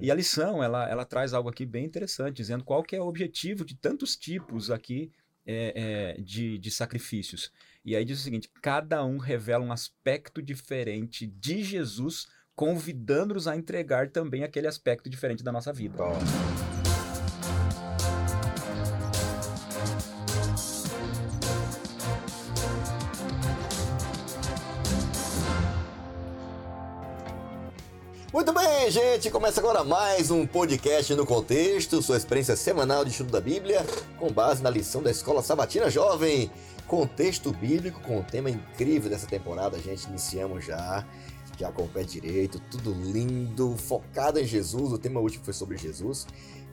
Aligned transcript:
E 0.00 0.10
a 0.10 0.14
lição, 0.14 0.62
ela, 0.62 0.88
ela 0.88 1.04
traz 1.04 1.34
algo 1.34 1.48
aqui 1.48 1.66
bem 1.66 1.84
interessante, 1.84 2.36
dizendo 2.36 2.64
qual 2.64 2.82
que 2.82 2.94
é 2.94 3.00
o 3.00 3.06
objetivo 3.06 3.64
de 3.64 3.74
tantos 3.74 4.16
tipos 4.16 4.70
aqui 4.70 5.10
é, 5.46 6.14
é, 6.16 6.20
de, 6.20 6.58
de 6.58 6.70
sacrifícios. 6.70 7.50
E 7.84 7.96
aí 7.96 8.04
diz 8.04 8.20
o 8.20 8.22
seguinte: 8.22 8.50
cada 8.60 9.04
um 9.04 9.18
revela 9.18 9.64
um 9.64 9.72
aspecto 9.72 10.42
diferente 10.42 11.26
de 11.26 11.64
Jesus, 11.64 12.26
convidando-nos 12.54 13.48
a 13.48 13.56
entregar 13.56 14.10
também 14.10 14.44
aquele 14.44 14.66
aspecto 14.66 15.08
diferente 15.08 15.42
da 15.42 15.50
nossa 15.50 15.72
vida. 15.72 15.96
Bom. 15.96 16.67
Muito 28.38 28.52
bem, 28.52 28.88
gente. 28.88 29.32
Começa 29.32 29.58
agora 29.58 29.82
mais 29.82 30.30
um 30.30 30.46
podcast 30.46 31.12
no 31.12 31.26
contexto, 31.26 32.00
sua 32.00 32.16
experiência 32.16 32.54
semanal 32.54 33.04
de 33.04 33.10
estudo 33.10 33.32
da 33.32 33.40
Bíblia, 33.40 33.84
com 34.16 34.30
base 34.30 34.62
na 34.62 34.70
lição 34.70 35.02
da 35.02 35.10
Escola 35.10 35.42
Sabatina 35.42 35.90
Jovem. 35.90 36.48
Contexto 36.86 37.50
bíblico 37.50 38.00
com 38.00 38.20
um 38.20 38.22
tema 38.22 38.48
incrível 38.48 39.10
dessa 39.10 39.26
temporada, 39.26 39.76
gente. 39.80 40.06
Iniciamos 40.06 40.64
já, 40.64 41.04
já 41.58 41.72
com 41.72 41.82
o 41.82 41.88
pé 41.88 42.04
direito, 42.04 42.62
tudo 42.70 42.92
lindo, 42.92 43.76
focado 43.76 44.38
em 44.38 44.46
Jesus. 44.46 44.92
O 44.92 44.98
tema 44.98 45.18
último 45.18 45.44
foi 45.44 45.52
sobre 45.52 45.76
Jesus. 45.76 46.24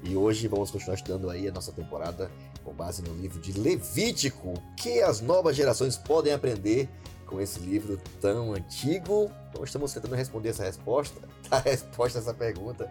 E 0.04 0.16
hoje 0.16 0.48
vamos 0.48 0.70
continuar 0.70 0.94
estudando 0.94 1.32
aí 1.32 1.48
a 1.48 1.52
nossa 1.52 1.72
temporada 1.72 2.30
com 2.64 2.74
base 2.74 3.02
no 3.02 3.16
livro 3.16 3.42
de 3.42 3.60
Levítico, 3.60 4.50
o 4.50 4.76
que 4.76 5.02
as 5.02 5.20
novas 5.20 5.56
gerações 5.56 5.98
podem 5.98 6.32
aprender 6.32 6.88
com 7.26 7.42
esse 7.42 7.60
livro 7.60 8.00
tão 8.22 8.54
antigo? 8.54 9.32
Então 9.50 9.64
estamos 9.64 9.94
tentando 9.94 10.16
responder 10.16 10.50
essa 10.50 10.64
resposta, 10.64 11.20
a 11.52 11.60
resposta 11.60 12.20
a 12.20 12.22
essa 12.22 12.34
pergunta, 12.34 12.90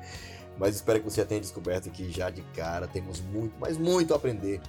mas 0.59 0.77
espero 0.77 1.01
que 1.01 1.05
você 1.05 1.21
já 1.21 1.27
tenha 1.27 1.41
descoberto 1.41 1.91
que 1.91 2.11
já 2.11 2.31
de 2.31 2.43
cara 2.55 2.87
temos 2.87 3.21
muito, 3.21 3.55
mas 3.59 3.77
muito 3.77 4.13
a 4.13 4.17
aprender 4.17 4.61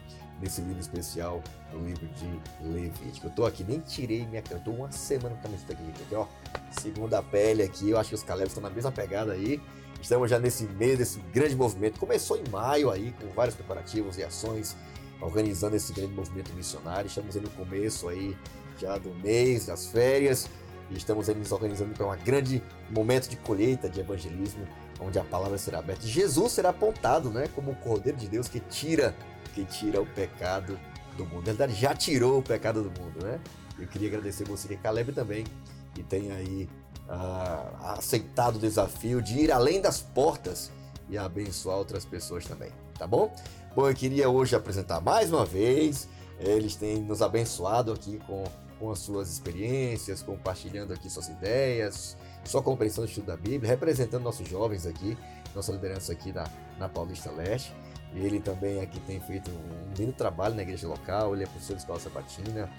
nesse 0.41 0.61
livro 0.61 0.79
especial, 0.79 1.41
no 1.71 1.85
livro 1.85 2.07
de 2.07 2.67
Levítico. 2.67 3.27
Eu 3.27 3.31
tô 3.31 3.45
aqui, 3.45 3.63
nem 3.63 3.79
tirei 3.79 4.25
minha 4.25 4.43
eu 4.49 4.59
tô 4.59 4.71
uma 4.71 4.91
semana 4.91 5.35
com 5.35 5.39
a 5.39 5.43
camiseta 5.43 5.73
aqui, 5.73 5.83
aqui, 5.89 6.15
ó, 6.15 6.27
segunda 6.71 7.21
pele 7.21 7.63
aqui, 7.63 7.89
eu 7.89 7.97
acho 7.97 8.09
que 8.09 8.15
os 8.15 8.23
Calebs 8.23 8.51
estão 8.51 8.63
na 8.63 8.69
mesma 8.69 8.91
pegada 8.91 9.33
aí, 9.33 9.61
estamos 10.01 10.29
já 10.29 10.39
nesse 10.39 10.65
meio 10.65 10.97
desse 10.97 11.19
grande 11.33 11.55
movimento, 11.55 11.99
começou 11.99 12.37
em 12.37 12.43
maio 12.49 12.91
aí, 12.91 13.13
com 13.13 13.27
vários 13.29 13.55
preparativos 13.55 14.17
e 14.17 14.23
ações, 14.23 14.75
organizando 15.21 15.75
esse 15.75 15.93
grande 15.93 16.13
movimento 16.13 16.53
missionário, 16.53 17.07
estamos 17.07 17.35
aí 17.35 17.41
no 17.41 17.49
começo 17.51 18.09
aí, 18.09 18.35
já 18.77 18.97
do 18.97 19.13
mês, 19.15 19.67
das 19.67 19.87
férias, 19.87 20.49
e 20.89 20.97
estamos 20.97 21.27
aí 21.29 21.35
nos 21.35 21.51
organizando 21.51 21.93
para 21.93 22.05
um 22.05 22.17
grande 22.17 22.61
momento 22.89 23.27
de 23.27 23.37
colheita, 23.37 23.89
de 23.89 23.99
evangelismo, 23.99 24.67
onde 24.99 25.17
a 25.17 25.23
palavra 25.23 25.57
será 25.57 25.79
aberta. 25.79 26.05
Jesus 26.05 26.51
será 26.51 26.69
apontado, 26.69 27.29
né, 27.29 27.47
como 27.55 27.71
o 27.71 27.75
Cordeiro 27.75 28.17
de 28.17 28.27
Deus 28.27 28.47
que 28.47 28.59
tira, 28.59 29.15
que 29.53 29.65
tira 29.65 30.01
o 30.01 30.05
pecado 30.05 30.79
do 31.17 31.25
mundo. 31.25 31.39
Na 31.39 31.53
verdade, 31.53 31.73
já 31.73 31.95
tirou 31.95 32.39
o 32.39 32.41
pecado 32.41 32.83
do 32.83 33.01
mundo, 33.01 33.23
né? 33.23 33.39
Eu 33.79 33.87
queria 33.87 34.07
agradecer 34.07 34.45
você, 34.45 34.67
que 34.67 34.73
é 34.75 34.77
Caleb 34.77 35.11
também, 35.11 35.45
que 35.93 36.03
tem 36.03 36.31
aí 36.31 36.69
ah, 37.09 37.95
aceitado 37.97 38.55
o 38.55 38.59
desafio 38.59 39.21
de 39.21 39.39
ir 39.39 39.51
além 39.51 39.81
das 39.81 40.01
portas 40.01 40.71
e 41.09 41.17
abençoar 41.17 41.77
outras 41.77 42.05
pessoas 42.05 42.45
também, 42.45 42.71
tá 42.97 43.05
bom? 43.05 43.33
Bom, 43.75 43.89
eu 43.89 43.93
queria 43.93 44.29
hoje 44.29 44.55
apresentar 44.55 45.01
mais 45.01 45.31
uma 45.31 45.45
vez, 45.45 46.07
eles 46.39 46.75
têm 46.75 47.01
nos 47.01 47.21
abençoado 47.21 47.91
aqui 47.91 48.19
com 48.25 48.43
com 48.79 48.91
as 48.91 48.99
suas 48.99 49.31
experiências, 49.31 50.21
compartilhando 50.21 50.93
aqui 50.93 51.09
suas 51.09 51.27
ideias, 51.27 52.17
sua 52.43 52.61
compreensão 52.61 53.03
do 53.03 53.07
estudo 53.07 53.27
da 53.27 53.37
Bíblia, 53.37 53.69
representando 53.69 54.23
nossos 54.23 54.47
jovens 54.47 54.85
aqui, 54.85 55.17
nossa 55.53 55.71
liderança 55.71 56.11
aqui 56.11 56.31
na, 56.31 56.47
na 56.77 56.89
Paulista 56.89 57.31
Leste. 57.31 57.73
Ele 58.13 58.39
também 58.39 58.81
aqui 58.81 58.99
tem 59.01 59.19
feito 59.19 59.51
um 59.51 59.93
lindo 59.97 60.13
trabalho 60.13 60.55
na 60.55 60.61
igreja 60.61 60.87
local, 60.87 61.33
ele 61.33 61.43
é 61.43 61.47
professor 61.47 61.73
de 61.73 61.81
escola 61.81 61.99
sabatina, 61.99 62.69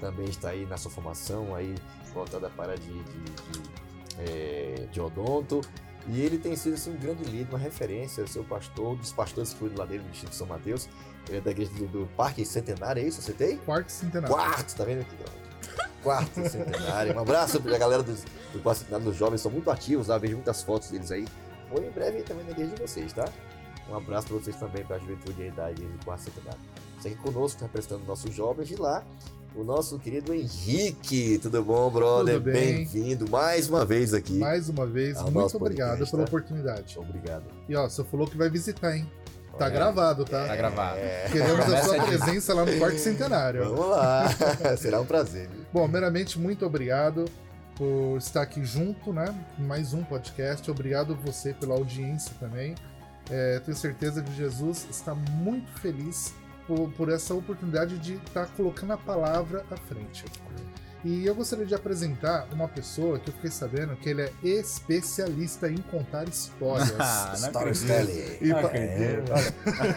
também 0.00 0.26
está 0.26 0.50
aí 0.50 0.64
na 0.66 0.76
sua 0.76 0.90
formação 0.90 1.54
aí 1.54 1.74
voltada 2.14 2.48
para 2.50 2.76
de, 2.76 2.86
de, 2.86 3.02
de, 3.02 3.62
é, 4.18 4.86
de 4.90 5.00
odonto. 5.00 5.60
E 6.08 6.20
ele 6.20 6.38
tem 6.38 6.54
sido 6.54 6.74
assim, 6.74 6.90
um 6.92 6.96
grande 6.96 7.24
líder, 7.24 7.48
uma 7.50 7.58
referência, 7.58 8.24
seu 8.28 8.44
pastor, 8.44 8.96
dos 8.96 9.12
pastores 9.12 9.52
que 9.52 9.58
cuidam 9.58 9.78
lá 9.78 9.84
dele 9.84 10.04
do 10.04 10.10
Distrito 10.10 10.30
de 10.30 10.36
São 10.36 10.46
Mateus. 10.46 10.88
Ele 11.28 11.38
é 11.38 11.40
da 11.40 11.50
igreja 11.50 11.72
do, 11.72 11.88
do 11.88 12.06
Parque 12.16 12.44
Centenário, 12.44 13.02
é 13.02 13.06
isso? 13.06 13.20
Você 13.20 13.32
tem? 13.32 13.56
Quarto 13.58 13.90
Centenário. 13.90 14.34
Quarto, 14.34 14.76
tá 14.76 14.84
vendo 14.84 15.00
aqui? 15.00 15.16
Quarto 16.06 16.48
centenário. 16.48 17.16
Um 17.16 17.18
abraço 17.18 17.60
pra 17.60 17.76
galera 17.76 18.00
do, 18.00 18.14
do 18.52 18.62
quarto 18.62 18.78
centenário 18.78 19.06
dos 19.06 19.16
jovens, 19.16 19.40
são 19.40 19.50
muito 19.50 19.68
ativos 19.68 20.06
lá, 20.06 20.16
vejo 20.16 20.34
muitas 20.34 20.62
fotos 20.62 20.90
deles 20.90 21.10
aí. 21.10 21.26
Vou 21.68 21.82
em 21.82 21.90
breve 21.90 22.22
também 22.22 22.44
na 22.44 22.52
igreja 22.52 22.74
de 22.76 22.80
vocês, 22.80 23.12
tá? 23.12 23.28
Um 23.90 23.96
abraço 23.96 24.28
para 24.28 24.36
vocês 24.36 24.54
também, 24.56 24.84
para 24.84 24.96
a 24.96 24.98
juventude 25.00 25.42
aí 25.42 25.50
da 25.50 25.70
igreja 25.70 25.92
do 25.92 26.04
quarto 26.04 26.22
centenário. 26.22 26.60
Segue 27.00 27.16
conosco, 27.16 27.60
representando 27.60 28.04
nossos 28.06 28.32
jovens 28.32 28.68
de 28.68 28.76
lá. 28.76 29.04
O 29.56 29.64
nosso 29.64 29.98
querido 29.98 30.34
Henrique, 30.34 31.38
tudo 31.38 31.64
bom, 31.64 31.90
brother? 31.90 32.38
Bem-vindo 32.38 33.24
bem 33.24 33.32
mais 33.32 33.68
uma 33.68 33.84
vez 33.84 34.12
aqui. 34.12 34.34
Mais 34.34 34.68
uma 34.68 34.86
vez, 34.86 35.20
muito 35.22 35.56
obrigado 35.56 36.08
pela 36.08 36.22
tá? 36.22 36.28
oportunidade. 36.28 36.98
Obrigado. 36.98 37.44
E 37.68 37.74
ó, 37.74 37.88
você 37.88 38.04
falou 38.04 38.26
que 38.26 38.36
vai 38.36 38.50
visitar, 38.50 38.96
hein? 38.96 39.10
Tá 39.58 39.68
gravado, 39.68 40.24
tá? 40.24 40.46
Tá 40.46 40.56
gravado. 40.56 40.98
É. 40.98 41.28
Queremos 41.32 41.72
a 41.72 41.82
sua 41.82 42.04
presença 42.04 42.54
lá 42.54 42.64
no 42.64 42.76
Quarto 42.78 42.98
Centenário. 42.98 43.64
Vamos 43.64 43.88
lá, 43.88 44.28
será 44.76 45.00
um 45.00 45.06
prazer. 45.06 45.48
Bom, 45.72 45.86
meramente, 45.88 46.38
muito 46.38 46.64
obrigado 46.66 47.24
por 47.74 48.16
estar 48.18 48.42
aqui 48.42 48.64
junto, 48.64 49.12
né? 49.12 49.34
Mais 49.58 49.92
um 49.92 50.02
podcast. 50.02 50.70
Obrigado 50.70 51.16
você 51.16 51.52
pela 51.52 51.74
audiência 51.74 52.32
também. 52.38 52.74
É, 53.30 53.58
tenho 53.60 53.76
certeza 53.76 54.22
que 54.22 54.32
Jesus 54.34 54.86
está 54.90 55.14
muito 55.14 55.70
feliz 55.80 56.34
por, 56.66 56.90
por 56.92 57.08
essa 57.08 57.34
oportunidade 57.34 57.98
de 57.98 58.14
estar 58.14 58.46
colocando 58.56 58.92
a 58.92 58.96
palavra 58.96 59.64
à 59.70 59.76
frente. 59.76 60.24
E 61.06 61.24
eu 61.24 61.36
gostaria 61.36 61.64
de 61.64 61.72
apresentar 61.72 62.48
uma 62.52 62.66
pessoa 62.66 63.16
que 63.16 63.30
eu 63.30 63.34
fiquei 63.34 63.50
sabendo 63.50 63.94
que 63.94 64.08
ele 64.08 64.22
é 64.22 64.32
especialista 64.42 65.70
em 65.70 65.76
contar 65.76 66.28
histórias. 66.28 66.92
Ah, 66.98 67.32
Storytelling. 67.36 68.38
E, 68.40 68.52
é. 68.52 69.22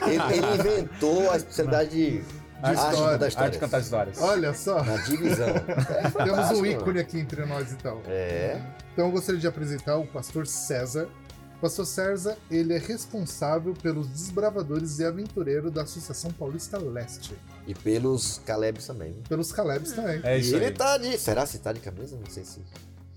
ele, 0.06 0.38
ele 0.38 0.56
inventou 0.60 1.32
a 1.32 1.38
especialidade 1.38 1.90
de 1.90 2.24
Arte, 2.62 2.94
história. 2.94 3.28
arte 3.38 3.54
de 3.54 3.60
contar 3.60 3.80
histórias. 3.80 4.22
Olha 4.22 4.54
só. 4.54 4.84
Na 4.84 4.98
divisão. 4.98 5.48
É 5.48 6.24
Temos 6.24 6.52
um 6.52 6.66
ícone 6.66 7.00
aqui 7.00 7.20
entre 7.20 7.44
nós 7.46 7.72
então. 7.72 8.02
É. 8.06 8.62
Então 8.94 9.08
eu 9.08 9.12
gostaria 9.12 9.42
de 9.42 9.48
apresentar 9.48 9.98
o 9.98 10.06
pastor 10.06 10.46
César. 10.46 11.10
Pastor 11.62 11.86
César, 11.86 12.38
ele 12.50 12.74
é 12.74 12.78
responsável 12.78 13.74
pelos 13.74 14.08
desbravadores 14.08 15.00
e 15.00 15.06
aventureiros 15.06 15.72
da 15.72 15.84
Associação 15.84 16.32
Paulista 16.32 16.78
Leste. 16.78 17.36
E 17.68 17.76
pelos 17.76 18.42
Calebs 18.46 18.88
também. 18.88 19.14
Pelos 19.28 19.52
Calebs 19.52 19.92
também. 19.92 20.22
É 20.24 20.38
isso 20.38 20.54
e 20.54 20.56
ele 20.56 20.66
aí. 20.66 20.72
tá 20.74 20.98
de... 20.98 21.18
Será 21.18 21.46
se 21.46 21.60
tá 21.60 21.74
de 21.74 21.82
camisa? 21.82 22.18
Não 22.18 22.30
sei 22.32 22.46
se... 22.46 22.62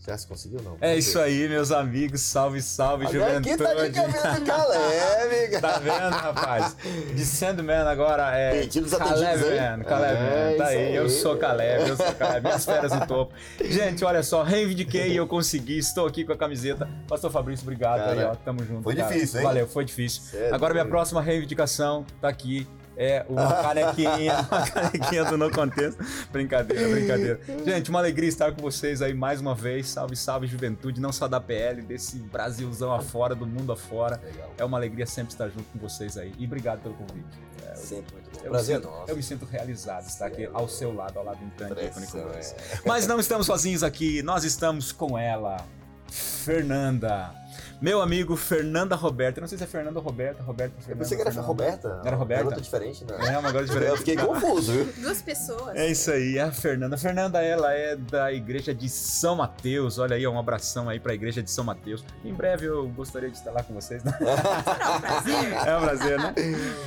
Já 0.05 0.19
se 0.19 0.27
conseguiu 0.27 0.61
não? 0.63 0.77
É 0.81 0.97
isso 0.97 1.17
aí, 1.21 1.49
meus 1.49 1.71
amigos. 1.71 2.23
Salve, 2.23 2.61
salve, 2.61 3.07
Agora 3.07 3.41
juventude. 3.41 3.53
Aqui 3.53 3.63
tá 3.63 3.75
de 3.75 4.41
de 4.41 4.47
Caleb, 4.47 5.61
Tá 5.61 5.79
vendo, 5.79 6.17
rapaz? 6.17 6.77
De 7.15 7.25
Sandman 7.25 7.87
agora 7.87 8.37
é 8.37 8.63
Pedidos 8.63 8.93
Caleb, 8.95 9.45
man. 9.45 9.85
Caleb, 9.85 10.19
é, 10.19 10.51
man. 10.51 10.59
Tá 10.59 10.67
aí. 10.67 10.79
aí. 10.79 10.97
Eu 10.97 11.09
sou 11.09 11.37
Caleb, 11.37 11.89
eu 11.89 11.97
sou 11.97 12.13
Caleb. 12.15 12.45
Minhas 12.45 12.65
férias 12.65 12.93
no 12.93 13.07
topo. 13.07 13.33
Gente, 13.61 14.05
olha 14.05 14.25
só, 14.25 14.43
reivindiquei 14.43 15.13
e 15.13 15.17
eu 15.17 15.27
consegui. 15.29 15.79
Estou 15.79 16.09
aqui 16.09 16.25
com 16.25 16.33
a 16.33 16.37
camiseta. 16.37 16.89
Pastor 17.07 17.31
Fabrício, 17.31 17.63
obrigado 17.63 18.01
cara, 18.01 18.21
aí, 18.21 18.25
ó. 18.25 18.35
Tamo 18.35 18.65
junto. 18.65 18.83
Foi 18.83 18.97
cara. 18.97 19.09
difícil, 19.09 19.39
hein? 19.39 19.47
Valeu, 19.47 19.69
foi 19.69 19.85
difícil. 19.85 20.23
Certo, 20.23 20.53
agora 20.53 20.75
minha 20.75 20.87
próxima 20.87 21.23
reivindicação 21.23 22.05
tá 22.21 22.29
aqui 22.29 22.67
é 22.97 23.25
uma 23.29 23.63
canequinha, 23.63 24.47
uma 24.51 24.63
canequinha 24.71 25.25
do 25.25 25.39
No 25.39 25.51
Contexto. 25.51 26.05
Brincadeira, 26.31 26.89
brincadeira. 26.89 27.41
Gente, 27.65 27.91
uma 27.91 27.99
alegria 27.99 28.29
estar 28.29 28.53
com 28.53 28.61
vocês 28.61 29.01
aí 29.01 29.15
mais 29.15 29.41
uma 29.41 29.55
vez. 29.55 29.89
Salve, 29.89 30.17
salve, 30.17 30.47
juventude, 30.47 31.01
não 31.01 31.13
só 31.13 31.27
da 31.27 31.41
PL, 31.41 31.83
desse 31.83 32.19
Brasilzão 32.19 32.93
afora, 32.93 33.35
do 33.35 33.47
mundo 33.47 33.73
afora. 33.73 34.21
Legal. 34.23 34.53
É 34.59 34.65
uma 34.65 34.79
alegria 34.79 35.07
sempre 35.07 35.33
estar 35.33 35.49
junto 35.49 35.65
com 35.73 35.79
vocês 35.79 36.17
aí. 36.17 36.33
E 36.39 36.45
obrigado 36.45 36.81
pelo 36.83 36.95
convite. 36.95 37.39
É, 37.67 37.75
sempre 37.75 38.15
muito 38.15 38.31
bom. 38.31 38.41
Eu 38.45 38.51
Prazer 38.51 38.77
me 38.77 38.83
sinto, 38.83 38.93
nosso. 38.93 39.11
Eu 39.11 39.17
me 39.17 39.23
sinto 39.23 39.45
realizado 39.47 40.07
estar 40.07 40.27
aqui 40.27 40.49
ao 40.53 40.69
seu 40.69 40.95
lado, 40.95 41.19
ao 41.19 41.25
lado 41.25 41.39
do 41.39 41.45
Intante 41.47 41.81
é. 41.81 41.93
Mas 42.85 43.07
não 43.07 43.19
estamos 43.19 43.47
sozinhos 43.47 43.83
aqui, 43.83 44.23
nós 44.23 44.45
estamos 44.45 44.93
com 44.93 45.19
ela, 45.19 45.65
Fernanda. 46.09 47.42
Meu 47.83 48.01
amigo 48.01 48.37
Fernanda 48.37 48.95
Roberta. 48.95 49.41
não 49.41 49.49
sei 49.49 49.59
se 49.59 49.65
é 49.65 49.67
Fernanda 49.67 49.99
ou 49.99 50.05
Roberta. 50.05 50.41
Roberta, 50.41 50.73
Fernanda. 50.77 50.93
Eu 50.93 50.97
pensei 50.99 51.17
que 51.17 51.23
era 51.23 51.33
Fernanda. 51.33 51.49
Roberta. 51.49 52.01
Era 52.05 52.15
Roberta? 52.17 52.45
Garota 52.45 52.63
diferente, 52.63 53.05
né? 53.05 53.35
É, 53.35 53.37
uma 53.39 53.49
agora 53.49 53.65
diferente. 53.67 53.89
Eu 53.91 53.97
fiquei 53.97 54.17
confuso, 54.17 54.73
viu? 54.73 54.93
Duas 55.03 55.21
pessoas. 55.21 55.75
É 55.75 55.89
isso 55.89 56.09
aí, 56.13 56.39
a 56.39 56.53
Fernanda. 56.53 56.95
A 56.95 56.99
Fernanda, 56.99 57.43
ela 57.43 57.73
é 57.75 57.97
da 57.97 58.33
igreja 58.33 58.73
de 58.73 58.89
São 58.89 59.35
Mateus. 59.35 59.99
Olha 59.99 60.15
aí, 60.15 60.25
um 60.29 60.39
abração 60.39 60.89
aí 60.89 61.01
pra 61.01 61.13
igreja 61.13 61.43
de 61.43 61.51
São 61.51 61.65
Mateus. 61.65 62.05
Em 62.25 62.33
breve 62.33 62.67
eu 62.67 62.89
gostaria 62.91 63.29
de 63.29 63.37
estar 63.37 63.51
lá 63.51 63.65
com 63.65 63.75
vocês, 63.75 64.05
né? 64.05 64.17
É 64.21 64.97
um 64.97 65.01
prazer. 65.01 65.33
É 65.73 65.77
um 65.77 65.81
prazer, 65.81 66.19
né? 66.21 66.35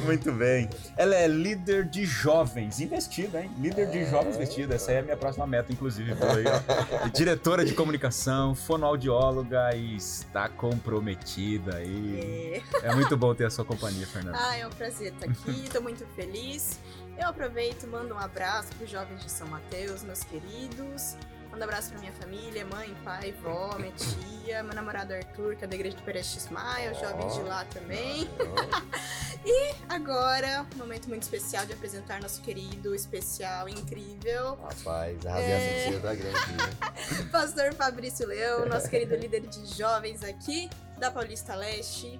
Muito 0.05 0.31
bem. 0.31 0.69
Ela 0.95 1.15
é 1.15 1.27
líder 1.27 1.83
de 1.89 2.05
jovens, 2.05 2.79
investida, 2.79 3.41
hein? 3.41 3.51
Líder 3.59 3.87
de 3.89 4.05
jovens 4.05 4.35
investida. 4.35 4.75
Essa 4.75 4.91
aí 4.91 4.97
é 4.97 4.99
a 5.01 5.03
minha 5.03 5.17
próxima 5.17 5.45
meta, 5.45 5.73
inclusive. 5.73 6.11
Aí, 6.13 6.45
ó. 6.47 7.07
Diretora 7.09 7.65
de 7.65 7.73
comunicação, 7.73 8.55
fonoaudióloga 8.55 9.75
e 9.75 9.95
está 9.97 10.47
comprometida 10.85 11.77
aí. 11.77 12.61
É. 12.83 12.87
É 12.89 12.95
muito 12.95 13.17
bom 13.17 13.33
ter 13.33 13.45
a 13.45 13.49
sua 13.49 13.65
companhia, 13.65 14.05
Fernanda. 14.05 14.37
Ah, 14.39 14.55
é 14.55 14.67
um 14.67 14.69
prazer 14.69 15.13
estar 15.13 15.25
aqui, 15.25 15.67
tô 15.71 15.81
muito 15.81 16.05
feliz. 16.15 16.79
Eu 17.17 17.29
aproveito 17.29 17.83
e 17.83 17.87
mando 17.87 18.13
um 18.13 18.19
abraço 18.19 18.69
para 18.75 18.85
os 18.85 18.89
jovens 18.89 19.23
de 19.23 19.31
São 19.31 19.47
Mateus, 19.47 20.03
meus 20.03 20.23
queridos. 20.23 21.17
Mando 21.55 21.67
um 21.67 21.69
abraço 21.69 21.91
pra 21.91 21.99
minha 22.01 22.11
família, 22.11 22.65
mãe, 22.65 22.93
pai, 23.01 23.33
vó, 23.41 23.77
minha 23.79 23.93
tia, 23.93 24.61
meu 24.61 24.75
namorado 24.75 25.13
Arthur, 25.13 25.55
que 25.55 25.63
é 25.63 25.67
da 25.67 25.73
igreja 25.73 25.95
de 25.95 26.03
Pereira 26.03 26.27
Ismael, 26.27 26.91
os 26.91 26.99
jovens 26.99 27.33
de 27.33 27.41
lá 27.43 27.63
também. 27.73 28.29
Agora, 29.87 30.65
um 30.75 30.77
momento 30.79 31.07
muito 31.07 31.23
especial 31.23 31.65
de 31.65 31.71
apresentar 31.71 32.21
nosso 32.21 32.41
querido, 32.41 32.93
especial, 32.93 33.69
incrível, 33.69 34.57
Rapaz, 34.61 35.25
a 35.25 35.29
É. 35.39 35.85
rabiação 35.87 36.01
tá 36.01 36.13
grande 36.13 36.51
né? 36.51 37.23
Pastor 37.31 37.73
Fabrício 37.73 38.27
Leão, 38.27 38.65
nosso 38.65 38.89
querido 38.89 39.15
líder 39.15 39.47
de 39.47 39.65
jovens 39.77 40.25
aqui 40.25 40.69
da 40.97 41.09
Paulista 41.09 41.55
Leste. 41.55 42.19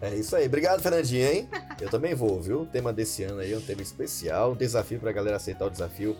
É 0.00 0.14
isso 0.14 0.36
aí. 0.36 0.46
Obrigado, 0.46 0.80
Fernandinha, 0.80 1.32
hein? 1.32 1.48
Eu 1.80 1.90
também 1.90 2.14
vou, 2.14 2.40
viu? 2.40 2.60
O 2.60 2.66
tema 2.66 2.92
desse 2.92 3.24
ano 3.24 3.40
aí 3.40 3.52
é 3.52 3.58
um 3.58 3.60
tema 3.60 3.82
especial, 3.82 4.52
um 4.52 4.56
desafio 4.56 5.00
pra 5.00 5.10
galera 5.10 5.36
aceitar 5.36 5.64
o 5.66 5.70
desafio 5.70 6.16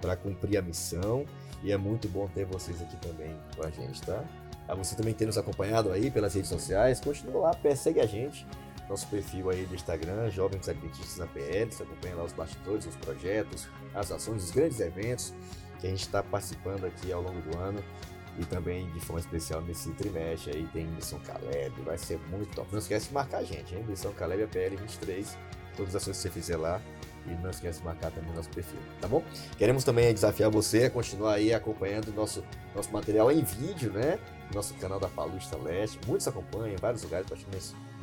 pra 0.00 0.16
cumprir 0.16 0.56
a 0.58 0.62
missão. 0.62 1.24
E 1.62 1.72
é 1.72 1.76
muito 1.76 2.08
bom 2.08 2.28
ter 2.28 2.44
vocês 2.44 2.80
aqui 2.80 2.96
também 2.96 3.36
com 3.54 3.66
a 3.66 3.70
gente, 3.70 4.00
tá? 4.02 4.22
A 4.68 4.74
você 4.74 4.94
também 4.96 5.14
ter 5.14 5.26
nos 5.26 5.38
acompanhado 5.38 5.90
aí 5.92 6.10
pelas 6.10 6.34
redes 6.34 6.50
sociais, 6.50 7.00
continua 7.00 7.40
lá, 7.40 7.54
persegue 7.54 8.00
a 8.00 8.06
gente. 8.06 8.46
Nosso 8.88 9.06
perfil 9.08 9.50
aí 9.50 9.66
do 9.66 9.74
Instagram, 9.74 10.30
Jovens 10.30 10.68
Adventistas 10.68 11.16
na 11.16 11.26
PL, 11.26 11.72
você 11.72 11.82
acompanha 11.82 12.14
lá 12.16 12.24
os 12.24 12.32
bastidores, 12.32 12.86
os 12.86 12.96
projetos, 12.96 13.68
as 13.94 14.12
ações, 14.12 14.44
os 14.44 14.50
grandes 14.50 14.78
eventos 14.78 15.34
que 15.80 15.86
a 15.86 15.90
gente 15.90 16.02
está 16.02 16.22
participando 16.22 16.84
aqui 16.84 17.12
ao 17.12 17.22
longo 17.22 17.40
do 17.40 17.56
ano. 17.58 17.82
E 18.38 18.44
também 18.44 18.90
de 18.92 19.00
forma 19.00 19.18
especial 19.18 19.62
nesse 19.62 19.90
trimestre 19.92 20.54
aí 20.54 20.66
tem 20.66 20.86
Missão 20.86 21.18
Caleb, 21.20 21.80
vai 21.82 21.96
ser 21.96 22.18
muito 22.28 22.54
top. 22.54 22.68
Não 22.70 22.78
esquece 22.78 23.08
de 23.08 23.14
marcar 23.14 23.38
a 23.38 23.44
gente, 23.44 23.74
hein? 23.74 23.82
Missão 23.88 24.12
Caleb 24.12 24.42
APL 24.42 24.76
23, 24.78 25.38
todas 25.74 25.96
as 25.96 26.02
ações 26.02 26.16
que 26.16 26.22
você 26.22 26.30
fizer 26.30 26.56
lá. 26.56 26.80
E 27.28 27.34
não 27.42 27.50
esquece 27.50 27.80
de 27.80 27.84
marcar 27.84 28.10
também 28.10 28.32
nosso 28.34 28.48
perfil, 28.50 28.78
tá 29.00 29.08
bom? 29.08 29.22
Queremos 29.56 29.84
também 29.84 30.12
desafiar 30.12 30.50
você 30.50 30.84
a 30.84 30.90
continuar 30.90 31.34
aí 31.34 31.52
acompanhando 31.52 32.12
nosso, 32.12 32.44
nosso 32.74 32.92
material 32.92 33.30
em 33.30 33.42
vídeo, 33.42 33.92
né? 33.92 34.18
Nosso 34.54 34.74
canal 34.74 35.00
da 35.00 35.08
Palusta 35.08 35.56
Leste. 35.56 35.98
Muitos 36.06 36.28
acompanham 36.28 36.68
em 36.68 36.76
vários 36.76 37.02
lugares, 37.02 37.30
acho 37.32 37.44
que 37.44 37.50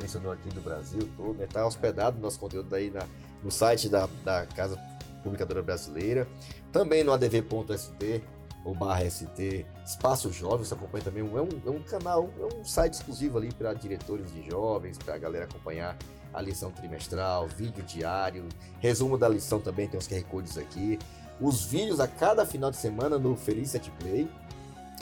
mencionou 0.00 0.32
aqui 0.32 0.48
do 0.50 0.60
Brasil 0.60 1.08
todo, 1.16 1.34
né? 1.34 1.46
Tá 1.46 1.66
hospedado 1.66 2.20
nosso 2.20 2.38
conteúdo 2.38 2.74
aí 2.74 2.90
na, 2.90 3.06
no 3.42 3.50
site 3.50 3.88
da, 3.88 4.08
da 4.22 4.46
Casa 4.46 4.78
Publicadora 5.22 5.62
Brasileira. 5.62 6.28
Também 6.70 7.02
no 7.02 7.12
adv.st 7.12 8.22
ou 8.64 8.74
barra 8.74 9.08
ST 9.08 9.66
Espaço 9.84 10.32
Jovem, 10.32 10.64
você 10.64 10.74
acompanha 10.74 11.04
também, 11.04 11.22
é 11.22 11.40
um, 11.40 11.60
é 11.66 11.70
um 11.70 11.82
canal, 11.82 12.30
é 12.40 12.54
um 12.54 12.64
site 12.64 12.94
exclusivo 12.94 13.36
ali 13.36 13.52
para 13.52 13.74
diretores 13.74 14.32
de 14.32 14.48
jovens, 14.48 14.96
para 14.96 15.14
a 15.14 15.18
galera 15.18 15.44
acompanhar 15.44 15.96
a 16.34 16.42
lição 16.42 16.70
trimestral, 16.70 17.46
vídeo 17.46 17.82
diário, 17.84 18.46
resumo 18.80 19.16
da 19.16 19.28
lição 19.28 19.60
também, 19.60 19.88
tem 19.88 19.98
os 19.98 20.08
QR 20.08 20.24
Codes 20.24 20.58
aqui, 20.58 20.98
os 21.40 21.64
vídeos 21.64 22.00
a 22.00 22.08
cada 22.08 22.44
final 22.44 22.70
de 22.70 22.76
semana 22.76 23.18
no 23.18 23.36
Felicity 23.36 23.90
Play, 24.00 24.28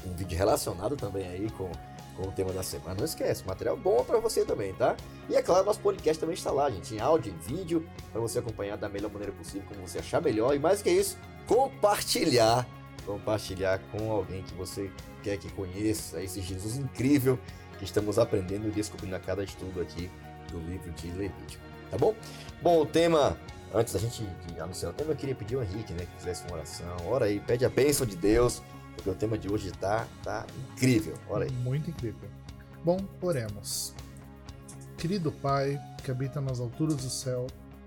um 0.07 0.13
vídeo 0.15 0.37
relacionado 0.37 0.97
também 0.97 1.27
aí 1.27 1.51
com, 1.51 1.71
com 2.17 2.29
o 2.29 2.33
tema 2.33 2.53
da 2.53 2.63
semana, 2.63 2.95
não 2.99 3.05
esquece, 3.05 3.47
material 3.47 3.77
bom 3.77 4.05
para 4.05 4.19
você 4.19 4.45
também, 4.45 4.75
tá? 4.75 4.97
E 5.29 5.35
é 5.35 5.43
claro, 5.43 5.65
nosso 5.65 5.81
podcast 5.81 6.21
também 6.21 6.35
está 6.35 6.51
lá, 6.51 6.71
gente, 6.71 6.95
em 6.95 7.01
áudio, 7.01 7.33
em 7.33 7.39
vídeo, 7.39 7.89
para 8.11 8.21
você 8.21 8.39
acompanhar 8.39 8.77
da 8.77 8.89
melhor 8.89 9.11
maneira 9.11 9.33
possível, 9.33 9.67
como 9.69 9.87
você 9.87 9.99
achar 9.99 10.21
melhor, 10.21 10.55
e 10.55 10.59
mais 10.59 10.83
que 10.83 10.91
isso, 10.91 11.17
compartilhar. 11.47 12.67
Compartilhar 13.07 13.81
com 13.91 14.13
alguém 14.13 14.43
que 14.43 14.55
você 14.55 14.89
quer 15.25 15.37
que 15.37 15.51
conheça. 15.53 16.23
Esse 16.23 16.41
Jesus 16.41 16.77
incrível 16.77 17.37
que 17.79 17.85
estamos 17.85 18.17
aprendendo 18.17 18.69
e 18.69 18.71
descobrindo 18.71 19.17
a 19.17 19.19
cada 19.19 19.43
estudo 19.43 19.81
aqui 19.81 20.09
do 20.53 20.61
livro 20.61 20.91
de 20.93 21.11
Levítico, 21.11 21.65
tá 21.91 21.99
bom? 21.99 22.15
Bom, 22.63 22.81
o 22.81 22.87
tema, 22.87 23.37
antes 23.75 23.93
da 23.93 23.99
gente 23.99 24.27
anunciar 24.61 24.93
o 24.93 24.95
tema, 24.95 25.13
eu 25.13 25.17
queria 25.17 25.35
pedir 25.35 25.57
ao 25.57 25.63
Henrique, 25.63 25.93
né, 25.93 26.07
que 26.07 26.19
fizesse 26.19 26.45
uma 26.47 26.57
oração. 26.57 26.97
Ora 27.07 27.27
aí, 27.27 27.41
pede 27.41 27.65
a 27.65 27.69
bênção 27.69 28.07
de 28.07 28.17
Deus, 28.17 28.63
porque 28.95 29.11
o 29.11 29.15
tema 29.15 29.37
de 29.39 29.51
hoje 29.51 29.73
tá, 29.73 30.07
tá 30.23 30.47
incrível. 30.73 31.15
Ora 31.29 31.45
aí. 31.45 31.51
Muito 31.51 31.91
incrível. 31.91 32.29
Bom, 32.85 32.99
oremos. 33.21 33.95
Querido 34.99 35.33
Pai, 35.33 35.81
que 36.05 36.11
habita 36.11 36.41
nas 36.41 36.61
alturas 36.61 36.97
do 36.97 37.11
céu, 37.11 37.47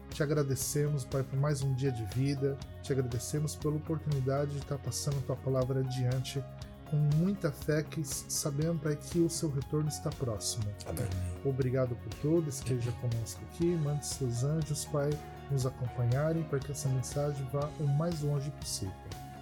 te 0.09 0.23
agradecemos, 0.23 1.03
Pai, 1.03 1.23
por 1.23 1.37
mais 1.37 1.61
um 1.61 1.73
dia 1.73 1.91
de 1.91 2.05
vida. 2.15 2.57
Te 2.81 2.93
agradecemos 2.93 3.55
pela 3.55 3.75
oportunidade 3.75 4.51
de 4.51 4.59
estar 4.59 4.77
passando 4.77 5.21
tua 5.25 5.35
palavra 5.35 5.81
adiante 5.81 6.41
com 6.89 6.97
muita 7.17 7.51
fé, 7.51 7.83
que 7.83 8.03
sabendo, 8.03 8.79
Pai, 8.79 8.95
que 8.95 9.19
o 9.19 9.29
seu 9.29 9.49
retorno 9.49 9.89
está 9.89 10.09
próximo. 10.09 10.65
Amém. 10.85 11.07
Obrigado 11.43 11.95
por 11.95 12.13
tudo, 12.15 12.49
esteja 12.49 12.91
conosco 12.93 13.41
aqui, 13.51 13.65
mande 13.65 14.05
seus 14.05 14.43
anjos, 14.43 14.85
Pai, 14.85 15.09
nos 15.51 15.65
acompanharem 15.65 16.43
para 16.43 16.59
que 16.59 16.71
essa 16.71 16.89
mensagem 16.89 17.45
vá 17.51 17.69
o 17.79 17.87
mais 17.87 18.21
longe 18.21 18.49
possível. 18.51 18.93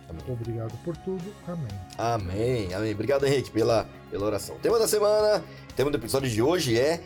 Amém. 0.10 0.24
Obrigado 0.28 0.78
por 0.84 0.96
tudo, 0.98 1.24
amém. 1.48 1.68
Amém, 1.98 2.74
amém. 2.74 2.94
Obrigado, 2.94 3.26
Henrique, 3.26 3.52
pela, 3.52 3.88
pela 4.12 4.26
oração. 4.26 4.56
O 4.56 4.60
tema 4.60 4.78
da 4.78 4.88
semana, 4.88 5.44
o 5.70 5.74
tema 5.74 5.90
do 5.90 5.98
episódio 5.98 6.30
de 6.30 6.42
hoje 6.42 6.78
é 6.78 7.02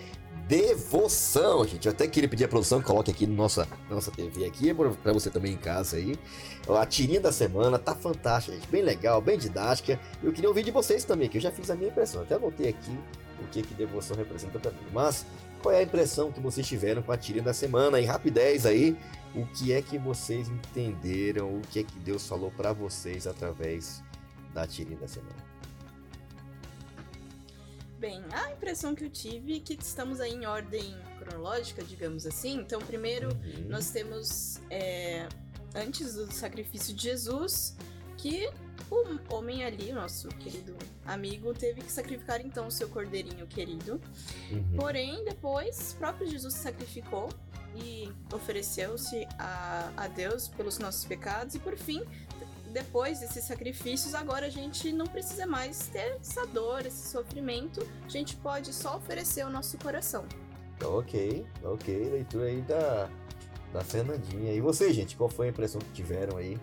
devoção, 0.48 1.68
gente. 1.68 1.88
Eu 1.88 1.92
até 1.92 2.08
queria 2.08 2.30
pedir 2.30 2.46
a 2.46 2.48
produção 2.48 2.80
que 2.80 2.86
coloque 2.86 3.12
aqui 3.12 3.28
na 3.28 3.36
nossa, 3.36 3.68
na 3.90 3.96
nossa 3.96 4.12
TV 4.12 4.46
aqui, 4.46 4.74
para 4.74 5.14
você 5.14 5.30
também 5.30 5.54
em 5.54 5.58
casa 5.58 5.98
aí. 5.98 6.18
A 6.70 6.86
tirinha 6.86 7.20
da 7.20 7.32
semana 7.32 7.78
tá 7.78 7.94
fantástica, 7.94 8.56
gente. 8.56 8.68
Bem 8.70 8.82
legal, 8.82 9.22
bem 9.22 9.38
didática. 9.38 10.00
Eu 10.24 10.32
queria 10.32 10.50
ouvir 10.50 10.64
de 10.64 10.72
vocês 10.72 11.04
também, 11.04 11.28
que 11.28 11.38
eu 11.38 11.42
já 11.42 11.52
fiz 11.52 11.70
a 11.70 11.76
minha 11.76 11.90
impressão. 11.90 12.22
Até 12.22 12.36
anotei 12.36 12.70
aqui 12.70 12.98
o 13.42 13.48
que, 13.48 13.62
que 13.62 13.74
devoção 13.74 14.16
representa 14.16 14.58
para 14.58 14.72
mim. 14.72 14.78
Mas 14.94 15.26
qual 15.62 15.76
é 15.76 15.80
a 15.80 15.84
impressão 15.84 16.32
que 16.32 16.40
vocês 16.40 16.66
tiveram 16.66 17.02
com 17.02 17.12
a 17.12 17.18
tirinha 17.18 17.44
da 17.44 17.54
semana? 17.54 18.00
Em 18.00 18.06
rapidez 18.06 18.66
aí, 18.66 18.98
o 19.36 19.46
que 19.46 19.74
é 19.74 19.82
que 19.82 19.98
vocês 19.98 20.48
entenderam? 20.48 21.58
O 21.58 21.62
que 21.62 21.80
é 21.80 21.84
que 21.84 22.00
Deus 22.00 22.26
falou 22.26 22.52
para 22.52 22.72
vocês 22.72 23.28
através 23.28 24.02
da 24.54 24.66
tirinha 24.66 24.98
da 24.98 25.08
semana? 25.08 25.57
Bem, 28.00 28.24
a 28.32 28.52
impressão 28.52 28.94
que 28.94 29.04
eu 29.06 29.10
tive 29.10 29.58
é 29.58 29.60
que 29.60 29.74
estamos 29.74 30.20
aí 30.20 30.32
em 30.34 30.46
ordem 30.46 30.96
cronológica, 31.20 31.84
digamos 31.84 32.26
assim. 32.28 32.60
Então, 32.60 32.80
primeiro, 32.80 33.30
Uhum. 33.30 33.70
nós 33.70 33.90
temos 33.90 34.60
é, 34.70 35.28
antes 35.74 36.14
do 36.14 36.32
sacrifício 36.32 36.94
de 36.94 37.04
Jesus 37.04 37.76
que 38.16 38.50
o 38.90 39.36
homem 39.36 39.64
ali, 39.64 39.92
nosso 39.92 40.28
querido 40.30 40.76
amigo, 41.06 41.54
teve 41.54 41.82
que 41.82 41.92
sacrificar 41.92 42.40
então 42.40 42.68
o 42.68 42.72
seu 42.72 42.88
cordeirinho 42.88 43.46
querido. 43.48 44.00
Uhum. 44.52 44.76
Porém, 44.76 45.24
depois, 45.26 45.94
o 45.94 45.96
próprio 45.98 46.28
Jesus 46.30 46.54
se 46.54 46.62
sacrificou 46.62 47.30
e 47.76 48.12
ofereceu-se 48.34 49.28
a, 49.38 49.92
a 49.98 50.08
Deus 50.08 50.48
pelos 50.48 50.78
nossos 50.80 51.04
pecados. 51.06 51.54
E 51.56 51.60
por 51.60 51.76
fim, 51.78 52.04
depois 52.72 53.20
desses 53.20 53.44
sacrifícios, 53.46 54.14
agora 54.14 54.46
a 54.48 54.50
gente 54.50 54.92
não 54.92 55.06
precisa 55.08 55.46
mais 55.46 55.88
ter 55.88 56.18
essa 56.20 56.46
dor, 56.48 56.86
esse 56.86 57.10
sofrimento. 57.10 57.86
A 58.06 58.10
gente 58.10 58.36
pode 58.36 58.74
só 58.74 58.98
oferecer 58.98 59.46
o 59.46 59.50
nosso 59.50 59.78
coração. 59.78 60.26
Ok, 60.84 61.46
ok, 61.64 62.10
leitura 62.10 62.46
aí 62.46 62.62
da, 62.62 63.10
da 63.74 63.82
Fernandinha. 63.84 64.54
E 64.54 64.62
vocês, 64.62 64.96
gente, 64.96 65.16
qual 65.18 65.30
foi 65.30 65.48
a 65.48 65.50
impressão 65.50 65.82
que 65.82 65.92
tiveram 65.92 66.38
aí? 66.38 66.60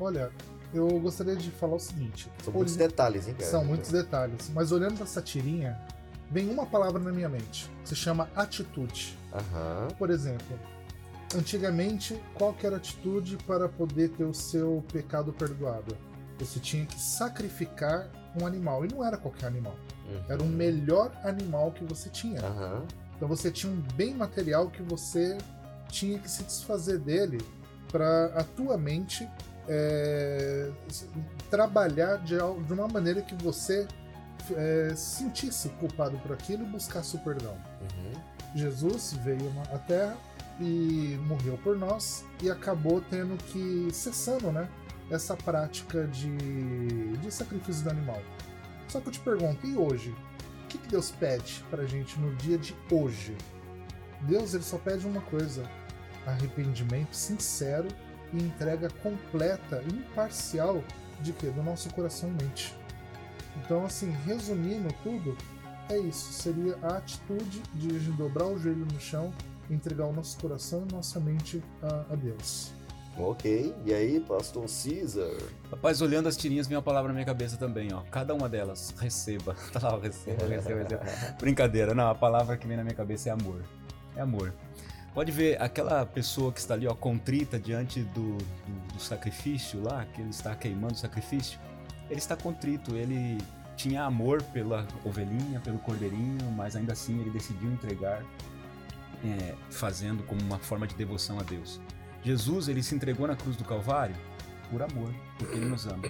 Olha, 0.00 0.30
eu 0.72 0.88
gostaria 1.00 1.36
de 1.36 1.50
falar 1.50 1.76
o 1.76 1.80
seguinte. 1.80 2.30
São 2.42 2.52
muitos 2.52 2.74
Olhe- 2.76 2.86
detalhes, 2.88 3.28
hein, 3.28 3.34
cara? 3.34 3.50
São 3.50 3.64
muitos 3.64 3.90
detalhes. 3.90 4.50
Mas 4.54 4.72
olhando 4.72 5.02
essa 5.02 5.20
tirinha, 5.20 5.78
vem 6.30 6.48
uma 6.48 6.64
palavra 6.66 6.98
na 7.02 7.12
minha 7.12 7.28
mente. 7.28 7.70
que 7.82 7.88
Se 7.90 7.96
chama 7.96 8.28
atitude. 8.34 9.16
Aham. 9.32 9.88
Por 9.98 10.10
exemplo, 10.10 10.58
antigamente, 11.34 12.20
qual 12.34 12.52
que 12.52 12.66
era 12.66 12.76
a 12.76 12.78
atitude 12.78 13.36
para 13.46 13.68
poder 13.68 14.10
ter 14.10 14.24
o 14.24 14.34
seu 14.34 14.84
pecado 14.92 15.32
perdoado? 15.32 15.96
Você 16.38 16.60
tinha 16.60 16.84
que 16.84 17.00
sacrificar 17.00 18.08
um 18.40 18.46
animal. 18.46 18.84
E 18.84 18.88
não 18.88 19.04
era 19.04 19.16
qualquer 19.16 19.46
animal. 19.46 19.74
uhum. 20.08 20.24
Era 20.28 20.42
o 20.42 20.46
melhor 20.46 21.12
animal 21.24 21.72
que 21.72 21.84
você 21.84 22.08
tinha. 22.08 22.40
Aham. 22.40 22.82
Então 23.16 23.26
você 23.26 23.50
tinha 23.50 23.72
um 23.72 23.80
bem 23.94 24.14
material 24.14 24.68
que 24.68 24.82
você 24.82 25.38
tinha 25.88 26.18
que 26.18 26.30
se 26.30 26.42
desfazer 26.42 26.98
dele 26.98 27.38
para 27.90 28.26
a 28.34 28.44
tua 28.44 28.76
mente 28.76 29.26
é, 29.68 30.70
trabalhar 31.50 32.16
de, 32.18 32.36
de 32.36 32.72
uma 32.72 32.86
maneira 32.86 33.22
que 33.22 33.34
você 33.36 33.86
é, 34.54 34.94
sentisse 34.94 35.70
culpado 35.70 36.18
por 36.18 36.32
aquilo 36.32 36.64
e 36.64 36.66
buscasse 36.66 37.16
o 37.16 37.18
perdão. 37.20 37.56
Uhum. 37.80 38.12
Jesus 38.54 39.14
veio 39.24 39.50
à 39.72 39.78
Terra 39.78 40.16
e 40.60 41.18
morreu 41.26 41.58
por 41.58 41.76
nós 41.76 42.24
e 42.42 42.50
acabou 42.50 43.00
tendo 43.00 43.36
que 43.44 43.88
cessando, 43.92 44.50
né, 44.50 44.68
essa 45.10 45.36
prática 45.36 46.06
de, 46.06 47.16
de 47.18 47.30
sacrifício 47.30 47.84
do 47.84 47.90
animal. 47.90 48.20
Só 48.88 49.00
que 49.00 49.08
eu 49.08 49.12
te 49.12 49.20
pergunto, 49.20 49.66
e 49.66 49.76
hoje? 49.76 50.14
O 50.64 50.68
que, 50.68 50.78
que 50.78 50.88
Deus 50.88 51.10
pede 51.10 51.64
pra 51.70 51.84
gente 51.84 52.18
no 52.18 52.34
dia 52.36 52.58
de 52.58 52.74
hoje? 52.90 53.36
Deus 54.22 54.54
ele 54.54 54.64
só 54.64 54.78
pede 54.78 55.06
uma 55.06 55.20
coisa: 55.20 55.62
arrependimento 56.26 57.14
sincero 57.14 57.88
e 58.32 58.42
entrega 58.42 58.88
completa 59.02 59.82
imparcial 59.84 60.82
de 61.20 61.32
quê? 61.32 61.48
Do 61.48 61.62
nosso 61.62 61.88
coração 61.90 62.28
e 62.30 62.44
mente. 62.44 62.76
Então, 63.56 63.84
assim, 63.84 64.10
resumindo 64.24 64.92
tudo, 65.02 65.36
é 65.88 65.98
isso. 65.98 66.32
Seria 66.32 66.76
a 66.82 66.96
atitude 66.96 67.62
de 67.74 67.88
dobrar 68.12 68.46
o 68.46 68.58
joelho 68.58 68.86
no 68.92 69.00
chão, 69.00 69.32
entregar 69.70 70.06
o 70.06 70.12
nosso 70.12 70.38
coração 70.38 70.86
e 70.88 70.92
nossa 70.92 71.18
mente 71.20 71.62
a, 71.82 72.12
a 72.12 72.14
Deus. 72.14 72.72
Ok, 73.18 73.74
e 73.86 73.94
aí, 73.94 74.20
pastor 74.20 74.66
Caesar? 74.66 75.30
Rapaz, 75.70 76.02
olhando 76.02 76.28
as 76.28 76.36
tirinhas, 76.36 76.66
vem 76.66 76.76
uma 76.76 76.82
palavra 76.82 77.08
na 77.08 77.14
minha 77.14 77.24
cabeça 77.24 77.56
também, 77.56 77.90
ó. 77.92 78.02
Cada 78.10 78.34
uma 78.34 78.46
delas, 78.46 78.94
receba. 78.98 79.56
Tá 79.72 79.80
lá, 79.90 79.98
receba, 79.98 80.46
receba, 80.46 80.82
receba. 80.82 81.02
Brincadeira, 81.40 81.94
não, 81.94 82.10
a 82.10 82.14
palavra 82.14 82.58
que 82.58 82.66
vem 82.66 82.76
na 82.76 82.82
minha 82.82 82.94
cabeça 82.94 83.30
é 83.30 83.32
amor. 83.32 83.62
É 84.14 84.20
amor. 84.20 84.52
Pode 85.14 85.32
ver 85.32 85.60
aquela 85.62 86.04
pessoa 86.04 86.52
que 86.52 86.60
está 86.60 86.74
ali, 86.74 86.86
ó, 86.86 86.94
contrita 86.94 87.58
diante 87.58 88.00
do, 88.00 88.36
do, 88.36 88.92
do 88.92 89.00
sacrifício 89.00 89.82
lá, 89.82 90.04
que 90.04 90.20
ele 90.20 90.28
está 90.28 90.54
queimando 90.54 90.92
o 90.92 90.98
sacrifício. 90.98 91.58
Ele 92.10 92.18
está 92.18 92.36
contrito, 92.36 92.94
ele 92.94 93.38
tinha 93.76 94.02
amor 94.02 94.42
pela 94.42 94.86
ovelhinha, 95.06 95.58
pelo 95.60 95.78
cordeirinho, 95.78 96.50
mas 96.54 96.76
ainda 96.76 96.92
assim 96.92 97.18
ele 97.18 97.30
decidiu 97.30 97.72
entregar, 97.72 98.22
é, 99.32 99.54
fazendo 99.70 100.22
como 100.24 100.40
uma 100.40 100.58
forma 100.58 100.86
de 100.86 100.94
devoção 100.94 101.38
a 101.38 101.42
Deus. 101.42 101.80
Jesus 102.22 102.68
ele 102.68 102.82
se 102.82 102.94
entregou 102.94 103.26
na 103.26 103.36
cruz 103.36 103.56
do 103.56 103.64
Calvário 103.64 104.16
por 104.70 104.82
amor, 104.82 105.10
porque 105.38 105.56
ele 105.56 105.66
nos 105.66 105.86
ama. 105.86 106.02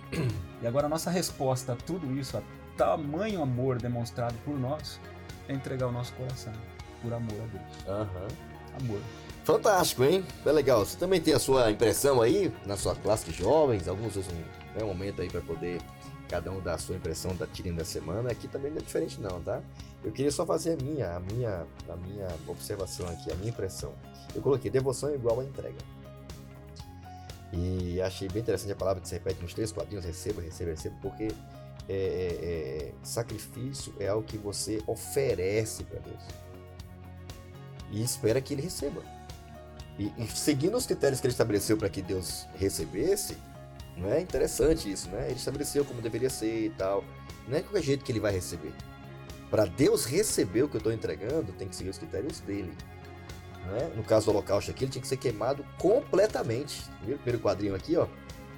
E 0.63 0.67
agora 0.67 0.87
a 0.87 0.89
nossa 0.89 1.11
resposta 1.11 1.75
a 1.75 1.77
tudo 1.77 2.11
isso, 2.19 2.37
a 2.37 2.43
tamanho 2.77 3.43
amor 3.43 3.79
demonstrado 3.81 4.35
por 4.45 4.59
nós, 4.59 5.01
é 5.49 5.53
entregar 5.53 5.89
o 5.89 5.93
nosso 5.93 6.13
coração 6.15 6.53
por 7.03 7.13
amor 7.13 7.41
a 7.41 7.47
Deus. 7.47 7.89
Aham. 7.89 8.29
Amor. 8.81 9.01
Fantástico, 9.45 10.05
hein? 10.05 10.25
É 10.45 10.51
legal. 10.51 10.85
Você 10.85 10.97
também 10.97 11.21
tem 11.21 11.33
a 11.33 11.39
sua 11.39 11.71
impressão 11.71 12.21
aí 12.21 12.53
na 12.67 12.77
sua 12.77 12.97
classe 12.97 13.31
de 13.31 13.39
jovens? 13.39 13.87
Alguns 13.87 14.17
usam 14.17 14.35
né, 14.35 14.83
um 14.83 14.89
momento 14.89 15.23
aí 15.23 15.29
para 15.29 15.41
poder 15.41 15.81
cada 16.29 16.51
um 16.51 16.61
dar 16.61 16.75
a 16.75 16.79
sua 16.79 16.97
impressão 16.97 17.35
da 17.35 17.47
tirinha 17.47 17.75
da 17.75 17.85
semana. 17.85 18.31
Aqui 18.31 18.49
também 18.49 18.71
não 18.71 18.79
é 18.79 18.83
diferente 18.83 19.21
não, 19.21 19.41
tá? 19.41 19.63
Eu 20.05 20.13
queria 20.13 20.31
só 20.31 20.45
fazer 20.45 20.79
a 20.79 20.83
minha, 20.83 21.17
a 21.17 21.21
minha, 21.21 21.67
a 21.89 21.97
minha 21.97 22.29
observação 22.47 23.09
aqui, 23.09 23.31
a 23.33 23.35
minha 23.37 23.51
impressão. 23.51 23.93
Eu 24.35 24.43
coloquei 24.43 24.71
devoção 24.71 25.15
igual 25.15 25.41
a 25.41 25.45
entrega. 25.45 25.79
E 27.53 28.01
achei 28.03 28.29
bem 28.29 28.43
interessante 28.43 28.73
a 28.73 28.77
palavra 28.77 29.01
que 29.01 29.09
se 29.09 29.15
repete 29.15 29.41
nos 29.41 29.55
três 29.55 29.73
quadrinhos, 29.73 30.05
receba, 30.05 30.43
receba, 30.43 30.71
receba, 30.71 30.97
porque 31.01 31.29
é, 31.89 31.95
é, 31.95 32.89
é, 32.89 32.93
sacrifício 33.03 33.95
é 33.99 34.09
algo 34.09 34.27
que 34.27 34.37
você 34.37 34.83
oferece 34.87 35.85
para 35.85 36.01
Deus. 36.01 36.23
E 37.91 38.03
espera 38.03 38.41
que 38.41 38.53
ele 38.53 38.63
receba. 38.63 39.03
E, 39.99 40.13
e 40.19 40.27
seguindo 40.29 40.77
os 40.77 40.87
critérios 40.87 41.21
que 41.21 41.27
ele 41.27 41.33
estabeleceu 41.33 41.77
para 41.77 41.89
que 41.89 42.03
Deus 42.03 42.47
recebesse, 42.57 43.37
não 43.97 44.13
é 44.13 44.21
interessante 44.21 44.91
isso, 44.91 45.09
né? 45.09 45.27
Ele 45.27 45.37
estabeleceu 45.37 45.85
como 45.85 46.03
deveria 46.03 46.29
ser 46.29 46.67
e 46.67 46.71
tal. 46.71 47.03
Não 47.49 47.57
é 47.57 47.63
qualquer 47.63 47.83
jeito 47.83 48.05
que 48.05 48.13
ele 48.13 48.21
vai 48.21 48.33
receber. 48.33 48.73
Para 49.51 49.65
Deus 49.65 50.05
receber 50.05 50.65
o 50.65 50.69
que 50.69 50.77
eu 50.77 50.79
estou 50.79 50.93
entregando, 50.93 51.53
tem 51.53 51.69
que 51.69 51.75
seguir 51.75 51.91
os 51.91 51.99
critérios 51.99 52.41
dele. 52.41 52.77
Né? 53.65 53.93
No 53.97 54.03
caso 54.03 54.27
do 54.27 54.33
holocausto 54.33 54.71
aqui, 54.71 54.85
ele 54.85 54.93
tinha 54.93 55.03
que 55.03 55.09
ser 55.09 55.17
queimado 55.17 55.65
completamente. 55.79 56.83
Viu 57.03 57.17
primeiro 57.17 57.43
quadrinho 57.43 57.75
aqui, 57.75 57.97
ó? 57.97 58.07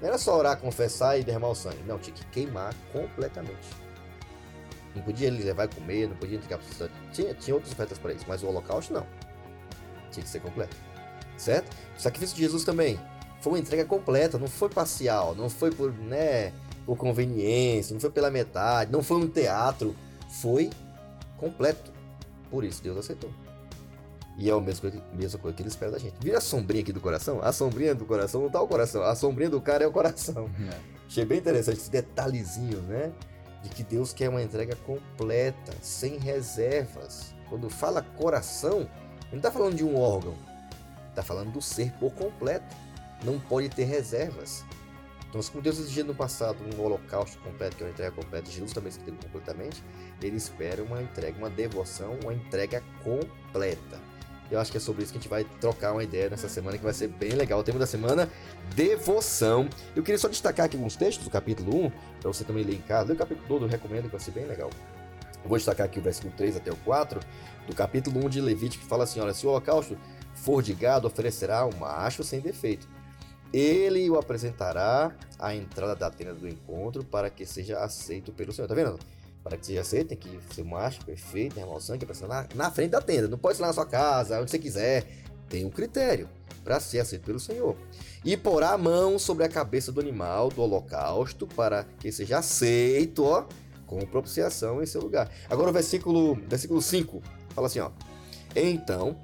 Não 0.00 0.09
era 0.09 0.18
só 0.18 0.37
orar, 0.37 0.59
confessar 0.59 1.18
e 1.18 1.25
derramar 1.25 1.49
o 1.49 1.54
sangue. 1.54 1.83
Não, 1.87 1.99
tinha 1.99 2.14
que 2.14 2.25
queimar 2.26 2.75
completamente. 2.92 3.68
Não 4.95 5.02
podia 5.02 5.28
ele 5.28 5.42
levar 5.42 5.66
e 5.66 5.68
comer, 5.68 6.09
não 6.09 6.16
podia 6.16 6.37
entregar 6.37 6.59
para 6.59 6.88
tinha, 7.12 7.35
tinha 7.35 7.54
outras 7.54 7.73
ofertas 7.73 7.99
para 7.99 8.12
isso, 8.12 8.25
mas 8.26 8.42
o 8.42 8.49
holocausto 8.49 8.92
não. 8.92 9.07
Tinha 10.11 10.25
que 10.25 10.28
ser 10.28 10.40
completo. 10.40 10.76
Certo? 11.37 11.73
O 11.97 12.00
sacrifício 12.00 12.35
de 12.35 12.42
Jesus 12.42 12.64
também 12.64 12.99
foi 13.40 13.52
uma 13.52 13.59
entrega 13.59 13.85
completa, 13.85 14.38
não 14.38 14.49
foi 14.49 14.68
parcial, 14.68 15.35
não 15.35 15.49
foi 15.49 15.71
por, 15.71 15.92
né, 15.92 16.52
por 16.85 16.97
conveniência, 16.97 17.95
não 17.95 18.00
foi 18.00 18.11
pela 18.11 18.30
metade, 18.30 18.90
não 18.90 19.02
foi 19.02 19.18
um 19.18 19.28
teatro, 19.28 19.95
foi 20.40 20.71
completo. 21.37 21.92
Por 22.50 22.64
isso 22.64 22.83
Deus 22.83 22.97
aceitou. 22.97 23.30
E 24.38 24.49
é 24.49 24.52
a 24.52 24.61
mesma 24.61 24.83
coisa, 24.83 25.04
mesma 25.12 25.38
coisa 25.40 25.57
que 25.57 25.62
ele 25.62 25.68
espera 25.68 25.90
da 25.90 25.99
gente. 25.99 26.14
Vira 26.21 26.38
a 26.38 26.40
sombrinha 26.40 26.83
aqui 26.83 26.92
do 26.92 27.00
coração? 27.00 27.40
A 27.42 27.52
sombrinha 27.52 27.92
do 27.92 28.04
coração 28.04 28.42
não 28.42 28.49
tá 28.49 28.62
o 28.62 28.68
coração, 28.68 29.02
a 29.02 29.14
sombrinha 29.16 29.50
do 29.50 29.61
cara 29.61 29.85
é 29.85 29.87
o 29.87 29.92
coração. 29.92 30.49
É. 30.61 30.99
Achei 31.09 31.25
bem 31.25 31.38
interessante 31.38 31.78
esse 31.78 31.90
detalhezinho, 31.90 32.83
né? 32.83 33.11
De 33.62 33.71
que 33.71 33.83
Deus 33.83 34.12
quer 34.12 34.28
uma 34.28 34.42
entrega 34.42 34.76
completa, 34.76 35.73
sem 35.80 36.18
reservas. 36.18 37.35
Quando 37.49 37.71
fala 37.71 38.02
coração, 38.02 38.80
ele 38.80 38.88
não 39.33 39.38
está 39.38 39.50
falando 39.50 39.75
de 39.75 39.83
um 39.83 39.99
órgão, 39.99 40.35
está 41.09 41.23
falando 41.23 41.50
do 41.50 41.62
ser 41.62 41.90
por 41.92 42.12
completo. 42.12 42.76
Não 43.25 43.39
pode 43.39 43.69
ter 43.69 43.85
reservas. 43.85 44.65
Então, 45.29 45.43
como 45.43 45.63
Deus 45.63 45.79
exigia 45.79 46.05
no 46.05 46.15
passado 46.15 46.59
um 46.75 46.81
holocausto 46.81 47.39
completo, 47.41 47.77
que 47.77 47.83
é 47.83 47.87
uma 47.87 47.93
entrega 47.93 48.13
completa, 48.13 48.51
Jesus 48.51 48.73
também 48.73 48.91
se 48.91 48.99
completamente, 48.99 49.85
ele 50.23 50.37
espera 50.37 50.83
uma 50.83 51.03
entrega, 51.03 51.37
uma 51.37 51.51
devoção, 51.51 52.19
uma 52.23 52.33
entrega 52.33 52.83
completa. 53.05 54.01
Eu 54.51 54.59
acho 54.59 54.71
que 54.71 54.79
é 54.79 54.81
sobre 54.81 55.03
isso 55.03 55.13
que 55.13 55.19
a 55.19 55.21
gente 55.21 55.29
vai 55.29 55.45
trocar 55.61 55.93
uma 55.93 56.03
ideia 56.03 56.31
nessa 56.31 56.49
semana, 56.49 56.79
que 56.79 56.85
vai 56.85 56.95
ser 56.95 57.09
bem 57.09 57.33
legal. 57.33 57.61
O 57.61 57.63
tema 57.63 57.79
da 57.79 57.87
semana, 57.87 58.31
devoção. 58.75 59.69
Eu 59.95 60.03
queria 60.03 60.19
só 60.19 60.29
destacar 60.29 60.65
aqui 60.65 60.77
alguns 60.77 60.97
textos 60.97 61.25
do 61.25 61.31
capítulo 61.31 61.87
1, 61.87 61.91
para 62.21 62.33
você 62.33 62.45
também 62.45 62.65
ler 62.65 62.77
em 62.77 62.81
casa. 62.81 63.09
Lê 63.09 63.13
o 63.15 63.17
capítulo 63.17 63.47
todo, 63.47 63.67
eu 63.67 63.69
recomendo, 63.69 64.05
que 64.05 64.13
vai 64.13 64.21
ser 64.21 64.31
bem 64.31 64.47
legal. 64.47 64.71
Eu 65.43 65.49
vou 65.49 65.59
destacar 65.59 65.85
aqui 65.85 65.99
o 65.99 66.03
versículo 66.03 66.33
3 66.35 66.57
até 66.57 66.73
o 66.73 66.77
4, 66.77 67.21
do 67.67 67.75
capítulo 67.75 68.25
1 68.25 68.29
de 68.31 68.41
Levítico, 68.41 68.83
que 68.83 68.89
fala 68.89 69.05
assim, 69.05 69.21
olha, 69.21 69.35
se 69.35 69.47
o 69.47 69.51
holocausto 69.51 69.99
for 70.35 70.63
de 70.63 70.73
gado, 70.73 71.07
oferecerá 71.07 71.67
um 71.67 71.77
macho 71.79 72.25
sem 72.25 72.41
defeito. 72.41 72.89
Ele 73.52 74.09
o 74.11 74.19
apresentará 74.19 75.14
à 75.38 75.55
entrada 75.55 75.97
da 75.97 76.11
tenda 76.11 76.35
do 76.35 76.49
encontro 76.49 77.02
para 77.05 77.31
que 77.31 77.47
seja 77.47 77.78
aceito 77.78 78.33
pelo 78.33 78.52
Senhor. 78.52 78.69
Tá 78.69 78.75
vendo? 78.75 78.99
Para 79.43 79.57
que 79.57 79.67
seja 79.67 79.81
aceito, 79.81 80.09
tem 80.09 80.19
que 80.19 80.38
ser 80.55 80.64
macho, 80.64 81.05
perfeito, 81.05 81.55
derramar 81.55 81.76
o 81.76 81.81
sangue, 81.81 82.07
na, 82.28 82.47
na 82.55 82.71
frente 82.71 82.90
da 82.90 83.00
tenda. 83.00 83.28
Não 83.28 83.38
pode 83.38 83.57
ser 83.57 83.62
na 83.62 83.73
sua 83.73 83.87
casa, 83.87 84.40
onde 84.40 84.50
você 84.50 84.59
quiser. 84.59 85.07
Tem 85.49 85.64
um 85.64 85.71
critério 85.71 86.28
para 86.62 86.78
ser 86.81 87.00
aceito 87.00 87.25
pelo 87.25 87.40
Senhor. 87.40 87.75
E 88.25 88.37
porá 88.37 88.73
a 88.73 88.78
mão 88.78 89.19
sobre 89.19 89.45
a 89.45 89.49
cabeça 89.49 89.90
do 89.90 90.00
animal 90.00 90.50
do 90.50 90.61
holocausto 90.61 91.47
para 91.47 91.85
que 91.99 92.12
seja 92.12 92.38
aceito, 92.38 93.25
ó, 93.25 93.47
com 93.87 93.99
propiciação 94.00 94.83
em 94.83 94.87
seu 94.87 95.00
lugar. 95.00 95.31
Agora 95.49 95.71
o 95.71 95.73
versículo, 95.73 96.35
versículo 96.47 96.83
5 96.83 97.23
fala 97.55 97.67
assim, 97.67 97.81
ó. 97.81 97.90
Então, 98.55 99.17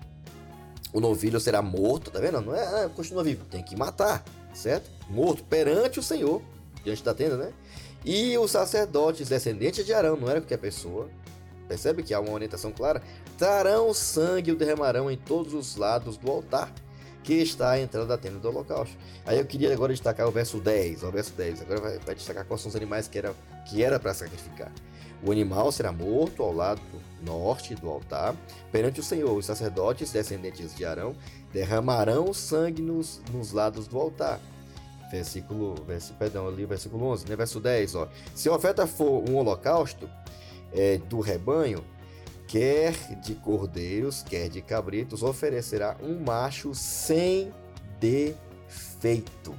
o 0.95 1.01
novilho 1.01 1.41
será 1.41 1.61
morto, 1.61 2.13
tá 2.13 2.21
vendo? 2.21 2.41
Não 2.41 2.55
é, 2.55 2.85
ah, 2.85 2.89
continua 2.89 3.25
vivo, 3.25 3.45
tem 3.47 3.63
que 3.65 3.77
matar, 3.77 4.25
certo? 4.55 4.89
Morto 5.11 5.43
perante 5.43 5.99
o 5.99 6.03
Senhor, 6.03 6.41
diante 6.85 7.03
da 7.03 7.13
tenda, 7.13 7.37
né? 7.37 7.53
E 8.05 8.39
os 8.39 8.53
sacerdotes 8.53 9.29
descendentes 9.29 9.85
de 9.85 9.93
Arão, 9.93 10.17
não 10.17 10.31
era 10.31 10.41
qualquer 10.41 10.59
pessoa, 10.59 11.11
percebe 11.67 12.05
que 12.05 12.15
há 12.15 12.21
uma 12.21 12.33
orientação 12.33 12.71
clara? 12.71 13.03
Trarão 13.37 13.93
sangue 13.93 14.51
e 14.51 14.53
o 14.53 14.57
derramarão 14.57 15.11
em 15.11 15.17
todos 15.17 15.53
os 15.53 15.75
lados 15.75 16.17
do 16.17 16.31
altar, 16.31 16.73
que 17.25 17.35
está 17.35 17.71
à 17.73 17.81
entrada 17.81 18.07
da 18.07 18.17
tenda 18.17 18.39
do 18.39 18.49
holocausto. 18.49 18.97
Aí 19.27 19.39
eu 19.39 19.45
queria 19.45 19.73
agora 19.73 19.93
destacar 19.93 20.29
o 20.29 20.31
verso 20.31 20.59
10, 20.59 21.03
o 21.03 21.11
verso 21.11 21.33
10, 21.33 21.63
agora 21.63 21.81
vai, 21.81 21.99
vai 21.99 22.15
destacar 22.15 22.45
quais 22.45 22.61
são 22.61 22.69
os 22.69 22.77
animais 22.77 23.09
que 23.09 23.19
era 23.19 23.35
que 23.65 23.83
era 23.83 23.99
para 23.99 24.15
sacrificar. 24.15 24.71
O 25.23 25.33
animal 25.33 25.71
será 25.73 25.92
morto 25.92 26.42
ao 26.42 26.52
lado 26.52 26.80
norte 27.25 27.75
do 27.75 27.88
altar, 27.88 28.37
perante 28.71 29.00
o 29.00 29.02
Senhor. 29.02 29.37
Os 29.37 29.47
sacerdotes, 29.47 30.12
descendentes 30.12 30.75
de 30.75 30.85
Arão, 30.85 31.14
derramarão 31.52 32.33
sangue 32.35 32.83
nos, 32.83 33.23
nos 33.33 33.52
lados 33.52 33.88
do 33.88 33.99
altar. 33.99 34.40
Versículo, 35.11 35.75
versículo, 35.87 36.18
perdão, 36.18 36.49
ali, 36.49 36.66
versículo 36.66 37.06
11, 37.06 37.28
né? 37.28 37.37
verso 37.37 37.61
10, 37.61 37.94
ó. 37.94 38.09
Se 38.35 38.49
a 38.49 38.52
oferta 38.52 38.87
for 38.87 39.28
um 39.28 39.37
holocausto 39.37 40.09
é, 40.73 40.99
do 40.99 41.21
rebanho, 41.21 41.85
quer 42.47 42.92
de 43.21 43.35
cordeiros, 43.35 44.23
quer 44.23 44.49
de 44.49 44.61
cabritos, 44.61 45.23
oferecerá 45.23 45.97
um 46.02 46.21
macho 46.21 46.75
sem 46.75 47.52
defeito. 48.00 49.54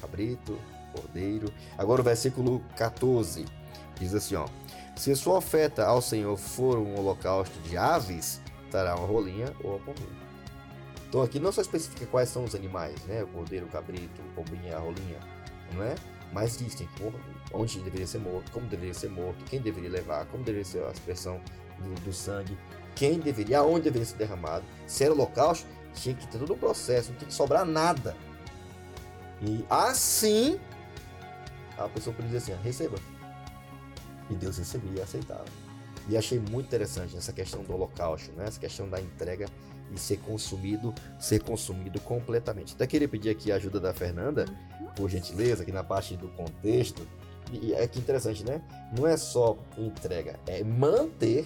Cabrito, 0.00 0.58
cordeiro. 0.92 1.52
Agora 1.78 2.00
o 2.00 2.04
versículo 2.04 2.62
14 2.76 3.44
diz 3.98 4.14
assim, 4.14 4.34
ó. 4.34 4.46
Se 4.96 5.14
sua 5.16 5.38
oferta 5.38 5.84
ao 5.84 6.00
Senhor 6.00 6.36
for 6.36 6.78
um 6.78 6.98
holocausto 6.98 7.58
de 7.60 7.76
aves, 7.76 8.40
terá 8.70 8.96
uma 8.96 9.06
rolinha 9.06 9.52
ou 9.62 9.72
uma 9.72 9.78
pombinha. 9.80 10.24
Então 11.08 11.22
aqui 11.22 11.38
não 11.38 11.52
só 11.52 11.60
especifica 11.60 12.06
quais 12.06 12.28
são 12.28 12.44
os 12.44 12.54
animais, 12.54 12.94
né? 13.06 13.22
O 13.22 13.28
cordeiro, 13.28 13.66
o 13.66 13.68
cabrito, 13.68 14.20
a 14.20 14.34
pombinha, 14.34 14.76
a 14.76 14.80
rolinha, 14.80 15.18
não 15.72 15.82
é? 15.82 15.94
Mas 16.32 16.58
diz 16.58 16.74
tem 16.74 16.88
onde 17.52 17.78
deveria 17.80 18.06
ser 18.06 18.18
morto, 18.18 18.50
como 18.50 18.66
deveria 18.66 18.94
ser 18.94 19.08
morto, 19.08 19.44
quem 19.44 19.60
deveria 19.60 19.90
levar, 19.90 20.26
como 20.26 20.42
deveria 20.42 20.64
ser 20.64 20.82
a 20.84 20.90
expressão 20.90 21.40
do, 21.78 21.94
do 22.00 22.12
sangue, 22.12 22.58
quem 22.96 23.20
deveria, 23.20 23.60
aonde 23.60 23.82
deveria 23.82 24.06
ser 24.06 24.16
derramado. 24.16 24.64
Se 24.86 25.04
era 25.04 25.12
holocausto, 25.12 25.66
tinha 25.94 26.14
que 26.14 26.26
ter 26.26 26.38
todo 26.38 26.52
o 26.52 26.56
processo, 26.56 27.10
não 27.10 27.18
tinha 27.18 27.28
que 27.28 27.34
sobrar 27.34 27.64
nada. 27.64 28.16
E 29.40 29.64
assim, 29.70 30.58
a 31.78 31.88
pessoa 31.88 32.14
podia 32.14 32.30
dizer 32.32 32.52
assim, 32.52 32.62
receba. 32.62 32.98
E 34.30 34.34
Deus 34.34 34.58
recebia 34.58 35.00
e 35.00 35.02
aceitava. 35.02 35.44
E 36.08 36.16
achei 36.16 36.38
muito 36.38 36.66
interessante 36.66 37.16
essa 37.16 37.32
questão 37.32 37.62
do 37.62 37.72
holocausto, 37.72 38.30
né? 38.32 38.44
essa 38.46 38.60
questão 38.60 38.88
da 38.88 39.00
entrega 39.00 39.46
e 39.92 39.98
ser 39.98 40.18
consumido, 40.18 40.94
ser 41.18 41.42
consumido 41.42 42.00
completamente. 42.00 42.74
Até 42.74 42.86
queria 42.86 43.08
pedir 43.08 43.30
aqui 43.30 43.52
a 43.52 43.56
ajuda 43.56 43.80
da 43.80 43.94
Fernanda, 43.94 44.46
por 44.96 45.08
gentileza, 45.08 45.62
aqui 45.62 45.72
na 45.72 45.84
parte 45.84 46.16
do 46.16 46.28
contexto, 46.28 47.06
E 47.52 47.74
é 47.74 47.86
que 47.86 47.98
interessante, 47.98 48.44
né? 48.44 48.62
Não 48.96 49.06
é 49.06 49.16
só 49.16 49.56
entrega, 49.76 50.38
é 50.46 50.64
manter 50.64 51.44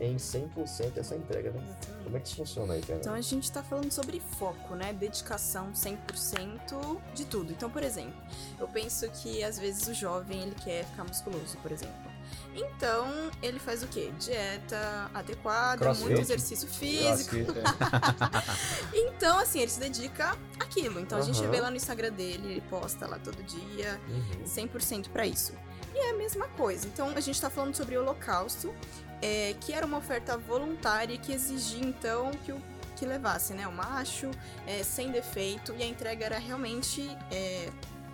em 0.00 0.16
100% 0.16 0.96
essa 0.96 1.14
entrega, 1.14 1.50
né? 1.50 1.76
Como 2.02 2.16
é 2.16 2.20
que 2.20 2.26
isso 2.28 2.36
funciona 2.36 2.72
aí, 2.74 2.80
cara? 2.80 2.98
Então 3.00 3.14
a 3.14 3.20
gente 3.20 3.52
tá 3.52 3.62
falando 3.62 3.90
sobre 3.92 4.18
foco, 4.38 4.74
né? 4.74 4.92
Dedicação 4.94 5.72
100% 5.72 6.98
de 7.14 7.24
tudo. 7.26 7.52
Então, 7.52 7.68
por 7.70 7.82
exemplo, 7.82 8.14
eu 8.58 8.66
penso 8.66 9.08
que 9.10 9.44
às 9.44 9.58
vezes 9.58 9.86
o 9.86 9.94
jovem 9.94 10.40
ele 10.42 10.54
quer 10.54 10.84
ficar 10.86 11.04
musculoso, 11.04 11.56
por 11.58 11.70
exemplo. 11.70 12.10
Então, 12.54 13.06
ele 13.42 13.58
faz 13.58 13.82
o 13.82 13.86
quê? 13.88 14.10
Dieta 14.18 15.10
adequada, 15.14 15.78
Crossfit. 15.78 16.06
muito 16.08 16.20
exercício 16.20 16.68
físico. 16.68 17.36
É. 17.36 18.90
Então, 19.20 19.38
assim, 19.38 19.60
ele 19.60 19.70
se 19.70 19.78
dedica 19.80 20.36
àquilo. 20.58 20.98
Então, 21.00 21.18
a 21.18 21.22
gente 21.22 21.44
vê 21.46 21.60
lá 21.60 21.70
no 21.70 21.76
Instagram 21.76 22.10
dele, 22.12 22.52
ele 22.52 22.60
posta 22.62 23.06
lá 23.06 23.18
todo 23.18 23.42
dia, 23.42 24.00
Uhum. 24.08 24.44
100% 24.44 25.10
pra 25.10 25.26
isso. 25.26 25.52
E 25.94 25.98
é 25.98 26.10
a 26.10 26.14
mesma 26.16 26.48
coisa. 26.48 26.86
Então, 26.86 27.08
a 27.10 27.20
gente 27.20 27.40
tá 27.40 27.50
falando 27.50 27.74
sobre 27.74 27.96
o 27.96 28.00
holocausto, 28.00 28.74
é, 29.22 29.54
que 29.60 29.72
era 29.72 29.84
uma 29.86 29.98
oferta 29.98 30.36
voluntária 30.36 31.16
que 31.18 31.32
exigia, 31.32 31.84
então, 31.84 32.30
que 32.44 32.52
o 32.52 32.62
que 32.96 33.06
levasse, 33.06 33.54
né, 33.54 33.66
o 33.66 33.72
macho, 33.72 34.30
é, 34.66 34.82
sem 34.82 35.10
defeito, 35.10 35.74
e 35.78 35.82
a 35.82 35.86
entrega 35.86 36.26
era 36.26 36.38
realmente 36.38 37.00
é, 37.32 37.70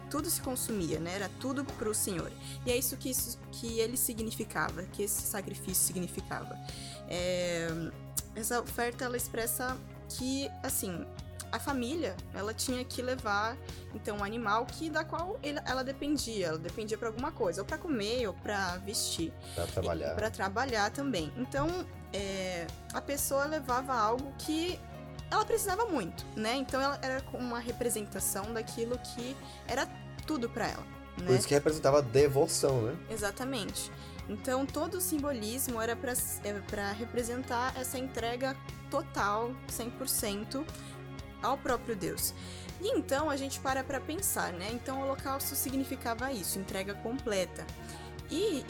tudo 0.08 0.30
se 0.30 0.40
consumia, 0.40 1.00
né? 1.00 1.14
Era 1.14 1.30
tudo 1.40 1.64
pro 1.64 1.92
Senhor. 1.92 2.30
E 2.64 2.70
é 2.70 2.76
isso 2.76 2.96
que, 2.96 3.10
isso 3.10 3.36
que 3.50 3.80
ele 3.80 3.96
significava, 3.96 4.84
que 4.84 5.02
esse 5.02 5.22
sacrifício 5.22 5.84
significava. 5.84 6.56
É, 7.08 7.68
essa 8.36 8.60
oferta 8.60 9.04
ela 9.04 9.16
expressa 9.16 9.76
que, 10.08 10.48
assim, 10.62 11.04
a 11.56 11.60
família 11.60 12.14
ela 12.34 12.52
tinha 12.54 12.84
que 12.84 13.02
levar 13.02 13.56
então 13.94 14.18
um 14.18 14.24
animal 14.24 14.64
que 14.66 14.88
da 14.90 15.04
qual 15.04 15.38
ele- 15.42 15.60
ela 15.64 15.82
dependia, 15.82 16.48
ela 16.48 16.58
dependia 16.58 16.96
para 16.98 17.08
alguma 17.08 17.32
coisa, 17.32 17.62
ou 17.62 17.66
para 17.66 17.78
comer 17.78 18.26
ou 18.26 18.34
para 18.34 18.76
vestir, 18.78 19.32
Pra 19.54 19.66
trabalhar. 19.66 20.14
para 20.14 20.30
trabalhar 20.30 20.90
também. 20.90 21.32
Então 21.36 21.84
é, 22.12 22.66
a 22.94 23.00
pessoa 23.00 23.44
levava 23.46 23.92
algo 23.94 24.32
que 24.38 24.78
ela 25.30 25.44
precisava 25.44 25.86
muito, 25.86 26.24
né? 26.36 26.54
Então 26.54 26.80
ela 26.80 26.98
era 27.02 27.22
uma 27.34 27.58
representação 27.58 28.54
daquilo 28.54 28.96
que 28.98 29.36
era 29.66 29.86
tudo 30.26 30.48
para 30.48 30.68
ela. 30.68 30.84
Por 31.16 31.24
Né? 31.24 31.34
isso 31.36 31.48
que 31.48 31.54
representava 31.54 32.00
devoção, 32.02 32.82
né? 32.82 32.96
Exatamente. 33.10 33.90
Então 34.28 34.64
todo 34.66 34.94
o 34.94 35.00
simbolismo 35.00 35.80
era 35.80 35.96
para 35.96 36.92
representar 36.92 37.72
essa 37.76 37.96
entrega 37.98 38.56
total, 38.90 39.50
100% 39.68 40.64
ao 41.42 41.56
próprio 41.56 41.96
Deus. 41.96 42.34
E 42.80 42.88
então 42.96 43.30
a 43.30 43.36
gente 43.36 43.58
para 43.60 43.82
para 43.82 44.00
pensar, 44.00 44.52
né? 44.52 44.68
Então 44.72 45.00
o 45.00 45.04
holocausto 45.04 45.54
significava 45.54 46.32
isso, 46.32 46.58
entrega 46.58 46.94
completa. 46.94 47.66
E 48.30 48.64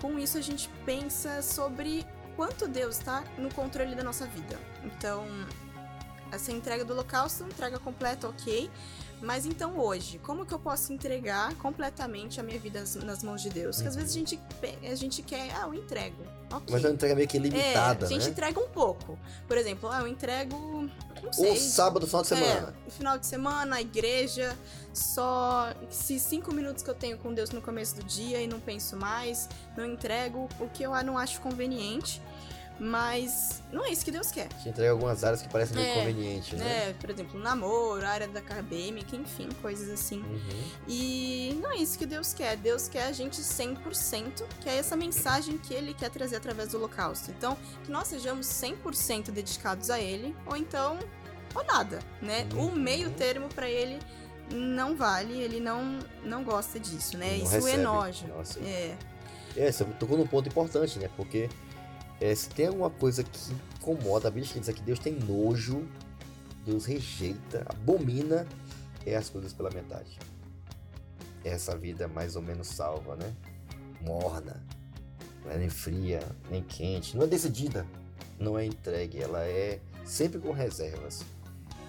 com 0.00 0.18
isso 0.18 0.38
a 0.38 0.40
gente 0.40 0.68
pensa 0.84 1.42
sobre 1.42 2.06
quanto 2.36 2.68
Deus 2.68 2.98
está 2.98 3.24
no 3.36 3.52
controle 3.52 3.94
da 3.94 4.04
nossa 4.04 4.26
vida. 4.26 4.58
Então, 4.84 5.26
essa 6.30 6.52
entrega 6.52 6.84
do 6.84 6.92
holocausto, 6.92 7.42
entrega 7.44 7.78
completa, 7.78 8.28
ok. 8.28 8.70
Mas 9.20 9.44
então 9.44 9.78
hoje, 9.78 10.18
como 10.18 10.46
que 10.46 10.52
eu 10.54 10.58
posso 10.58 10.92
entregar 10.92 11.52
completamente 11.56 12.38
a 12.38 12.42
minha 12.42 12.58
vida 12.58 12.84
nas- 13.04 13.22
mãos 13.22 13.42
de 13.42 13.50
Deus? 13.50 13.76
Porque 13.76 13.88
às 13.88 13.94
Uhum. 13.96 14.00
vezes 14.02 14.14
a 14.16 14.18
gente, 14.18 14.40
pe- 14.60 14.78
a 14.86 14.94
gente 14.94 15.22
quer, 15.22 15.50
ah, 15.56 15.62
eu 15.66 15.74
entrego. 15.74 16.22
Ok. 16.50 16.66
Mas 16.70 16.84
é 16.84 16.88
uma 16.88 16.94
entrega 16.94 17.14
meio 17.14 17.28
que 17.28 17.38
limitada, 17.38 18.04
é, 18.04 18.06
a 18.06 18.10
gente 18.10 18.24
né? 18.24 18.30
entrega 18.30 18.58
um 18.60 18.68
pouco. 18.68 19.18
Por 19.46 19.58
exemplo, 19.58 19.88
ah, 19.90 20.00
eu 20.00 20.08
entrego, 20.08 20.56
não 21.22 21.30
O 21.30 21.32
sei. 21.34 21.56
sábado, 21.56 22.06
final 22.06 22.22
de 22.22 22.28
semana. 22.28 22.74
É, 22.86 22.90
final 22.90 23.18
de 23.18 23.26
semana, 23.26 23.76
a 23.76 23.80
igreja, 23.80 24.56
só 24.94 25.74
se 25.90 26.18
cinco 26.18 26.54
minutos 26.54 26.82
que 26.82 26.88
eu 26.90 26.94
tenho 26.94 27.18
com 27.18 27.34
Deus 27.34 27.50
no 27.50 27.60
começo 27.60 27.96
do 27.96 28.04
dia 28.04 28.40
e 28.40 28.46
não 28.46 28.60
penso 28.60 28.96
mais, 28.96 29.48
não 29.76 29.84
entrego 29.84 30.48
o 30.60 30.68
que 30.68 30.82
eu 30.84 30.92
não 31.02 31.18
acho 31.18 31.40
conveniente. 31.40 32.22
Mas 32.80 33.60
não 33.72 33.84
é 33.84 33.90
isso 33.90 34.04
que 34.04 34.10
Deus 34.10 34.30
quer. 34.30 34.46
A 34.54 34.56
gente 34.58 34.68
entrega 34.68 34.92
algumas 34.92 35.24
áreas 35.24 35.42
que 35.42 35.48
parecem 35.48 35.76
meio 35.76 35.88
É, 35.88 35.94
convenientes, 35.94 36.58
né? 36.58 36.64
Né? 36.64 36.94
Por 37.00 37.10
exemplo, 37.10 37.40
namoro, 37.40 38.06
área 38.06 38.28
da 38.28 38.38
acadêmica, 38.38 39.16
enfim, 39.16 39.48
coisas 39.60 39.88
assim. 39.90 40.20
Uhum. 40.20 40.70
E 40.86 41.58
não 41.60 41.72
é 41.72 41.76
isso 41.78 41.98
que 41.98 42.06
Deus 42.06 42.32
quer. 42.32 42.56
Deus 42.56 42.86
quer 42.88 43.04
a 43.06 43.12
gente 43.12 43.40
100%, 43.40 44.44
que 44.60 44.68
é 44.68 44.76
essa 44.76 44.94
mensagem 44.96 45.58
que 45.58 45.74
Ele 45.74 45.92
quer 45.92 46.10
trazer 46.10 46.36
através 46.36 46.68
do 46.68 46.76
holocausto. 46.78 47.30
Então, 47.32 47.58
que 47.84 47.90
nós 47.90 48.06
sejamos 48.06 48.46
100% 48.46 49.30
dedicados 49.32 49.90
a 49.90 49.98
Ele, 49.98 50.34
ou 50.46 50.56
então, 50.56 50.98
ou 51.54 51.64
nada, 51.64 51.98
né? 52.22 52.46
Uhum. 52.54 52.68
O 52.68 52.76
meio 52.76 53.10
termo 53.10 53.48
para 53.48 53.68
Ele 53.68 53.98
não 54.52 54.96
vale, 54.96 55.40
Ele 55.40 55.58
não, 55.58 55.98
não 56.22 56.44
gosta 56.44 56.78
disso, 56.78 57.18
né? 57.18 57.38
Não 57.38 57.44
isso 57.44 57.54
recebe. 57.54 57.80
enoja. 57.80 58.26
Nossa. 58.28 58.60
É, 58.60 58.96
É, 59.56 59.72
você 59.72 59.84
tocou 59.98 60.16
num 60.16 60.26
ponto 60.26 60.48
importante, 60.48 60.98
né? 61.00 61.10
Porque 61.16 61.48
é, 62.20 62.34
se 62.34 62.48
tem 62.50 62.66
alguma 62.66 62.90
coisa 62.90 63.22
que 63.22 63.38
incomoda, 63.76 64.28
a 64.28 64.30
Bíblia 64.30 64.60
diz 64.60 64.74
que 64.74 64.82
Deus 64.82 64.98
tem 64.98 65.14
nojo, 65.14 65.86
Deus 66.66 66.84
rejeita, 66.84 67.64
abomina, 67.68 68.46
é 69.06 69.16
as 69.16 69.30
coisas 69.30 69.52
pela 69.52 69.70
metade. 69.70 70.18
É 71.44 71.50
essa 71.50 71.76
vida 71.76 72.08
mais 72.08 72.36
ou 72.36 72.42
menos 72.42 72.66
salva, 72.66 73.16
né? 73.16 73.32
Morna, 74.02 74.62
não 75.44 75.52
é 75.52 75.58
nem 75.58 75.70
fria, 75.70 76.20
nem 76.50 76.62
quente, 76.62 77.16
não 77.16 77.24
é 77.24 77.26
decidida, 77.26 77.86
não 78.38 78.58
é 78.58 78.66
entregue, 78.66 79.22
ela 79.22 79.44
é 79.44 79.80
sempre 80.04 80.38
com 80.40 80.52
reservas. 80.52 81.24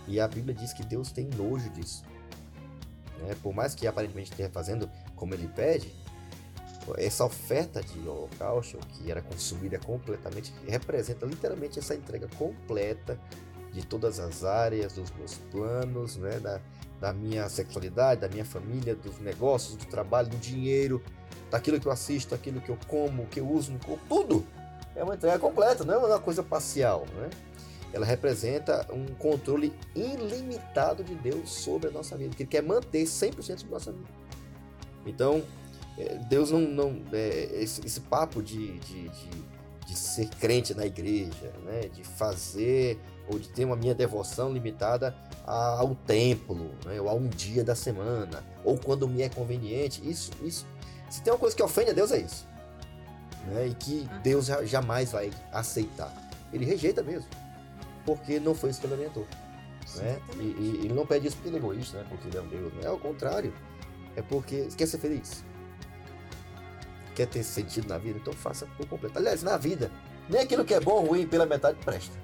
E 0.07 0.19
a 0.19 0.27
Bíblia 0.27 0.55
diz 0.55 0.73
que 0.73 0.83
Deus 0.83 1.11
tem 1.11 1.27
nojo 1.35 1.69
disso. 1.71 2.03
Né? 3.19 3.35
Por 3.41 3.53
mais 3.53 3.75
que 3.75 3.85
aparentemente 3.85 4.31
esteja 4.31 4.49
fazendo 4.49 4.89
como 5.15 5.33
ele 5.33 5.47
pede, 5.47 5.93
essa 6.97 7.25
oferta 7.25 7.81
de 7.81 8.07
holocausto, 8.07 8.77
que 8.93 9.11
era 9.11 9.21
consumida 9.21 9.77
completamente, 9.79 10.53
representa 10.67 11.25
literalmente 11.25 11.79
essa 11.79 11.95
entrega 11.95 12.27
completa 12.37 13.19
de 13.71 13.85
todas 13.85 14.19
as 14.19 14.43
áreas, 14.43 14.93
dos 14.93 15.11
meus 15.11 15.35
planos, 15.51 16.17
né? 16.17 16.39
da, 16.39 16.59
da 16.99 17.13
minha 17.13 17.47
sexualidade, 17.49 18.21
da 18.21 18.27
minha 18.27 18.45
família, 18.45 18.95
dos 18.95 19.19
negócios, 19.19 19.75
do 19.75 19.85
trabalho, 19.85 20.29
do 20.29 20.37
dinheiro, 20.37 21.01
daquilo 21.49 21.79
que 21.79 21.87
eu 21.87 21.91
assisto, 21.91 22.31
daquilo 22.31 22.61
que 22.61 22.69
eu 22.69 22.77
como, 22.87 23.25
que 23.27 23.39
eu 23.39 23.49
uso 23.49 23.73
tudo. 24.07 24.45
É 24.95 25.03
uma 25.03 25.15
entrega 25.15 25.39
completa, 25.39 25.83
não 25.83 25.93
é 25.93 25.97
uma 25.97 26.19
coisa 26.19 26.43
parcial. 26.43 27.05
Né? 27.15 27.29
Ela 27.93 28.05
representa 28.05 28.87
um 28.91 29.05
controle 29.15 29.73
ilimitado 29.95 31.03
de 31.03 31.15
Deus 31.15 31.49
sobre 31.49 31.89
a 31.89 31.91
nossa 31.91 32.17
vida, 32.17 32.35
que 32.35 32.43
Ele 32.43 32.49
quer 32.49 32.61
manter 32.61 33.03
100% 33.03 33.41
sobre 33.41 33.67
a 33.67 33.69
nossa 33.69 33.91
vida. 33.91 34.09
Então, 35.05 35.41
Deus 36.29 36.51
não. 36.51 36.61
não 36.61 37.01
é, 37.11 37.49
esse, 37.61 37.85
esse 37.85 37.99
papo 38.01 38.41
de, 38.41 38.79
de, 38.79 39.09
de, 39.09 39.29
de 39.87 39.97
ser 39.97 40.27
crente 40.29 40.73
na 40.73 40.85
igreja, 40.85 41.51
né, 41.65 41.89
de 41.93 42.03
fazer 42.03 42.99
ou 43.27 43.37
de 43.37 43.47
ter 43.49 43.65
uma 43.65 43.75
minha 43.75 43.93
devoção 43.93 44.51
limitada 44.51 45.15
ao 45.45 45.93
templo, 45.95 46.71
né, 46.85 46.99
ou 46.99 47.09
a 47.09 47.13
um 47.13 47.27
dia 47.27 47.63
da 47.63 47.75
semana, 47.75 48.43
ou 48.63 48.77
quando 48.77 49.07
me 49.07 49.21
é 49.21 49.29
conveniente, 49.29 50.01
isso, 50.07 50.31
isso. 50.41 50.65
Se 51.09 51.21
tem 51.21 51.31
uma 51.33 51.39
coisa 51.39 51.55
que 51.55 51.61
ofende 51.61 51.91
a 51.91 51.93
Deus, 51.93 52.11
é 52.11 52.19
isso. 52.19 52.47
Né, 53.47 53.67
e 53.67 53.73
que 53.73 54.07
Deus 54.23 54.47
ja- 54.47 54.63
jamais 54.65 55.11
vai 55.11 55.31
aceitar. 55.51 56.11
Ele 56.51 56.65
rejeita 56.65 57.03
mesmo. 57.03 57.29
Porque 58.05 58.39
não 58.39 58.55
foi 58.55 58.71
isso 58.71 58.79
que 58.79 58.87
ele 58.87 58.95
orientou. 58.95 59.27
Né? 59.95 60.19
E, 60.39 60.43
e 60.43 60.81
ele 60.85 60.93
não 60.93 61.05
pede 61.05 61.27
isso 61.27 61.35
porque 61.37 61.49
ele 61.49 61.57
é 61.57 61.59
egoísta, 61.59 61.97
né? 61.99 62.05
porque 62.09 62.27
ele 62.27 62.37
é 62.37 62.41
um 62.41 62.47
Deus. 62.47 62.73
Não 62.75 62.81
é 62.83 62.87
ao 62.87 62.99
contrário. 62.99 63.53
É 64.15 64.21
porque 64.21 64.67
quer 64.77 64.87
ser 64.87 64.97
feliz. 64.97 65.43
Quer 67.19 67.27
ter 67.27 67.43
sentido 67.43 67.89
na 67.89 67.97
vida, 67.97 68.17
então 68.17 68.31
faça 68.31 68.65
por 68.77 68.87
completo. 68.87 69.19
Aliás, 69.19 69.43
na 69.43 69.57
vida, 69.57 69.91
nem 70.29 70.39
aquilo 70.39 70.63
que 70.63 70.73
é 70.73 70.79
bom 70.79 70.93
ou 70.93 71.07
ruim 71.07 71.27
pela 71.27 71.45
metade 71.45 71.77
presta. 71.83 72.15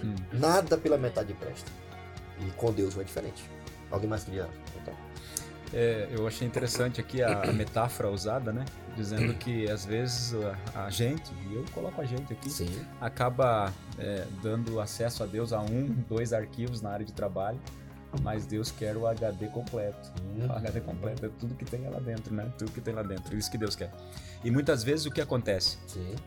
Hum. 0.00 0.14
Nada 0.32 0.78
pela 0.78 0.96
metade 0.96 1.34
presta. 1.34 1.68
E 2.38 2.48
com 2.52 2.72
Deus 2.72 2.94
não 2.94 3.02
é 3.02 3.04
diferente. 3.04 3.50
Alguém 3.90 4.08
mais 4.08 4.22
queria? 4.22 4.48
Então, 4.80 4.94
É, 5.72 6.06
eu 6.12 6.24
achei 6.24 6.46
interessante 6.46 7.00
aqui 7.00 7.20
a, 7.20 7.42
a 7.42 7.52
metáfora 7.52 8.08
usada, 8.08 8.52
né? 8.52 8.64
Dizendo 8.96 9.34
que 9.34 9.68
às 9.68 9.84
vezes 9.84 10.32
a, 10.72 10.84
a 10.86 10.90
gente, 10.90 11.32
e 11.50 11.56
eu 11.56 11.64
coloco 11.74 12.00
a 12.00 12.04
gente 12.04 12.32
aqui, 12.32 12.48
sim. 12.48 12.86
acaba 13.00 13.72
é, 13.98 14.24
dando 14.40 14.78
acesso 14.78 15.24
a 15.24 15.26
Deus 15.26 15.52
a 15.52 15.60
um, 15.60 15.96
dois 16.08 16.32
arquivos 16.32 16.80
na 16.80 16.90
área 16.90 17.04
de 17.04 17.12
trabalho, 17.12 17.58
mas 18.22 18.46
Deus 18.46 18.70
quer 18.70 18.96
o 18.96 19.06
HD 19.06 19.46
completo. 19.48 20.12
O 20.48 20.52
HD 20.52 20.80
completo 20.80 21.26
é 21.26 21.30
tudo 21.38 21.54
que 21.54 21.64
tem 21.64 21.88
lá 21.88 21.98
dentro, 21.98 22.34
né? 22.34 22.52
Tudo 22.58 22.70
que 22.70 22.80
tem 22.80 22.94
lá 22.94 23.02
dentro, 23.02 23.36
isso 23.36 23.50
que 23.50 23.58
Deus 23.58 23.74
quer. 23.74 23.90
E 24.44 24.50
muitas 24.50 24.82
vezes 24.82 25.06
o 25.06 25.10
que 25.10 25.20
acontece? 25.20 25.78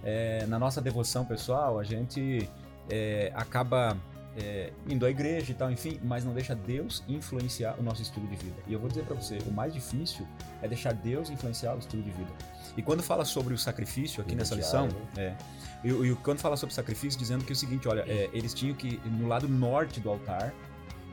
É, 0.04 0.46
na 0.48 0.58
nossa 0.58 0.82
devoção 0.82 1.26
pessoal, 1.26 1.80
a 1.80 1.84
gente 1.84 2.50
é, 2.90 3.32
acaba 3.36 3.98
é, 4.38 4.72
indo 4.88 5.06
à 5.06 5.10
igreja 5.10 5.52
e 5.52 5.56
tal, 5.56 5.72
enfim, 5.72 6.00
mas 6.04 6.24
não 6.24 6.34
deixa 6.34 6.54
Deus 6.54 7.04
influenciar 7.08 7.76
o 7.80 7.84
nosso 7.84 8.02
estilo 8.02 8.28
de 8.28 8.36
vida. 8.36 8.56
E 8.68 8.74
eu 8.74 8.80
vou 8.80 8.88
dizer 8.88 9.04
para 9.04 9.16
você, 9.16 9.40
o 9.48 9.52
mais 9.52 9.74
difícil 9.74 10.28
é 10.62 10.68
deixar 10.68 10.94
Deus 10.94 11.30
influenciar 11.30 11.74
o 11.76 11.80
estilo 11.80 12.04
de 12.04 12.12
vida. 12.12 12.32
E 12.78 12.82
quando 12.84 13.02
fala 13.02 13.26
sobre 13.26 13.56
o 13.56 13.58
sacrifício 13.58 14.22
aqui 14.22 14.36
nessa 14.36 14.54
lição, 14.54 14.90
é, 15.18 15.36
e, 15.84 15.90
e 15.90 16.16
quando 16.18 16.38
fala 16.38 16.56
sobre 16.56 16.74
sacrifício, 16.76 17.20
dizendo 17.20 17.44
que 17.44 17.52
é 17.52 17.56
o 17.56 17.56
seguinte, 17.56 17.88
olha, 17.88 18.02
é, 18.08 18.30
eles 18.32 18.54
tinham 18.54 18.76
que 18.76 18.98
no 19.06 19.28
lado 19.28 19.50
norte 19.50 20.00
do 20.00 20.10
altar 20.10 20.54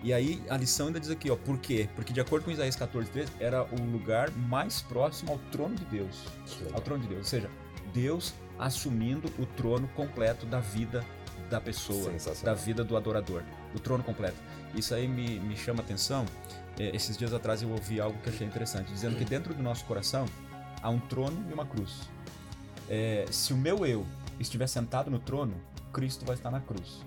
E 0.04 0.12
aí 0.12 0.42
a 0.50 0.56
lição 0.58 0.88
ainda 0.88 1.00
diz 1.00 1.08
aqui, 1.08 1.30
ó, 1.30 1.36
por 1.36 1.58
quê? 1.58 1.88
Porque 1.96 2.12
de 2.12 2.20
acordo 2.20 2.44
com 2.44 2.50
Isaías 2.50 2.76
14, 2.76 3.10
13, 3.10 3.32
era 3.40 3.64
o 3.64 3.82
lugar 3.90 4.30
mais 4.32 4.82
próximo 4.82 5.32
ao 5.32 5.38
trono 5.50 5.74
de 5.74 5.84
Deus. 5.86 6.26
Ao 6.74 6.80
trono 6.82 7.02
de 7.02 7.08
Deus. 7.08 7.20
Ou 7.20 7.24
seja, 7.24 7.50
Deus 7.94 8.34
assumindo 8.58 9.32
o 9.38 9.46
trono 9.46 9.88
completo 9.96 10.44
da 10.44 10.60
vida 10.60 11.02
da 11.48 11.58
pessoa, 11.58 12.12
da 12.42 12.52
vida 12.52 12.84
do 12.84 12.96
adorador, 12.96 13.42
o 13.74 13.78
trono 13.78 14.04
completo. 14.04 14.36
Isso 14.74 14.94
aí 14.94 15.08
me, 15.08 15.38
me 15.40 15.56
chama 15.56 15.80
atenção. 15.80 16.26
É, 16.78 16.94
esses 16.94 17.16
dias 17.16 17.32
atrás 17.32 17.62
eu 17.62 17.70
ouvi 17.70 17.98
algo 17.98 18.18
que 18.20 18.28
achei 18.28 18.46
interessante, 18.46 18.92
dizendo 18.92 19.16
que 19.16 19.24
dentro 19.24 19.54
do 19.54 19.62
nosso 19.62 19.86
coração 19.86 20.26
há 20.82 20.90
um 20.90 21.00
trono 21.00 21.46
e 21.48 21.54
uma 21.54 21.64
cruz. 21.64 22.02
É, 22.90 23.24
se 23.30 23.54
o 23.54 23.56
meu 23.56 23.86
eu 23.86 24.06
estiver 24.38 24.66
sentado 24.66 25.10
no 25.10 25.18
trono, 25.18 25.54
Cristo 25.92 26.26
vai 26.26 26.34
estar 26.34 26.50
na 26.50 26.60
cruz. 26.60 27.02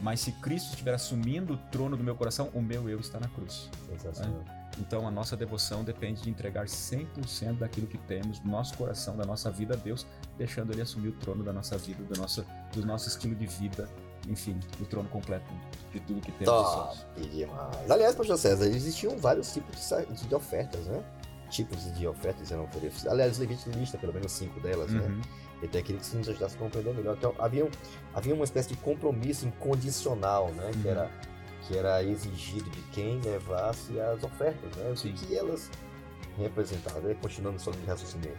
Mas 0.00 0.20
se 0.20 0.32
Cristo 0.32 0.70
estiver 0.70 0.94
assumindo 0.94 1.54
o 1.54 1.56
trono 1.70 1.96
do 1.96 2.02
meu 2.02 2.14
coração, 2.14 2.50
o 2.54 2.62
meu 2.62 2.88
eu 2.88 2.98
está 2.98 3.20
na 3.20 3.28
cruz. 3.28 3.68
Sensacional. 3.88 4.42
É? 4.56 4.60
Então 4.78 5.06
a 5.06 5.10
nossa 5.10 5.36
devoção 5.36 5.84
depende 5.84 6.22
de 6.22 6.30
entregar 6.30 6.66
100% 6.66 7.58
daquilo 7.58 7.86
que 7.86 7.98
temos, 7.98 8.38
do 8.38 8.48
nosso 8.48 8.76
coração, 8.76 9.16
da 9.16 9.24
nossa 9.24 9.50
vida 9.50 9.74
a 9.74 9.76
Deus, 9.76 10.06
deixando 10.38 10.72
Ele 10.72 10.82
assumir 10.82 11.08
o 11.08 11.12
trono 11.12 11.42
da 11.42 11.52
nossa 11.52 11.76
vida, 11.76 12.02
do 12.02 12.18
nosso, 12.18 12.44
do 12.72 12.86
nosso 12.86 13.08
estilo 13.08 13.34
de 13.34 13.46
vida, 13.46 13.88
enfim, 14.28 14.58
o 14.80 14.84
trono 14.84 15.08
completo 15.08 15.50
de 15.92 16.00
tudo 16.00 16.20
que 16.20 16.32
temos. 16.32 16.46
Top 16.46 17.28
demais. 17.28 17.90
Aliás, 17.90 18.14
Pastor 18.14 18.38
César, 18.38 18.66
existiam 18.66 19.18
vários 19.18 19.52
tipos 19.52 19.76
de, 19.88 20.28
de 20.28 20.34
ofertas, 20.34 20.86
né? 20.86 21.02
Tipos 21.50 21.92
de 21.94 22.06
ofertas 22.06 22.52
eram 22.52 22.64
oferecidas. 22.64 23.12
Aliás, 23.12 23.38
Levítico 23.38 23.70
lista 23.70 23.98
pelo 23.98 24.14
menos 24.14 24.30
cinco 24.30 24.60
delas, 24.60 24.90
né? 24.92 25.00
uhum. 25.00 25.16
né? 25.16 25.22
E 25.62 25.68
queria 25.68 25.82
que 25.82 26.16
nos 26.16 26.28
ajudasse 26.28 26.56
a 26.56 26.58
compreender 26.58 26.94
melhor. 26.94 27.16
Então, 27.16 27.34
havia, 27.38 27.68
havia 28.14 28.34
uma 28.34 28.44
espécie 28.44 28.70
de 28.70 28.76
compromisso 28.76 29.46
incondicional, 29.46 30.50
né? 30.52 30.70
Uhum. 30.74 30.82
Que 30.82 30.88
era 30.88 31.10
que 31.70 31.78
era 31.78 32.02
exigido 32.02 32.68
de 32.68 32.82
quem 32.90 33.20
levasse 33.20 34.00
as 34.00 34.24
ofertas, 34.24 34.74
né? 34.76 34.90
O 34.90 34.94
que, 34.94 35.36
elas 35.36 35.70
representavam, 36.36 37.02
né? 37.02 37.16
continuando 37.20 37.60
sobre 37.60 37.80
o 37.80 37.86
raciocínio. 37.86 38.36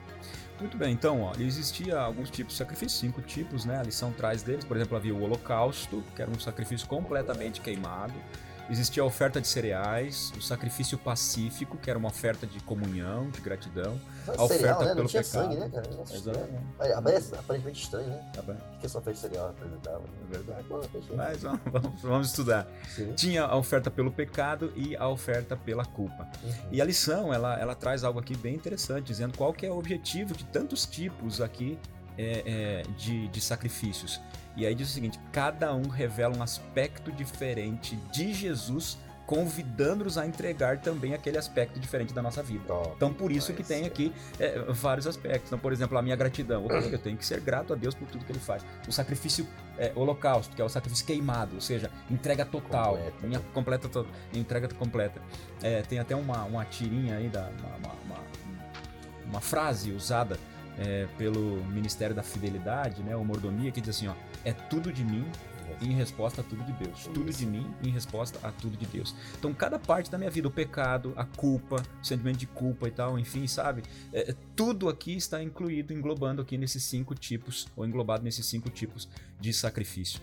Muito 0.60 0.78
bem, 0.78 0.94
então, 0.94 1.22
ó, 1.22 1.34
existia 1.40 2.00
alguns 2.00 2.30
tipos 2.30 2.54
de 2.54 2.58
sacrifício, 2.58 3.00
cinco 3.00 3.22
tipos, 3.22 3.64
né? 3.64 3.80
A 3.80 3.84
lição 3.84 4.12
traz 4.12 4.44
deles, 4.44 4.66
por 4.66 4.76
exemplo, 4.76 4.98
havia 4.98 5.16
o 5.16 5.24
holocausto, 5.24 6.04
que 6.16 6.22
era 6.22 6.30
um 6.30 6.40
sacrifício 6.40 6.88
completamente 6.88 7.62
queimado. 7.62 8.14
Existia 8.72 9.04
a 9.04 9.06
oferta 9.06 9.42
de 9.42 9.50
cereais, 9.50 10.32
o 10.38 10.42
sacrifício 10.42 10.98
pacífico, 10.98 11.76
que 11.76 11.90
era 11.90 12.00
uma 12.00 12.08
oferta 12.08 12.48
de 12.48 12.58
comunhão, 12.62 13.30
de 13.30 13.42
gratidão. 13.42 14.00
A 14.26 14.44
oferta 14.44 14.54
cereal, 14.54 14.86
né? 14.86 14.96
pelo 14.96 15.08
pecado. 15.08 15.26
sangue, 15.26 15.56
né, 15.58 15.70
cara? 15.70 15.90
Exatamente. 16.10 16.64
É, 16.80 16.94
aparentemente 17.38 17.84
estranho, 17.84 18.08
né? 18.08 18.32
Tá 18.34 18.42
bem. 18.42 18.56
O 18.56 18.80
que 18.80 18.86
essa 18.86 18.98
oferta 18.98 19.20
de 19.20 19.20
cereal 19.20 19.48
representava? 19.50 20.04
É 20.06 20.38
verdade. 20.38 20.66
Mas 21.14 21.42
vamos, 21.42 21.60
vamos, 21.70 22.02
vamos 22.02 22.28
estudar. 22.28 22.66
Sim. 22.96 23.12
Tinha 23.14 23.44
a 23.44 23.58
oferta 23.58 23.92
pelo 23.92 24.10
pecado 24.10 24.72
e 24.74 24.96
a 24.96 25.10
oferta 25.10 25.58
pela 25.58 25.84
culpa. 25.84 26.30
Uhum. 26.42 26.54
E 26.72 26.82
a 26.82 26.86
lição, 26.86 27.34
ela, 27.34 27.60
ela 27.60 27.76
traz 27.76 28.06
algo 28.06 28.22
aqui 28.22 28.38
bem 28.38 28.56
interessante, 28.56 29.08
dizendo 29.08 29.38
qual 29.38 29.52
que 29.54 29.66
é 29.66 29.70
o 29.70 29.78
objetivo 29.78 30.34
de 30.34 30.46
tantos 30.46 30.86
tipos 30.86 31.42
aqui 31.42 31.78
é, 32.18 32.44
é, 32.46 32.84
de, 32.98 33.28
de 33.28 33.42
sacrifícios. 33.42 34.22
E 34.62 34.66
aí 34.68 34.76
diz 34.76 34.90
o 34.90 34.94
seguinte: 34.94 35.20
cada 35.32 35.74
um 35.74 35.88
revela 35.88 36.38
um 36.38 36.44
aspecto 36.44 37.12
diferente 37.12 37.96
de 38.12 38.32
Jesus, 38.32 38.96
convidando-nos 39.26 40.20
a 40.20 40.28
entregar 40.28 40.78
também 40.78 41.16
aquele 41.16 41.40
aspecto 41.40 41.80
diferente 41.80 42.14
da 42.14 42.22
nossa 42.22 42.44
vida. 42.44 42.66
Top, 42.68 42.94
então, 42.96 43.12
por 43.12 43.32
isso 43.32 43.54
que 43.54 43.64
tem 43.64 43.88
aqui 43.88 44.14
é, 44.40 44.60
vários 44.70 45.08
aspectos. 45.08 45.48
Então, 45.48 45.58
por 45.58 45.74
exemplo, 45.74 45.98
a 45.98 46.02
minha 46.04 46.16
gratidão. 46.16 46.68
eu 46.70 47.00
tenho 47.00 47.18
que 47.18 47.26
ser 47.26 47.40
grato 47.40 47.74
a 47.74 47.76
Deus 47.76 47.96
por 47.96 48.08
tudo 48.08 48.24
que 48.24 48.32
Ele 48.32 48.40
faz. 48.40 48.64
O 48.88 48.92
sacrifício 48.92 49.48
é, 49.80 49.92
holocausto, 49.96 50.56
que 50.56 50.62
é 50.62 50.66
o 50.66 50.70
sacrifício 50.70 51.08
queimado, 51.08 51.56
ou 51.56 51.62
seja, 51.62 51.90
entrega 52.08 52.46
total, 52.46 52.98
completa, 52.98 53.28
minha 53.28 53.40
completa, 53.40 53.90
to, 53.90 54.06
entrega 54.32 54.68
completa. 54.68 55.20
É, 55.64 55.82
tem 55.82 55.98
até 55.98 56.16
uma, 56.16 56.44
uma 56.44 56.64
tirinha 56.66 57.18
aí 57.18 57.30
da 57.30 57.50
uma, 57.80 57.94
uma, 58.06 58.24
uma 59.26 59.42
frase 59.42 59.92
usada 59.92 60.38
é, 60.78 61.08
pelo 61.18 61.64
Ministério 61.66 62.16
da 62.16 62.24
Fidelidade, 62.24 63.02
né, 63.04 63.16
o 63.16 63.24
Mordomia, 63.24 63.72
que 63.72 63.82
diz 63.82 63.96
assim, 63.96 64.08
ó, 64.08 64.14
é 64.44 64.54
tudo 64.54 64.92
de 64.92 65.04
mim 65.04 65.26
em 65.82 65.94
resposta 65.94 66.42
a 66.42 66.44
tudo 66.44 66.64
de 66.64 66.74
Deus. 66.74 67.06
Tudo 67.14 67.32
de 67.32 67.46
mim 67.46 67.74
em 67.84 67.90
resposta 67.90 68.40
a 68.46 68.52
tudo 68.52 68.78
de 68.78 68.86
Deus. 68.86 69.16
Então, 69.38 69.54
cada 69.54 69.80
parte 69.80 70.12
da 70.12 70.18
minha 70.18 70.30
vida, 70.30 70.48
o 70.48 70.52
pecado, 70.52 71.14
a 71.16 71.26
culpa, 71.26 71.84
o 72.02 72.06
sentimento 72.06 72.38
de 72.38 72.48
culpa 72.48 72.88
e 72.88 72.92
tal, 72.92 73.18
enfim, 73.18 73.48
sabe? 73.48 73.84
É, 74.14 74.36
tudo 74.56 74.90
aqui 74.90 75.16
está 75.16 75.42
incluído, 75.42 75.94
englobando 75.94 76.42
aqui 76.42 76.58
nesses 76.58 76.84
cinco 76.84 77.16
tipos, 77.16 77.68
ou 77.76 77.86
englobado 77.86 78.24
nesses 78.24 78.46
cinco 78.46 78.70
tipos 78.70 79.08
de 79.40 79.54
sacrifício. 79.54 80.20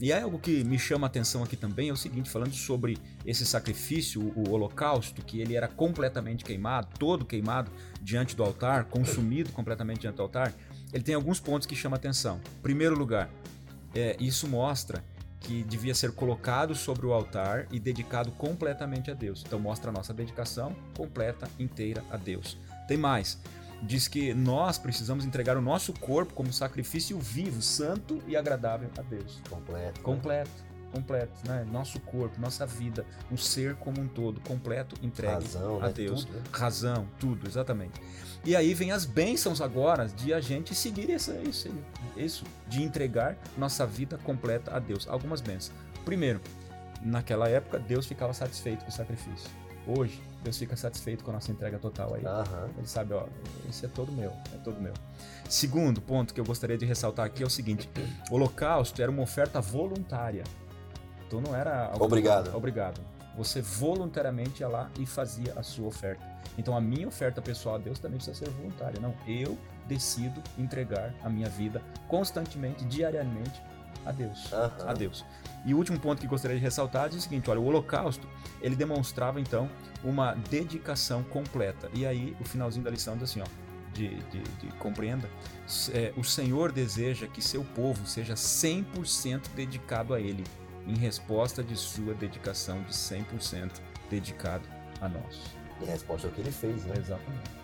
E 0.00 0.12
algo 0.12 0.38
que 0.38 0.64
me 0.64 0.78
chama 0.78 1.06
a 1.06 1.08
atenção 1.08 1.42
aqui 1.42 1.56
também 1.56 1.88
é 1.88 1.92
o 1.92 1.96
seguinte, 1.96 2.30
falando 2.30 2.54
sobre 2.54 2.96
esse 3.26 3.44
sacrifício, 3.44 4.20
o 4.36 4.50
holocausto, 4.50 5.22
que 5.22 5.40
ele 5.40 5.56
era 5.56 5.68
completamente 5.68 6.44
queimado, 6.44 6.88
todo 6.98 7.24
queimado 7.24 7.70
diante 8.00 8.34
do 8.34 8.42
altar, 8.42 8.84
consumido 8.84 9.52
completamente 9.52 10.00
diante 10.00 10.16
do 10.16 10.22
altar, 10.22 10.54
ele 10.92 11.02
tem 11.02 11.14
alguns 11.14 11.38
pontos 11.38 11.66
que 11.66 11.76
chamam 11.76 11.96
a 11.96 11.98
atenção. 11.98 12.40
Primeiro 12.62 12.96
lugar, 12.98 13.30
é, 13.94 14.16
isso 14.18 14.48
mostra 14.48 15.04
que 15.40 15.64
devia 15.64 15.94
ser 15.94 16.12
colocado 16.12 16.74
sobre 16.74 17.06
o 17.06 17.12
altar 17.12 17.66
e 17.70 17.80
dedicado 17.80 18.30
completamente 18.32 19.10
a 19.10 19.14
Deus. 19.14 19.42
Então 19.46 19.58
mostra 19.58 19.90
a 19.90 19.92
nossa 19.92 20.12
dedicação 20.12 20.76
completa, 20.94 21.48
inteira 21.58 22.04
a 22.10 22.16
Deus. 22.16 22.58
Tem 22.86 22.96
mais. 22.96 23.38
Diz 23.82 24.06
que 24.06 24.34
nós 24.34 24.76
precisamos 24.76 25.24
entregar 25.24 25.56
o 25.56 25.62
nosso 25.62 25.94
corpo 25.94 26.34
como 26.34 26.52
sacrifício 26.52 27.18
vivo, 27.18 27.62
santo 27.62 28.22
e 28.26 28.36
agradável 28.36 28.90
a 28.98 29.02
Deus. 29.02 29.40
Completo. 29.48 30.00
Completo. 30.02 30.69
Né? 30.90 31.00
Completo, 31.00 31.32
né? 31.46 31.66
Nosso 31.70 32.00
corpo, 32.00 32.40
nossa 32.40 32.66
vida, 32.66 33.06
um 33.30 33.36
ser 33.36 33.76
como 33.76 34.00
um 34.00 34.08
todo, 34.08 34.40
completo, 34.40 34.96
entregue 35.02 35.34
Razão, 35.34 35.78
a 35.78 35.86
né? 35.86 35.92
Deus. 35.92 36.24
Tudo, 36.24 36.36
né? 36.36 36.42
Razão, 36.52 37.06
tudo, 37.18 37.46
exatamente. 37.46 38.00
E 38.44 38.56
aí 38.56 38.74
vem 38.74 38.90
as 38.90 39.04
bênçãos 39.04 39.60
agora 39.60 40.08
de 40.08 40.32
a 40.32 40.40
gente 40.40 40.74
seguir 40.74 41.10
isso, 41.10 41.32
isso, 41.48 41.68
isso, 42.16 42.44
de 42.66 42.82
entregar 42.82 43.36
nossa 43.56 43.86
vida 43.86 44.18
completa 44.18 44.74
a 44.74 44.78
Deus. 44.78 45.06
Algumas 45.06 45.40
bênçãos. 45.40 45.76
Primeiro, 46.04 46.40
naquela 47.02 47.48
época, 47.48 47.78
Deus 47.78 48.06
ficava 48.06 48.32
satisfeito 48.32 48.84
com 48.84 48.90
o 48.90 48.92
sacrifício. 48.92 49.50
Hoje, 49.86 50.20
Deus 50.42 50.58
fica 50.58 50.76
satisfeito 50.76 51.24
com 51.24 51.30
a 51.30 51.34
nossa 51.34 51.50
entrega 51.50 51.78
total 51.78 52.14
aí. 52.14 52.24
Uhum. 52.24 52.70
Ele 52.78 52.86
sabe, 52.86 53.12
ó, 53.12 53.26
isso 53.68 53.84
é 53.84 53.88
todo 53.88 54.10
meu, 54.12 54.30
é 54.54 54.58
todo 54.62 54.80
meu. 54.80 54.92
Segundo 55.48 56.00
ponto 56.00 56.32
que 56.32 56.40
eu 56.40 56.44
gostaria 56.44 56.78
de 56.78 56.86
ressaltar 56.86 57.26
aqui 57.26 57.42
é 57.42 57.46
o 57.46 57.50
seguinte: 57.50 57.88
o 58.30 58.34
holocausto 58.34 59.02
era 59.02 59.10
uma 59.10 59.22
oferta 59.22 59.60
voluntária. 59.60 60.44
Então 61.30 61.40
não 61.40 61.54
era. 61.54 61.92
Obrigado. 61.94 62.54
Obrigado. 62.56 63.00
Você 63.36 63.62
voluntariamente 63.62 64.62
ia 64.62 64.68
lá 64.68 64.90
e 64.98 65.06
fazia 65.06 65.52
a 65.54 65.62
sua 65.62 65.86
oferta. 65.86 66.24
Então 66.58 66.76
a 66.76 66.80
minha 66.80 67.06
oferta 67.06 67.40
pessoal 67.40 67.76
a 67.76 67.78
Deus 67.78 68.00
também 68.00 68.16
precisa 68.16 68.36
ser 68.36 68.50
voluntária. 68.50 69.00
Não, 69.00 69.14
eu 69.28 69.56
decido 69.86 70.42
entregar 70.58 71.14
a 71.22 71.28
minha 71.28 71.48
vida 71.48 71.80
constantemente, 72.08 72.84
diariamente 72.84 73.62
a 74.04 74.10
Deus. 74.10 74.50
Uhum. 74.50 74.88
A 74.88 74.92
Deus. 74.92 75.24
E 75.64 75.72
o 75.72 75.76
último 75.76 76.00
ponto 76.00 76.20
que 76.20 76.26
gostaria 76.26 76.56
de 76.56 76.62
ressaltar 76.62 77.06
é 77.06 77.16
o 77.16 77.20
seguinte: 77.20 77.48
olha, 77.48 77.60
o 77.60 77.64
Holocausto 77.64 78.26
ele 78.60 78.74
demonstrava 78.74 79.40
então 79.40 79.70
uma 80.02 80.34
dedicação 80.50 81.22
completa. 81.22 81.88
E 81.94 82.04
aí 82.04 82.36
o 82.40 82.44
finalzinho 82.44 82.84
da 82.84 82.90
lição 82.90 83.14
diz 83.14 83.30
assim, 83.30 83.40
ó, 83.40 83.46
de, 83.92 84.16
de, 84.30 84.42
de 84.42 84.66
compreenda, 84.78 85.28
é, 85.92 86.12
o 86.16 86.24
Senhor 86.24 86.72
deseja 86.72 87.26
que 87.26 87.42
seu 87.42 87.62
povo 87.62 88.06
seja 88.06 88.34
100% 88.34 89.48
dedicado 89.54 90.14
a 90.14 90.20
Ele, 90.20 90.44
em 90.86 90.96
resposta 90.96 91.62
de 91.62 91.76
sua 91.76 92.14
dedicação 92.14 92.82
de 92.82 92.92
100% 92.92 93.70
dedicado 94.08 94.68
a 95.00 95.08
nós. 95.08 95.40
Em 95.80 95.84
resposta 95.84 96.26
ao 96.26 96.32
que 96.32 96.40
ele 96.40 96.52
fez, 96.52 96.84
né? 96.84 96.94
Exatamente. 96.98 97.60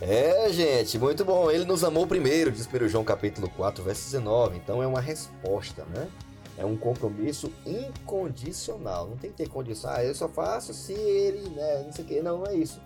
É, 0.00 0.50
gente, 0.50 0.98
muito 0.98 1.24
bom. 1.24 1.50
Ele 1.50 1.64
nos 1.64 1.84
amou 1.84 2.06
primeiro, 2.06 2.50
diz 2.50 2.66
1 2.66 2.88
João 2.88 3.04
capítulo 3.04 3.50
4, 3.50 3.84
verso 3.84 4.04
19. 4.04 4.56
Então 4.56 4.82
é 4.82 4.86
uma 4.86 5.00
resposta, 5.00 5.84
né? 5.94 6.08
É 6.56 6.64
um 6.64 6.76
compromisso 6.76 7.52
incondicional. 7.66 9.08
Não 9.08 9.16
tem 9.16 9.30
que 9.30 9.36
ter 9.36 9.48
condição. 9.48 9.90
Ah, 9.90 10.04
eu 10.04 10.14
só 10.14 10.28
faço 10.28 10.72
se 10.72 10.92
ele, 10.92 11.48
né? 11.50 11.82
Não 11.84 11.92
sei 11.92 12.04
o 12.04 12.08
que. 12.08 12.22
Não, 12.22 12.38
não 12.38 12.46
é 12.46 12.54
isso. 12.54 12.80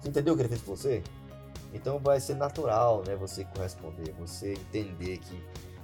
Você 0.00 0.08
entendeu 0.08 0.34
o 0.34 0.36
que 0.36 0.42
ele 0.42 0.48
fez 0.50 0.60
por 0.60 0.76
você? 0.76 1.02
Então 1.72 1.98
vai 1.98 2.20
ser 2.20 2.34
natural, 2.34 3.02
né? 3.06 3.16
Você 3.16 3.44
corresponder, 3.44 4.12
você 4.18 4.52
entender 4.52 5.18
que 5.18 5.42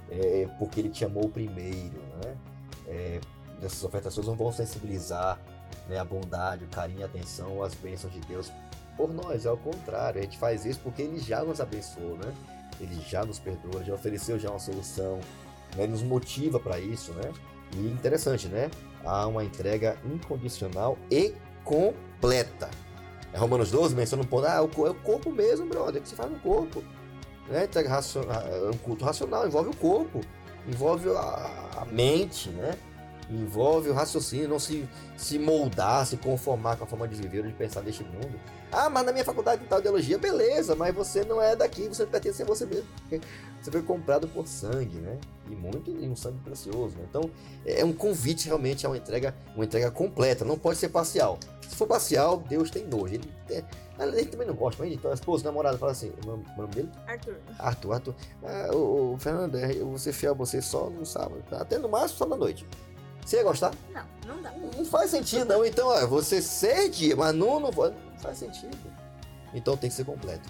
é 0.09 0.47
porque 0.59 0.79
ele 0.79 0.89
te 0.89 1.05
amou 1.05 1.29
primeiro, 1.29 1.99
né? 2.23 2.35
É, 2.87 3.19
essas 3.61 3.83
ofertas 3.83 4.13
suas 4.13 4.25
vão 4.25 4.51
sensibilizar 4.51 5.39
né, 5.89 5.97
a 5.97 6.05
bondade, 6.05 6.63
o 6.63 6.67
carinho, 6.67 7.03
a 7.03 7.05
atenção, 7.05 7.63
as 7.63 7.73
bênçãos 7.73 8.13
de 8.13 8.19
Deus 8.21 8.51
por 8.95 9.13
nós. 9.13 9.45
É 9.45 9.51
o 9.51 9.57
contrário, 9.57 10.19
a 10.19 10.23
gente 10.23 10.37
faz 10.37 10.65
isso 10.65 10.79
porque 10.81 11.01
Ele 11.01 11.19
já 11.19 11.43
nos 11.43 11.59
abençoou, 11.59 12.17
né? 12.17 12.33
Ele 12.79 12.99
já 13.07 13.25
nos 13.25 13.39
perdoa, 13.39 13.83
já 13.83 13.93
ofereceu 13.93 14.37
já 14.37 14.49
uma 14.49 14.59
solução, 14.59 15.19
né? 15.75 15.87
nos 15.87 16.03
motiva 16.03 16.59
para 16.59 16.79
isso, 16.79 17.11
né? 17.13 17.31
E 17.75 17.87
interessante, 17.87 18.47
né? 18.47 18.69
Há 19.03 19.25
uma 19.27 19.43
entrega 19.43 19.97
incondicional 20.05 20.97
e 21.09 21.33
completa. 21.63 22.69
É 23.33 23.37
Romanos 23.37 23.71
12 23.71 23.95
menciona 23.95 24.23
um 24.23 24.25
ponto, 24.25 24.45
ah, 24.45 24.55
é 24.55 24.61
o 24.61 24.95
corpo 24.95 25.31
mesmo, 25.31 25.67
brother, 25.67 26.01
que 26.01 26.07
se 26.07 26.15
faz 26.15 26.31
no 26.31 26.39
corpo. 26.39 26.83
Né? 27.47 27.67
Racional, 27.87 28.41
é 28.41 28.69
um 28.69 28.77
culto 28.77 29.05
racional, 29.05 29.47
envolve 29.47 29.69
o 29.69 29.75
corpo, 29.75 30.21
envolve 30.67 31.09
a, 31.09 31.85
mente, 31.91 32.49
né? 32.49 32.75
Envolve 33.29 33.89
o 33.89 33.93
raciocínio, 33.93 34.47
não 34.47 34.59
se, 34.59 34.87
se 35.17 35.37
moldar, 35.37 36.05
se 36.05 36.15
conformar 36.17 36.77
com 36.77 36.85
a 36.85 36.87
forma 36.87 37.07
de 37.07 37.15
viver 37.15 37.39
ou 37.39 37.47
de 37.47 37.53
pensar 37.53 37.81
deste 37.81 38.03
mundo. 38.03 38.39
Ah, 38.71 38.89
mas 38.89 39.05
na 39.05 39.11
minha 39.11 39.25
faculdade 39.25 39.61
de 39.61 39.67
tal 39.67 39.79
ideologia, 39.79 40.17
beleza, 40.17 40.75
mas 40.75 40.93
você 40.93 41.23
não 41.23 41.41
é 41.41 41.55
daqui, 41.55 41.87
você 41.87 42.05
pertence 42.05 42.41
a 42.41 42.45
você 42.45 42.65
mesmo. 42.65 42.87
Você 43.61 43.71
foi 43.71 43.81
comprado 43.81 44.27
por 44.27 44.47
sangue, 44.47 44.97
né? 44.97 45.17
E 45.49 45.55
muito, 45.55 45.91
e 45.91 46.07
um 46.07 46.15
sangue 46.15 46.39
precioso. 46.39 46.95
Né? 46.97 47.05
Então, 47.09 47.29
é 47.65 47.83
um 47.83 47.91
convite 47.91 48.47
realmente 48.47 48.85
a 48.85 48.89
uma 48.89 48.97
entrega, 48.97 49.35
uma 49.55 49.65
entrega 49.65 49.91
completa, 49.91 50.45
não 50.45 50.57
pode 50.57 50.77
ser 50.77 50.89
parcial. 50.89 51.37
Se 51.67 51.75
for 51.75 51.87
parcial, 51.87 52.37
Deus 52.47 52.69
tem 52.69 52.85
nojo. 52.85 53.15
Ele, 53.15 53.29
é, 53.49 53.63
ele 53.99 54.25
também 54.25 54.47
não 54.47 54.55
gosta, 54.55 54.83
mas 54.83 54.93
então 54.93 55.11
a 55.11 55.13
esposa, 55.13 55.43
a 55.43 55.51
namorada, 55.51 55.77
fala 55.77 55.91
assim: 55.91 56.11
o 56.23 56.27
nome, 56.27 56.45
o 56.55 56.61
nome 56.61 56.73
dele? 56.73 56.89
Arthur. 57.07 57.35
Arthur, 57.59 57.93
Arthur. 57.93 58.15
Ah, 58.43 58.69
o, 58.73 59.13
o 59.13 59.17
Fernando, 59.17 59.57
é, 59.57 59.71
eu 59.71 59.87
vou 59.87 59.97
ser 59.97 60.13
fiel 60.13 60.33
a 60.33 60.35
você 60.35 60.61
só 60.61 60.89
no 60.89 61.05
sábado, 61.05 61.43
tá? 61.49 61.61
até 61.61 61.77
no 61.77 61.89
máximo 61.89 62.17
só 62.17 62.25
na 62.25 62.35
noite. 62.35 62.65
Você 63.25 63.37
ia 63.37 63.43
gostar? 63.43 63.73
Não, 63.93 64.05
não 64.25 64.41
dá. 64.41 64.51
Não 64.51 64.85
faz 64.85 65.11
sentido, 65.11 65.45
não. 65.45 65.65
Então, 65.65 65.87
ó, 65.87 66.07
você 66.07 66.41
seis 66.41 67.13
mas 67.15 67.35
não, 67.35 67.59
não, 67.59 67.71
não 67.71 67.93
faz 68.19 68.37
sentido. 68.37 68.77
Então 69.53 69.75
tem 69.75 69.89
que 69.89 69.95
ser 69.95 70.05
completo. 70.05 70.49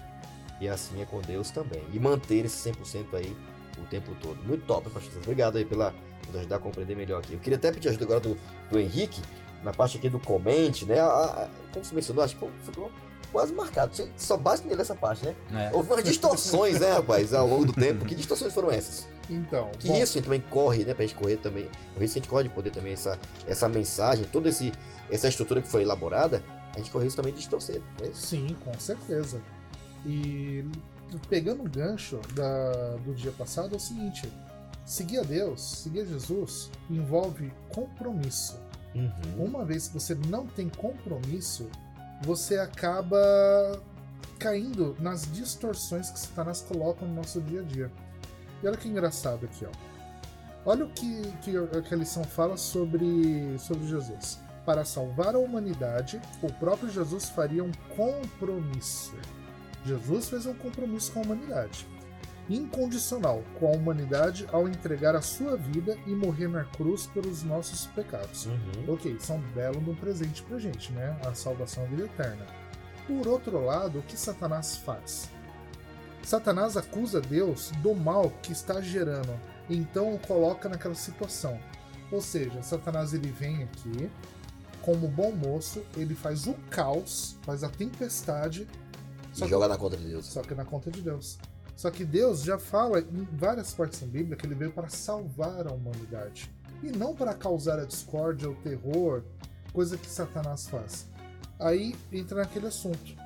E 0.60 0.68
assim 0.68 1.00
é 1.00 1.04
com 1.04 1.20
Deus 1.20 1.50
também. 1.50 1.82
E 1.92 1.98
manter 1.98 2.44
esse 2.44 2.70
100% 2.70 3.14
aí 3.14 3.36
o 3.78 3.86
tempo 3.86 4.14
todo. 4.20 4.36
Muito 4.44 4.64
top, 4.66 4.88
pastor. 4.90 5.22
Obrigado 5.22 5.56
aí 5.56 5.64
pela 5.64 5.92
por 6.28 6.38
ajudar 6.38 6.56
a 6.56 6.58
compreender 6.58 6.94
melhor 6.94 7.18
aqui. 7.18 7.32
Eu 7.32 7.38
queria 7.40 7.56
até 7.56 7.72
pedir 7.72 7.88
ajuda 7.88 8.04
agora 8.04 8.20
do, 8.20 8.38
do 8.70 8.78
Henrique, 8.78 9.20
na 9.62 9.72
parte 9.72 9.96
aqui 9.96 10.08
do 10.08 10.20
comente, 10.20 10.84
né? 10.84 11.00
A, 11.00 11.06
a, 11.06 11.48
como 11.72 11.84
você 11.84 11.94
mencionou, 11.94 12.22
acho 12.22 12.36
que 12.36 12.46
ficou 12.64 12.92
quase 13.32 13.52
marcado. 13.52 13.92
Só 14.16 14.36
basta 14.36 14.66
nele 14.66 14.80
essa 14.80 14.94
parte, 14.94 15.24
né? 15.24 15.34
É. 15.52 15.70
Houve 15.74 15.92
umas 15.92 16.04
distorções, 16.04 16.80
né, 16.80 16.92
rapaz, 16.92 17.32
ao 17.32 17.46
longo 17.46 17.66
do 17.66 17.72
tempo. 17.72 18.04
Que 18.04 18.14
distorções 18.14 18.52
foram 18.52 18.70
essas? 18.70 19.06
Então. 19.30 19.70
Que 19.78 19.88
bom. 19.88 19.96
isso 19.96 20.20
também 20.22 20.42
corre, 20.50 20.84
né? 20.84 20.94
Pra 20.94 21.04
gente 21.04 21.14
correr 21.14 21.36
também. 21.36 21.68
A 21.96 22.06
gente 22.06 22.28
corre 22.28 22.44
de 22.44 22.50
poder 22.50 22.70
também 22.70 22.92
essa, 22.92 23.18
essa 23.46 23.68
mensagem, 23.68 24.24
toda 24.24 24.48
esse, 24.48 24.72
essa 25.10 25.28
estrutura 25.28 25.60
que 25.60 25.68
foi 25.68 25.82
elaborada, 25.82 26.42
a 26.74 26.78
gente 26.78 26.90
corre 26.90 27.06
isso 27.06 27.16
também 27.16 27.32
de 27.32 27.38
distorcer. 27.38 27.80
Né? 28.00 28.10
Sim, 28.14 28.56
com 28.64 28.72
certeza. 28.78 29.40
E 30.06 30.64
pegando 31.28 31.62
o 31.62 31.68
gancho 31.68 32.20
da, 32.34 32.96
do 33.04 33.14
dia 33.14 33.32
passado 33.32 33.74
é 33.74 33.76
o 33.76 33.80
seguinte: 33.80 34.30
seguir 34.84 35.18
a 35.18 35.22
Deus, 35.22 35.60
seguir 35.60 36.00
a 36.00 36.04
Jesus, 36.04 36.70
envolve 36.90 37.52
compromisso. 37.68 38.58
Uhum. 38.94 39.44
Uma 39.44 39.64
vez 39.64 39.88
que 39.88 39.94
você 39.94 40.14
não 40.14 40.46
tem 40.46 40.68
compromisso, 40.68 41.68
você 42.22 42.58
acaba 42.58 43.18
caindo 44.38 44.96
nas 45.00 45.30
distorções 45.30 46.10
que 46.10 46.18
Satanás 46.18 46.60
coloca 46.60 47.04
no 47.04 47.14
nosso 47.14 47.40
dia 47.40 47.60
a 47.60 47.64
dia. 47.64 47.90
E 48.62 48.66
olha 48.66 48.76
que 48.76 48.88
engraçado 48.88 49.44
aqui, 49.44 49.64
ó. 49.64 49.88
Olha 50.64 50.84
o 50.84 50.90
que, 50.90 51.22
que, 51.42 51.52
que 51.82 51.94
a 51.94 51.96
lição 51.96 52.24
fala 52.24 52.56
sobre, 52.56 53.58
sobre 53.58 53.86
Jesus. 53.86 54.38
Para 54.66 54.84
salvar 54.84 55.34
a 55.34 55.38
humanidade, 55.38 56.20
o 56.42 56.52
próprio 56.52 56.90
Jesus 56.90 57.30
faria 57.30 57.64
um 57.64 57.72
compromisso. 57.96 59.14
Jesus 59.86 60.28
fez 60.28 60.44
um 60.44 60.54
compromisso 60.54 61.12
com 61.12 61.20
a 61.20 61.22
humanidade. 61.22 61.86
Incondicional 62.48 63.42
com 63.58 63.66
a 63.66 63.76
humanidade 63.76 64.46
ao 64.50 64.68
entregar 64.68 65.14
a 65.14 65.20
sua 65.20 65.56
vida 65.56 65.98
e 66.06 66.10
morrer 66.10 66.48
na 66.48 66.64
cruz 66.64 67.06
pelos 67.06 67.42
nossos 67.42 67.86
pecados. 67.86 68.46
Uhum. 68.46 68.94
Ok, 68.94 69.12
isso 69.12 69.32
é 69.32 69.34
um 69.34 69.40
belo 69.52 69.78
um 69.78 69.94
presente 69.94 70.42
pra 70.42 70.58
gente, 70.58 70.92
né? 70.92 71.18
A 71.26 71.34
salvação 71.34 71.84
a 71.84 71.86
vida 71.86 72.04
eterna. 72.04 72.46
Por 73.06 73.26
outro 73.28 73.64
lado, 73.64 73.98
o 73.98 74.02
que 74.02 74.16
Satanás 74.16 74.76
faz? 74.76 75.30
Satanás 76.22 76.76
acusa 76.76 77.20
Deus 77.20 77.70
do 77.82 77.94
mal 77.94 78.30
que 78.42 78.52
está 78.52 78.80
gerando, 78.82 79.38
então 79.68 80.14
o 80.14 80.18
coloca 80.18 80.68
naquela 80.68 80.94
situação. 80.94 81.58
Ou 82.10 82.20
seja, 82.20 82.62
Satanás 82.62 83.14
ele 83.14 83.30
vem 83.30 83.62
aqui, 83.62 84.10
como 84.82 85.08
bom 85.08 85.32
moço, 85.32 85.82
ele 85.96 86.14
faz 86.14 86.46
o 86.46 86.54
caos, 86.70 87.36
faz 87.42 87.62
a 87.64 87.68
tempestade. 87.68 88.66
E 89.36 89.48
joga 89.48 89.68
na 89.68 89.76
conta 89.76 89.96
de 89.96 90.06
Deus. 90.06 90.26
Só 90.26 90.42
que 90.42 90.54
na 90.54 90.64
conta 90.64 90.90
de 90.90 91.00
Deus. 91.00 91.38
Só 91.78 91.90
que 91.90 92.04
Deus 92.04 92.42
já 92.42 92.58
fala 92.58 93.00
em 93.00 93.26
várias 93.32 93.72
partes 93.72 94.00
da 94.00 94.06
Bíblia 94.06 94.36
que 94.36 94.44
ele 94.44 94.54
veio 94.54 94.72
para 94.72 94.90
salvar 94.90 95.66
a 95.66 95.72
humanidade. 95.72 96.50
E 96.82 96.90
não 96.90 97.14
para 97.14 97.32
causar 97.32 97.78
a 97.78 97.86
discórdia, 97.86 98.50
o 98.50 98.54
terror, 98.56 99.22
coisa 99.72 99.96
que 99.96 100.10
Satanás 100.10 100.68
faz. 100.68 101.06
Aí 101.58 101.94
entra 102.12 102.38
naquele 102.38 102.66
assunto 102.66 103.16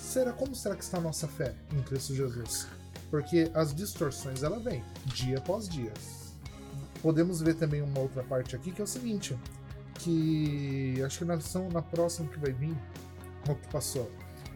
será 0.00 0.32
como 0.32 0.54
será 0.56 0.74
que 0.74 0.82
está 0.82 0.98
a 0.98 1.00
nossa 1.00 1.28
fé 1.28 1.54
em 1.72 1.82
Cristo 1.82 2.14
Jesus? 2.14 2.66
Porque 3.10 3.50
as 3.54 3.74
distorções 3.74 4.42
ela 4.42 4.58
vem 4.58 4.82
dia 5.06 5.38
após 5.38 5.68
dia. 5.68 5.92
Podemos 7.02 7.40
ver 7.40 7.54
também 7.54 7.80
uma 7.80 8.00
outra 8.00 8.22
parte 8.24 8.56
aqui 8.56 8.72
que 8.72 8.80
é 8.80 8.84
o 8.84 8.86
seguinte, 8.86 9.38
que 9.94 11.00
acho 11.04 11.18
que 11.20 11.24
na 11.24 11.36
lição 11.36 11.68
na 11.68 11.82
próxima 11.82 12.28
que 12.28 12.38
vai 12.38 12.52
vir, 12.52 12.76
o 13.48 13.54
que 13.54 13.68
passou. 13.68 14.10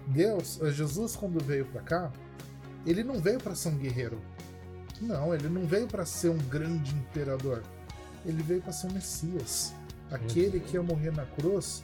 Deus, 0.08 0.58
Jesus 0.72 1.14
quando 1.16 1.42
veio 1.42 1.66
para 1.66 1.82
cá, 1.82 2.12
ele 2.86 3.04
não 3.04 3.20
veio 3.20 3.38
para 3.38 3.54
ser 3.54 3.68
um 3.68 3.78
guerreiro. 3.78 4.20
Não, 5.00 5.34
ele 5.34 5.48
não 5.48 5.66
veio 5.66 5.86
para 5.86 6.06
ser 6.06 6.30
um 6.30 6.38
grande 6.38 6.94
imperador. 6.94 7.62
Ele 8.24 8.42
veio 8.42 8.62
para 8.62 8.72
ser 8.72 8.86
um 8.86 8.92
Messias, 8.92 9.74
aquele 10.10 10.60
que 10.60 10.74
ia 10.74 10.82
morrer 10.82 11.10
na 11.10 11.26
cruz 11.26 11.82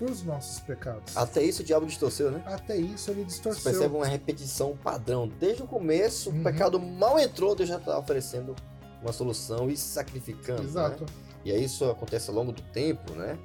os 0.00 0.22
nossos 0.22 0.58
pecados. 0.60 1.16
Até 1.16 1.42
isso 1.42 1.62
o 1.62 1.64
diabo 1.64 1.86
distorceu, 1.86 2.30
né? 2.30 2.42
Até 2.46 2.76
isso 2.76 3.10
ele 3.10 3.24
distorceu. 3.24 3.62
Você 3.62 3.70
percebe 3.70 3.94
uma 3.94 4.06
repetição 4.06 4.76
padrão. 4.76 5.28
Desde 5.28 5.62
o 5.62 5.66
começo, 5.66 6.30
uhum. 6.30 6.40
o 6.40 6.44
pecado 6.44 6.80
mal 6.80 7.18
entrou, 7.18 7.54
Deus 7.54 7.68
já 7.68 7.76
está 7.76 7.98
oferecendo 7.98 8.54
uma 9.00 9.12
solução 9.12 9.70
e 9.70 9.76
sacrificando. 9.76 10.62
Né? 10.62 10.68
Exato. 10.68 11.04
Né? 11.04 11.10
E 11.44 11.52
aí 11.52 11.64
isso 11.64 11.84
acontece 11.84 12.30
ao 12.30 12.36
longo 12.36 12.52
do 12.52 12.62
tempo, 12.62 13.12
né? 13.14 13.38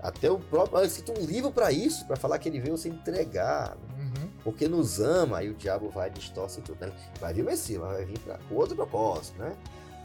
Até 0.00 0.30
o 0.30 0.38
próprio. 0.38 0.78
Ele 0.78 0.86
escrito 0.86 1.12
um 1.12 1.24
livro 1.24 1.50
para 1.50 1.70
isso, 1.70 2.06
para 2.06 2.16
falar 2.16 2.38
que 2.38 2.48
ele 2.48 2.60
veio 2.60 2.76
se 2.76 2.88
entregar. 2.88 3.76
Uhum. 3.98 3.99
Porque 4.42 4.68
nos 4.68 5.00
ama, 5.00 5.38
aí 5.38 5.50
o 5.50 5.54
diabo 5.54 5.90
vai 5.90 6.10
distorce 6.10 6.60
tudo. 6.62 6.80
Né? 6.80 6.92
Vai 7.20 7.34
vir 7.34 7.42
o 7.42 7.44
Messias, 7.44 7.80
vai 7.80 8.04
vir 8.04 8.18
para 8.20 8.38
outro 8.50 8.74
propósito, 8.74 9.38
né? 9.38 9.54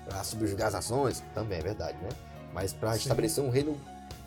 Para 0.05 0.23
subjugar 0.23 0.67
as 0.67 0.73
nações, 0.73 1.23
também 1.33 1.59
é 1.59 1.61
verdade, 1.61 1.97
né? 2.01 2.09
Mas 2.53 2.73
para 2.73 2.95
estabelecer 2.95 3.43
um 3.43 3.49
reino 3.49 3.79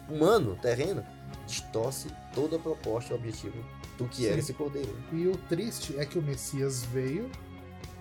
humano, 0.08 0.56
terreno, 0.60 1.04
distorce 1.46 2.08
toda 2.34 2.56
a 2.56 2.58
proposta 2.58 3.12
e 3.12 3.16
objetivo 3.16 3.64
do 3.96 4.06
que 4.06 4.22
Sim. 4.22 4.26
era 4.28 4.38
esse 4.38 4.54
cordeiro. 4.54 4.96
E 5.12 5.26
o 5.26 5.36
triste 5.36 5.96
é 5.98 6.04
que 6.04 6.18
o 6.18 6.22
Messias 6.22 6.84
veio, 6.84 7.30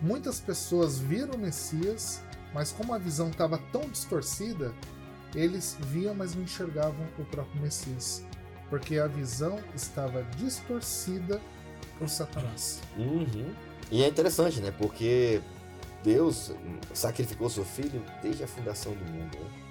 muitas 0.01 0.39
pessoas 0.39 0.99
viram 0.99 1.33
o 1.33 1.37
Messias, 1.37 2.21
mas 2.53 2.71
como 2.71 2.93
a 2.93 2.97
visão 2.97 3.29
estava 3.29 3.57
tão 3.71 3.81
distorcida, 3.89 4.73
eles 5.35 5.77
viam, 5.79 6.15
mas 6.15 6.33
não 6.33 6.43
enxergavam 6.43 7.05
o 7.19 7.25
próprio 7.25 7.61
Messias. 7.61 8.23
Porque 8.69 8.97
a 8.97 9.07
visão 9.07 9.59
estava 9.75 10.23
distorcida 10.37 11.41
por 11.97 12.09
Satanás. 12.09 12.81
Uhum. 12.97 13.53
E 13.91 14.03
é 14.03 14.07
interessante, 14.07 14.59
né? 14.59 14.73
Porque 14.77 15.41
Deus 16.03 16.51
sacrificou 16.93 17.49
seu 17.49 17.65
filho 17.65 18.03
desde 18.21 18.43
a 18.43 18.47
fundação 18.47 18.93
do 18.93 19.05
mundo. 19.05 19.37
Né? 19.37 19.67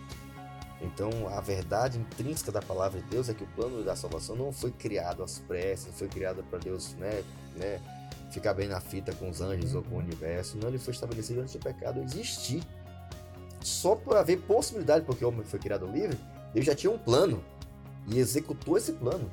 Então, 0.82 1.10
a 1.28 1.40
verdade 1.40 1.98
intrínseca 1.98 2.52
da 2.52 2.60
palavra 2.60 3.00
de 3.00 3.06
Deus 3.08 3.28
é 3.28 3.34
que 3.34 3.42
o 3.42 3.46
plano 3.48 3.82
da 3.82 3.96
salvação 3.96 4.36
não 4.36 4.52
foi 4.52 4.70
criado 4.70 5.22
às 5.22 5.38
pressas, 5.38 5.86
não 5.86 5.94
foi 5.94 6.08
criado 6.08 6.44
para 6.44 6.58
Deus, 6.58 6.94
né, 6.94 7.22
né, 7.56 7.80
ficar 8.30 8.52
bem 8.52 8.68
na 8.68 8.80
fita 8.80 9.14
com 9.14 9.30
os 9.30 9.40
anjos 9.40 9.72
uhum. 9.72 9.78
ou 9.78 9.84
com 9.84 9.94
o 9.96 9.98
universo. 9.98 10.58
Não, 10.58 10.68
ele 10.68 10.78
foi 10.78 10.92
estabelecido 10.92 11.40
antes 11.40 11.54
do 11.54 11.60
pecado 11.60 12.00
existir. 12.00 12.62
Só 13.62 13.96
por 13.96 14.16
haver 14.16 14.40
possibilidade, 14.42 15.04
porque 15.04 15.24
o 15.24 15.28
homem 15.28 15.44
foi 15.44 15.58
criado 15.58 15.86
livre, 15.86 16.18
Deus 16.52 16.64
já 16.64 16.74
tinha 16.74 16.92
um 16.92 16.98
plano 16.98 17.42
e 18.06 18.18
executou 18.18 18.76
esse 18.76 18.92
plano 18.92 19.30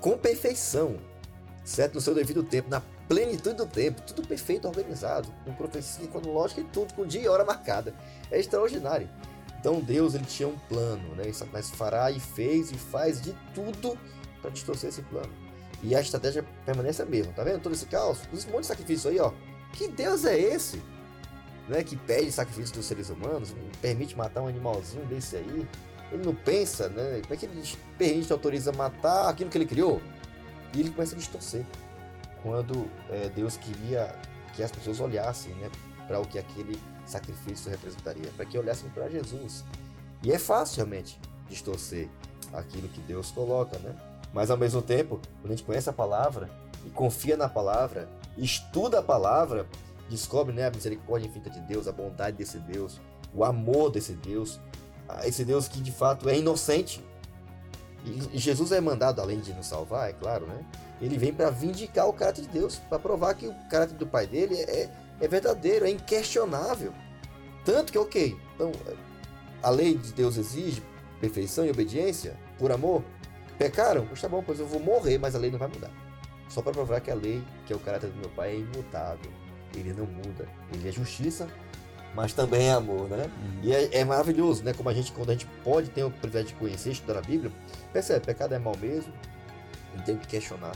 com 0.00 0.16
perfeição, 0.16 0.96
certo? 1.68 1.94
No 1.94 2.00
seu 2.00 2.14
devido 2.14 2.42
tempo, 2.42 2.70
na 2.70 2.80
plenitude 3.06 3.56
do 3.56 3.66
tempo, 3.66 4.00
tudo 4.02 4.26
perfeito, 4.26 4.66
organizado, 4.66 5.28
com 5.44 5.52
profecia 5.52 6.06
cronológica 6.08 6.62
e 6.62 6.64
tudo, 6.64 6.94
com 6.94 7.06
dia 7.06 7.22
e 7.22 7.28
hora 7.28 7.44
marcada. 7.44 7.94
É 8.30 8.40
extraordinário. 8.40 9.08
Então 9.60 9.80
Deus 9.80 10.14
ele 10.14 10.24
tinha 10.24 10.48
um 10.48 10.58
plano, 10.68 11.14
né? 11.14 11.30
Satanás 11.32 11.70
fará 11.70 12.10
e 12.10 12.18
fez 12.18 12.70
e 12.70 12.74
faz 12.74 13.20
de 13.20 13.36
tudo 13.54 13.98
para 14.40 14.50
distorcer 14.50 14.88
esse 14.88 15.02
plano. 15.02 15.30
E 15.82 15.94
a 15.94 16.00
estratégia 16.00 16.44
permanece 16.64 17.02
a 17.02 17.06
mesma, 17.06 17.32
tá 17.32 17.44
vendo? 17.44 17.60
Todo 17.60 17.74
esse 17.74 17.86
caos, 17.86 18.20
esse 18.32 18.48
monte 18.48 18.62
de 18.62 18.66
sacrifício 18.68 19.10
aí, 19.10 19.20
ó. 19.20 19.32
Que 19.72 19.88
Deus 19.88 20.24
é 20.24 20.38
esse? 20.38 20.82
Né, 21.68 21.84
que 21.84 21.96
pede 21.96 22.32
sacrifício 22.32 22.74
dos 22.74 22.86
seres 22.86 23.10
humanos, 23.10 23.54
permite 23.82 24.16
matar 24.16 24.40
um 24.40 24.46
animalzinho 24.46 25.04
desse 25.04 25.36
aí. 25.36 25.68
Ele 26.10 26.24
não 26.24 26.34
pensa, 26.34 26.88
né? 26.88 27.20
Como 27.20 27.34
é 27.34 27.36
que 27.36 27.44
ele 27.44 27.62
permite, 27.98 28.32
autoriza 28.32 28.72
matar 28.72 29.28
aquilo 29.28 29.50
que 29.50 29.58
ele 29.58 29.66
criou? 29.66 30.00
E 30.74 30.80
ele 30.80 30.90
começa 30.90 31.14
a 31.14 31.18
distorcer. 31.18 31.64
Quando 32.42 32.88
é, 33.10 33.28
Deus 33.28 33.56
queria 33.56 34.14
que 34.54 34.62
as 34.62 34.70
pessoas 34.70 35.00
olhassem, 35.00 35.52
né, 35.54 35.70
para 36.06 36.20
o 36.20 36.26
que 36.26 36.38
aquele 36.38 36.80
sacrifício 37.06 37.70
representaria, 37.70 38.30
para 38.36 38.44
que 38.44 38.58
olhassem 38.58 38.88
para 38.90 39.08
Jesus. 39.08 39.64
E 40.22 40.32
é 40.32 40.38
fácil 40.38 40.76
realmente 40.78 41.18
distorcer 41.48 42.08
aquilo 42.52 42.88
que 42.88 43.00
Deus 43.00 43.30
coloca, 43.30 43.78
né? 43.78 43.94
Mas 44.32 44.50
ao 44.50 44.56
mesmo 44.56 44.82
tempo, 44.82 45.20
quando 45.40 45.52
a 45.52 45.56
gente 45.56 45.64
conhece 45.64 45.88
a 45.88 45.92
palavra 45.92 46.50
e 46.84 46.90
confia 46.90 47.36
na 47.36 47.48
palavra, 47.48 48.08
estuda 48.36 48.98
a 48.98 49.02
palavra, 49.02 49.66
descobre 50.08 50.54
né, 50.54 50.66
a 50.66 50.70
misericórdia 50.70 51.28
infinita 51.28 51.50
de 51.50 51.60
Deus, 51.60 51.88
a 51.88 51.92
bondade 51.92 52.36
desse 52.36 52.58
Deus, 52.58 53.00
o 53.34 53.44
amor 53.44 53.90
desse 53.90 54.12
Deus, 54.12 54.60
esse 55.24 55.44
Deus 55.44 55.68
que 55.68 55.80
de 55.80 55.92
fato 55.92 56.28
é 56.28 56.38
inocente. 56.38 57.04
Jesus 58.32 58.72
é 58.72 58.80
mandado, 58.80 59.20
além 59.20 59.40
de 59.40 59.52
nos 59.52 59.66
salvar, 59.66 60.10
é 60.10 60.12
claro, 60.12 60.46
né? 60.46 60.64
Ele 61.00 61.16
vem 61.16 61.32
para 61.32 61.50
vindicar 61.50 62.08
o 62.08 62.12
caráter 62.12 62.42
de 62.42 62.48
Deus, 62.48 62.76
para 62.88 62.98
provar 62.98 63.34
que 63.34 63.46
o 63.46 63.54
caráter 63.70 63.94
do 63.94 64.06
Pai 64.06 64.26
dele 64.26 64.56
é, 64.56 64.90
é 65.20 65.28
verdadeiro, 65.28 65.86
é 65.86 65.90
inquestionável. 65.90 66.92
Tanto 67.64 67.92
que, 67.92 67.98
ok, 67.98 68.36
então 68.54 68.72
a 69.62 69.70
lei 69.70 69.96
de 69.96 70.12
Deus 70.12 70.36
exige 70.36 70.82
perfeição 71.20 71.64
e 71.66 71.70
obediência 71.70 72.36
por 72.58 72.72
amor. 72.72 73.02
Pecaram? 73.58 74.06
Pois 74.06 74.20
tá 74.20 74.28
bom, 74.28 74.42
pois 74.44 74.60
eu 74.60 74.66
vou 74.66 74.80
morrer, 74.80 75.18
mas 75.18 75.34
a 75.34 75.38
lei 75.38 75.50
não 75.50 75.58
vai 75.58 75.68
mudar. 75.68 75.90
Só 76.48 76.62
para 76.62 76.72
provar 76.72 77.00
que 77.00 77.10
a 77.10 77.14
lei, 77.14 77.42
que 77.66 77.72
é 77.72 77.76
o 77.76 77.80
caráter 77.80 78.10
do 78.10 78.16
meu 78.16 78.30
Pai, 78.30 78.52
é 78.52 78.56
imutável. 78.56 79.30
Ele 79.74 79.92
não 79.92 80.06
muda. 80.06 80.48
Ele 80.72 80.88
é 80.88 80.92
justiça, 80.92 81.46
mas 82.18 82.32
também 82.32 82.66
é 82.66 82.72
amor, 82.72 83.08
né? 83.08 83.30
Uhum. 83.40 83.60
E 83.62 83.72
é, 83.72 84.00
é, 84.00 84.04
maravilhoso, 84.04 84.64
né? 84.64 84.72
Como 84.72 84.88
a 84.88 84.92
gente, 84.92 85.12
quando 85.12 85.30
a 85.30 85.34
gente 85.34 85.46
pode 85.62 85.88
ter 85.90 86.02
o 86.02 86.10
privilégio 86.10 86.48
de 86.48 86.54
conhecer, 86.56 86.90
estudar 86.90 87.20
a 87.20 87.22
Bíblia, 87.22 87.52
percebe, 87.92 88.26
pecado 88.26 88.52
é 88.56 88.58
mal 88.58 88.76
mesmo, 88.76 89.12
não 89.94 90.02
tem 90.02 90.16
que 90.16 90.26
questionar. 90.26 90.74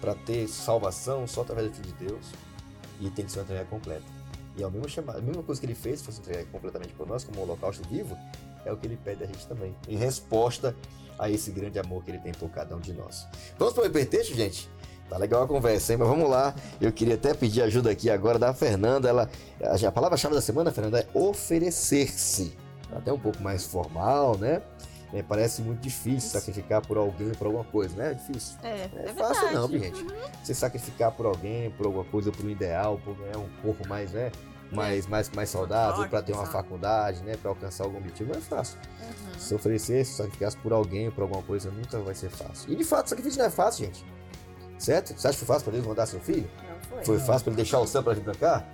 Para 0.00 0.14
ter 0.14 0.46
salvação 0.46 1.26
só 1.26 1.40
através 1.40 1.68
do 1.68 1.74
Filho 1.74 1.88
de 1.88 2.06
Deus, 2.06 2.26
e 3.00 3.10
tem 3.10 3.24
que 3.24 3.32
ser 3.32 3.40
uma 3.40 3.44
entrega 3.46 3.64
completa. 3.64 4.04
E 4.56 4.62
é 4.62 4.66
a 4.66 4.70
mesma, 4.70 4.88
chamada, 4.88 5.18
a 5.18 5.20
mesma 5.20 5.42
coisa 5.42 5.60
que 5.60 5.66
ele 5.66 5.74
fez, 5.74 6.00
fosse 6.00 6.20
entregar 6.20 6.44
completamente 6.44 6.92
por 6.92 7.08
nós, 7.08 7.24
como 7.24 7.40
um 7.40 7.42
holocausto 7.42 7.82
vivo, 7.88 8.16
é 8.64 8.72
o 8.72 8.76
que 8.76 8.86
ele 8.86 8.96
pede 9.04 9.24
a 9.24 9.26
gente 9.26 9.44
também, 9.48 9.74
em 9.88 9.96
resposta 9.96 10.76
a 11.18 11.28
esse 11.28 11.50
grande 11.50 11.80
amor 11.80 12.04
que 12.04 12.12
ele 12.12 12.20
tem 12.20 12.30
por 12.30 12.50
cada 12.50 12.76
um 12.76 12.80
de 12.80 12.92
nós. 12.92 13.26
Vamos 13.58 13.74
para 13.74 13.82
o 13.82 13.86
hipertexto, 13.86 14.32
gente? 14.32 14.70
Tá 15.08 15.16
legal 15.16 15.42
a 15.42 15.46
conversa, 15.48 15.92
hein? 15.92 15.98
Mas 15.98 16.08
vamos 16.08 16.28
lá. 16.28 16.54
Eu 16.80 16.92
queria 16.92 17.14
até 17.14 17.32
pedir 17.34 17.62
ajuda 17.62 17.90
aqui 17.90 18.10
agora 18.10 18.38
da 18.38 18.52
Fernanda. 18.52 19.08
Ela, 19.08 19.30
a 19.86 19.92
palavra-chave 19.92 20.34
da 20.34 20.40
semana, 20.40 20.70
Fernanda, 20.70 21.00
é 21.00 21.06
oferecer-se. 21.18 22.56
Até 22.92 23.12
um 23.12 23.18
pouco 23.18 23.42
mais 23.42 23.64
formal, 23.66 24.36
né? 24.36 24.62
É, 25.12 25.22
parece 25.22 25.62
muito 25.62 25.80
difícil 25.80 26.28
sacrificar 26.30 26.86
por 26.86 26.98
alguém, 26.98 27.30
por 27.30 27.46
alguma 27.46 27.64
coisa, 27.64 27.96
né? 27.96 28.10
É 28.10 28.14
difícil. 28.14 28.56
É, 28.62 28.68
é, 28.68 28.90
é 29.06 29.14
fácil 29.14 29.48
verdade. 29.48 29.54
não, 29.54 29.68
gente. 29.68 30.02
Uhum. 30.02 30.08
Você 30.44 30.54
sacrificar 30.54 31.12
por 31.12 31.24
alguém, 31.24 31.70
por 31.70 31.86
alguma 31.86 32.04
coisa, 32.04 32.30
por 32.30 32.44
um 32.44 32.50
ideal, 32.50 33.00
por 33.02 33.16
né, 33.18 33.32
um 33.36 33.48
corpo 33.62 33.88
mais, 33.88 34.12
né? 34.12 34.30
Mais, 34.70 35.06
É. 35.06 35.08
mais, 35.08 35.30
mais 35.30 35.48
saudável, 35.48 36.06
para 36.10 36.22
ter 36.22 36.34
uma 36.34 36.44
faculdade, 36.44 37.22
né? 37.22 37.36
Para 37.40 37.50
alcançar 37.50 37.84
algum 37.84 37.96
objetivo, 37.96 38.32
não 38.32 38.38
é 38.38 38.42
fácil. 38.42 38.78
Uhum. 39.00 39.38
Se 39.40 39.54
oferecer, 39.54 40.04
se 40.04 40.12
sacrificar 40.12 40.54
por 40.62 40.74
alguém, 40.74 41.10
por 41.10 41.22
alguma 41.22 41.42
coisa, 41.42 41.70
nunca 41.70 41.98
vai 42.00 42.14
ser 42.14 42.28
fácil. 42.28 42.70
E 42.70 42.76
de 42.76 42.84
fato, 42.84 43.08
sacrifício 43.08 43.38
não 43.38 43.46
é 43.46 43.50
fácil, 43.50 43.86
gente. 43.86 44.04
Certo? 44.78 45.12
Você 45.18 45.26
acha 45.28 45.38
que 45.38 45.44
foi 45.44 45.54
fácil 45.54 45.64
para 45.64 45.72
Deus 45.74 45.86
mandar 45.86 46.06
seu 46.06 46.20
filho? 46.20 46.48
Não 46.68 46.80
foi. 46.80 47.04
Foi 47.04 47.18
fácil 47.18 47.44
para 47.44 47.50
ele 47.52 47.56
deixar 47.56 47.80
o 47.80 47.86
céu 47.86 48.02
para 48.02 48.14
vir 48.14 48.22
pra 48.24 48.34
cá? 48.34 48.64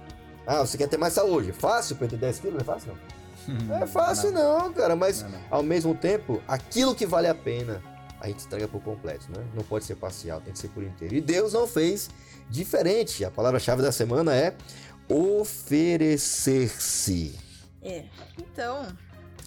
Ah, 0.47 0.61
você 0.61 0.77
quer 0.77 0.89
ter 0.89 0.99
mais 0.99 1.15
saúde? 1.15 1.53
Fácil 1.53 1.97
para 1.97 2.07
ter 2.09 2.17
10 2.19 2.39
quilos? 2.41 2.55
Não 2.55 2.61
é 2.61 2.65
fácil, 2.65 2.89
não. 2.93 2.99
Não 3.67 3.77
é 3.77 3.87
fácil, 3.87 4.31
não, 4.33 4.73
cara. 4.73 4.97
Mas 4.97 5.21
Não, 5.23 5.29
não. 5.29 5.39
ao 5.51 5.63
mesmo 5.63 5.95
tempo, 5.95 6.43
aquilo 6.49 6.95
que 6.95 7.05
vale 7.05 7.29
a 7.29 7.35
pena, 7.35 7.83
a 8.19 8.27
gente 8.27 8.47
entrega 8.47 8.67
por 8.67 8.81
completo, 8.83 9.27
né? 9.31 9.45
Não 9.55 9.63
pode 9.63 9.85
ser 9.85 9.97
parcial, 9.97 10.41
tem 10.41 10.51
que 10.55 10.59
ser 10.59 10.69
por 10.69 10.83
inteiro. 10.83 11.15
E 11.15 11.21
Deus 11.21 11.53
não 11.53 11.67
fez 11.67 12.09
diferente. 12.49 13.23
A 13.23 13.31
palavra-chave 13.31 13.83
da 13.83 13.93
semana 13.93 14.35
é 14.35 14.55
oferecer-se. 16.05 17.39
É. 17.83 18.05
Então, 18.39 18.87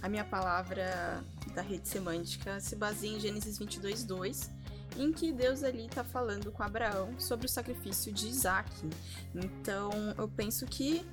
a 0.02 0.08
minha 0.10 0.24
palavra 0.24 1.24
da 1.56 1.62
rede 1.64 1.88
semântica 1.88 2.60
se 2.60 2.76
baseia 2.76 3.16
em 3.16 3.20
Gênesis 3.20 3.58
22, 3.58 4.04
2, 4.04 4.52
em 4.96 5.12
que 5.12 5.32
Deus 5.32 5.64
ali 5.64 5.86
está 5.86 6.04
falando 6.04 6.52
com 6.52 6.64
Abraão 6.64 7.20
sobre 7.20 7.46
o 7.46 7.50
sacrifício 7.50 8.12
de 8.12 8.28
Isaac. 8.28 8.72
Então, 9.36 9.92
eu 10.18 10.28
penso 10.28 10.66
que 10.66 11.06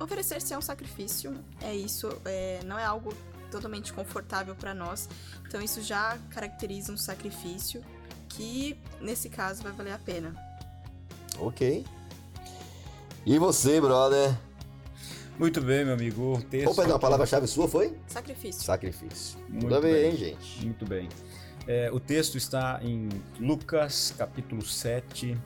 oferecer-se 0.00 0.52
é 0.52 0.58
um 0.58 0.62
sacrifício, 0.62 1.34
é 1.60 1.74
isso, 1.74 2.08
é, 2.24 2.60
não 2.64 2.78
é 2.78 2.84
algo 2.84 3.14
totalmente 3.50 3.92
confortável 3.92 4.54
para 4.54 4.74
nós. 4.74 5.08
Então, 5.46 5.60
isso 5.62 5.80
já 5.82 6.18
caracteriza 6.30 6.92
um 6.92 6.96
sacrifício 6.96 7.82
que, 8.28 8.76
nesse 9.00 9.28
caso, 9.28 9.62
vai 9.62 9.72
valer 9.72 9.92
a 9.92 9.98
pena. 9.98 10.34
Ok. 11.38 11.84
E 13.24 13.38
você, 13.38 13.80
brother? 13.80 14.36
Muito 15.38 15.60
bem, 15.60 15.84
meu 15.84 15.94
amigo. 15.94 16.34
O 16.38 16.42
texto 16.42 16.74
perdão, 16.74 16.96
a 16.96 16.98
palavra-chave 16.98 17.46
sua 17.46 17.68
foi? 17.68 17.96
Sacrifício. 18.06 18.62
Sacrifício. 18.62 19.38
Muito 19.48 19.68
Tudo 19.68 19.80
bem. 19.82 20.10
hein, 20.10 20.16
gente? 20.16 20.64
Muito 20.64 20.86
bem. 20.86 21.08
É, 21.66 21.90
o 21.92 21.98
texto 21.98 22.38
está 22.38 22.78
em 22.82 23.08
Lucas, 23.40 24.14
capítulo 24.16 24.62
7, 24.62 25.36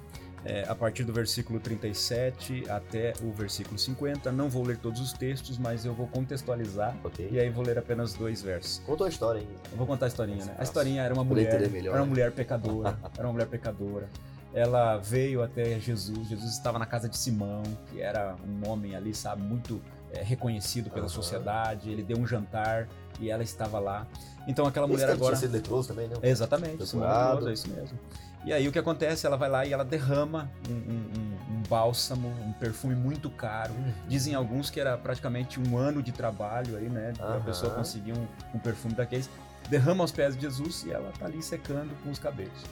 é, 0.44 0.64
a 0.68 0.74
partir 0.74 1.04
do 1.04 1.12
versículo 1.12 1.58
37 1.60 2.64
até 2.68 3.14
o 3.22 3.32
versículo 3.32 3.78
50. 3.78 4.30
Não 4.30 4.48
vou 4.48 4.64
ler 4.64 4.76
todos 4.78 5.00
os 5.00 5.12
textos, 5.12 5.58
mas 5.58 5.84
eu 5.84 5.94
vou 5.94 6.06
contextualizar. 6.08 6.94
Ok. 7.04 7.28
E 7.30 7.40
aí 7.40 7.48
vou 7.48 7.64
ler 7.64 7.78
apenas 7.78 8.12
dois 8.14 8.42
versos. 8.42 8.82
Contou 8.84 9.06
a 9.06 9.10
história, 9.10 9.40
hein? 9.40 9.48
Eu 9.70 9.78
vou 9.78 9.86
contar 9.86 10.06
a 10.06 10.08
historinha, 10.08 10.44
né? 10.44 10.54
A 10.58 10.62
historinha 10.62 11.02
era 11.02 11.14
uma 11.14 11.24
mulher, 11.24 11.68
melhor, 11.70 11.92
era 11.92 12.00
uma 12.00 12.04
né? 12.04 12.10
mulher 12.10 12.32
pecadora, 12.32 12.98
era 13.16 13.26
uma 13.26 13.32
mulher 13.32 13.48
pecadora. 13.48 14.08
Ela 14.52 14.96
veio 14.96 15.42
até 15.42 15.78
Jesus, 15.78 16.28
Jesus 16.28 16.52
estava 16.52 16.78
na 16.78 16.86
casa 16.86 17.08
de 17.08 17.16
Simão, 17.16 17.62
que 17.86 18.00
era 18.00 18.34
um 18.44 18.68
homem 18.68 18.96
ali, 18.96 19.14
sabe, 19.14 19.42
muito 19.42 19.80
é, 20.12 20.22
reconhecido 20.22 20.90
pela 20.90 21.06
Aham. 21.06 21.08
sociedade. 21.14 21.90
Ele 21.90 22.02
deu 22.02 22.18
um 22.18 22.26
jantar 22.26 22.88
e 23.18 23.30
ela 23.30 23.42
estava 23.42 23.78
lá. 23.78 24.06
Então 24.48 24.66
aquela 24.66 24.86
Esse 24.86 24.92
mulher 24.92 25.06
cara 25.06 25.16
agora 25.16 25.36
tinha 25.36 25.48
sido 25.48 25.52
leproso 25.52 25.88
também, 25.88 26.08
não? 26.08 26.18
Exatamente. 26.22 26.82
Leproso, 26.82 27.48
é 27.48 27.52
isso 27.52 27.68
mesmo. 27.68 27.98
E 28.44 28.52
aí 28.54 28.66
o 28.66 28.72
que 28.72 28.78
acontece? 28.78 29.26
Ela 29.26 29.36
vai 29.36 29.50
lá 29.50 29.66
e 29.66 29.72
ela 29.72 29.84
derrama 29.84 30.50
um, 30.68 30.72
um- 30.72 31.58
um- 31.58 31.62
bálsamo, 31.68 32.26
um 32.44 32.52
perfume 32.54 32.94
muito 32.96 33.28
caro. 33.30 33.72
Uhum. 33.74 33.92
Dizem 34.08 34.34
alguns 34.34 34.70
que 34.70 34.80
era 34.80 34.96
praticamente 34.96 35.60
um 35.60 35.76
ano 35.76 36.02
de 36.02 36.10
trabalho 36.10 36.76
aí, 36.76 36.88
né? 36.88 37.12
Pra 37.16 37.26
Aham. 37.26 37.40
pessoa 37.42 37.72
conseguir 37.74 38.12
um, 38.12 38.26
um 38.54 38.58
perfume 38.58 38.94
daqueles. 38.94 39.28
Derrama 39.68 40.02
aos 40.02 40.10
pés 40.10 40.34
de 40.34 40.40
Jesus 40.40 40.84
e 40.84 40.90
ela 40.90 41.12
tá 41.18 41.26
ali 41.26 41.40
secando 41.42 41.94
com 42.02 42.10
os 42.10 42.18
cabelos. 42.18 42.64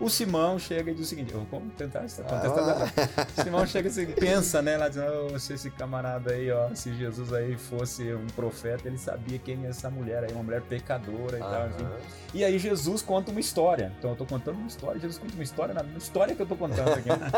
O 0.00 0.10
Simão 0.10 0.58
chega 0.58 0.90
e 0.90 0.94
diz 0.94 1.06
o 1.06 1.08
seguinte: 1.08 1.32
eu 1.32 1.46
vou 1.50 1.62
tentar 1.78 2.00
contextualizar. 2.00 2.92
Ah, 3.16 3.42
Simão 3.42 3.66
chega 3.66 3.88
assim, 3.88 4.06
pensa, 4.06 4.60
né? 4.60 4.76
Lá 4.76 4.88
dizendo, 4.88 5.30
"Oh, 5.32 5.38
se 5.38 5.52
esse 5.54 5.70
camarada 5.70 6.32
aí, 6.32 6.50
ó, 6.50 6.74
se 6.74 6.92
Jesus 6.94 7.32
aí 7.32 7.56
fosse 7.56 8.12
um 8.12 8.26
profeta, 8.34 8.88
ele 8.88 8.98
sabia 8.98 9.38
quem 9.38 9.64
é 9.64 9.68
essa 9.68 9.88
mulher 9.88 10.24
aí, 10.24 10.32
uma 10.32 10.42
mulher 10.42 10.62
pecadora 10.62 11.36
e 11.36 11.40
tal, 11.40 11.66
enfim. 11.68 11.84
aham. 11.84 11.96
E 12.34 12.44
aí 12.44 12.58
Jesus 12.58 13.00
conta 13.02 13.30
uma 13.30 13.38
história. 13.40 13.92
Então 13.98 14.10
eu 14.10 14.16
tô 14.16 14.26
contando 14.26 14.56
uma 14.56 14.66
história, 14.66 15.00
Jesus 15.00 15.18
conta 15.18 15.34
uma 15.34 15.42
história 15.44 15.72
na 15.74 15.82
história 15.96 16.34
que 16.34 16.42
eu 16.42 16.46
tô 16.46 16.56
contando 16.56 16.88
aqui. 16.92 17.08
né? 17.08 17.30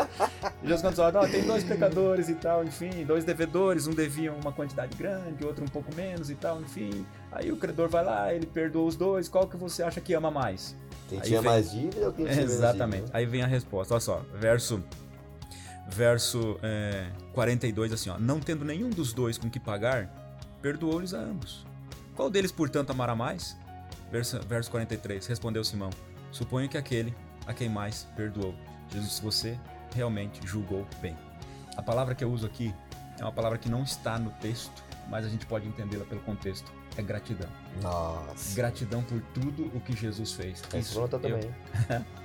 E 0.63 0.67
Jesus 0.67 0.81
conta, 0.81 1.19
ó, 1.19 1.27
tem 1.27 1.43
dois 1.43 1.63
pecadores 1.63 2.27
e 2.27 2.35
tal, 2.35 2.63
enfim, 2.63 3.05
dois 3.05 3.23
devedores, 3.23 3.85
um 3.85 3.91
devia 3.93 4.33
uma 4.33 4.51
quantidade 4.51 4.95
grande, 4.97 5.45
outro 5.45 5.63
um 5.63 5.67
pouco 5.67 5.93
menos 5.95 6.31
e 6.31 6.35
tal, 6.35 6.59
enfim. 6.59 7.05
Aí 7.31 7.51
o 7.51 7.57
credor 7.57 7.87
vai 7.87 8.03
lá, 8.03 8.33
ele 8.33 8.47
perdoa 8.47 8.85
os 8.85 8.95
dois, 8.95 9.29
qual 9.29 9.47
que 9.47 9.55
você 9.55 9.83
acha 9.83 10.01
que 10.01 10.13
ama 10.15 10.31
mais? 10.31 10.75
Quem 11.07 11.19
Aí 11.19 11.25
tinha 11.27 11.41
vem- 11.41 11.51
mais 11.51 11.71
dívida 11.71 12.05
ou 12.07 12.13
quem 12.13 12.25
tinha 12.25 12.41
Exatamente. 12.41 12.99
dívida? 13.01 13.17
Aí 13.17 13.25
vem 13.25 13.41
a 13.41 13.47
resposta. 13.47 13.93
Olha 13.93 14.01
só, 14.01 14.21
verso 14.35 14.83
verso 15.89 16.59
é, 16.61 17.07
42 17.33 17.93
assim, 17.93 18.09
ó, 18.09 18.17
não 18.19 18.39
tendo 18.39 18.65
nenhum 18.65 18.89
dos 18.89 19.13
dois 19.13 19.37
com 19.37 19.49
que 19.49 19.59
pagar, 19.59 20.09
perdoou-lhes 20.61 21.13
a 21.13 21.19
ambos. 21.19 21.65
Qual 22.15 22.29
deles, 22.29 22.51
portanto, 22.51 22.89
amará 22.91 23.15
mais? 23.15 23.55
Verso, 24.11 24.39
verso 24.47 24.69
43, 24.71 25.25
respondeu 25.27 25.63
Simão, 25.63 25.89
suponho 26.31 26.67
que 26.67 26.77
aquele 26.77 27.15
a 27.45 27.53
quem 27.53 27.69
mais 27.69 28.05
perdoou. 28.15 28.53
Jesus 28.91 29.19
você 29.19 29.57
realmente 29.95 30.45
julgou 30.45 30.85
bem. 31.01 31.15
A 31.77 31.81
palavra 31.81 32.15
que 32.15 32.23
eu 32.23 32.31
uso 32.31 32.45
aqui 32.45 32.73
é 33.19 33.23
uma 33.23 33.31
palavra 33.31 33.57
que 33.57 33.69
não 33.69 33.83
está 33.83 34.17
no 34.19 34.29
texto, 34.41 34.83
mas 35.09 35.25
a 35.25 35.29
gente 35.29 35.45
pode 35.45 35.67
entendê-la 35.67 36.03
pelo 36.05 36.21
contexto. 36.21 36.69
É 36.97 37.01
gratidão. 37.01 37.49
Nossa. 37.81 38.55
Gratidão 38.55 39.03
por 39.03 39.21
tudo 39.33 39.67
o 39.75 39.79
que 39.79 39.95
Jesus 39.95 40.33
fez. 40.33 40.61
Essa 40.63 40.77
Isso, 40.77 40.99
eu- 40.99 41.07
também. 41.07 41.39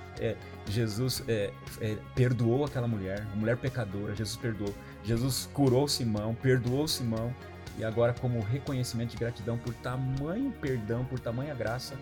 Jesus 0.69 1.23
é, 1.27 1.53
é, 1.81 1.97
perdoou 2.15 2.65
aquela 2.65 2.87
mulher, 2.87 3.27
uma 3.33 3.37
mulher 3.37 3.57
pecadora, 3.57 4.15
Jesus 4.15 4.37
perdoou. 4.37 4.73
Jesus 5.05 5.49
curou 5.53 5.89
Simão, 5.89 6.35
perdoou 6.35 6.87
Simão, 6.87 7.35
e 7.79 7.85
agora, 7.85 8.13
como 8.13 8.41
reconhecimento 8.41 9.11
de 9.13 9.17
gratidão 9.17 9.57
por 9.59 9.75
tamanho 9.75 10.53
perdão, 10.61 11.05
por 11.05 11.19
tamanha 11.19 11.55
graça, 11.55 11.97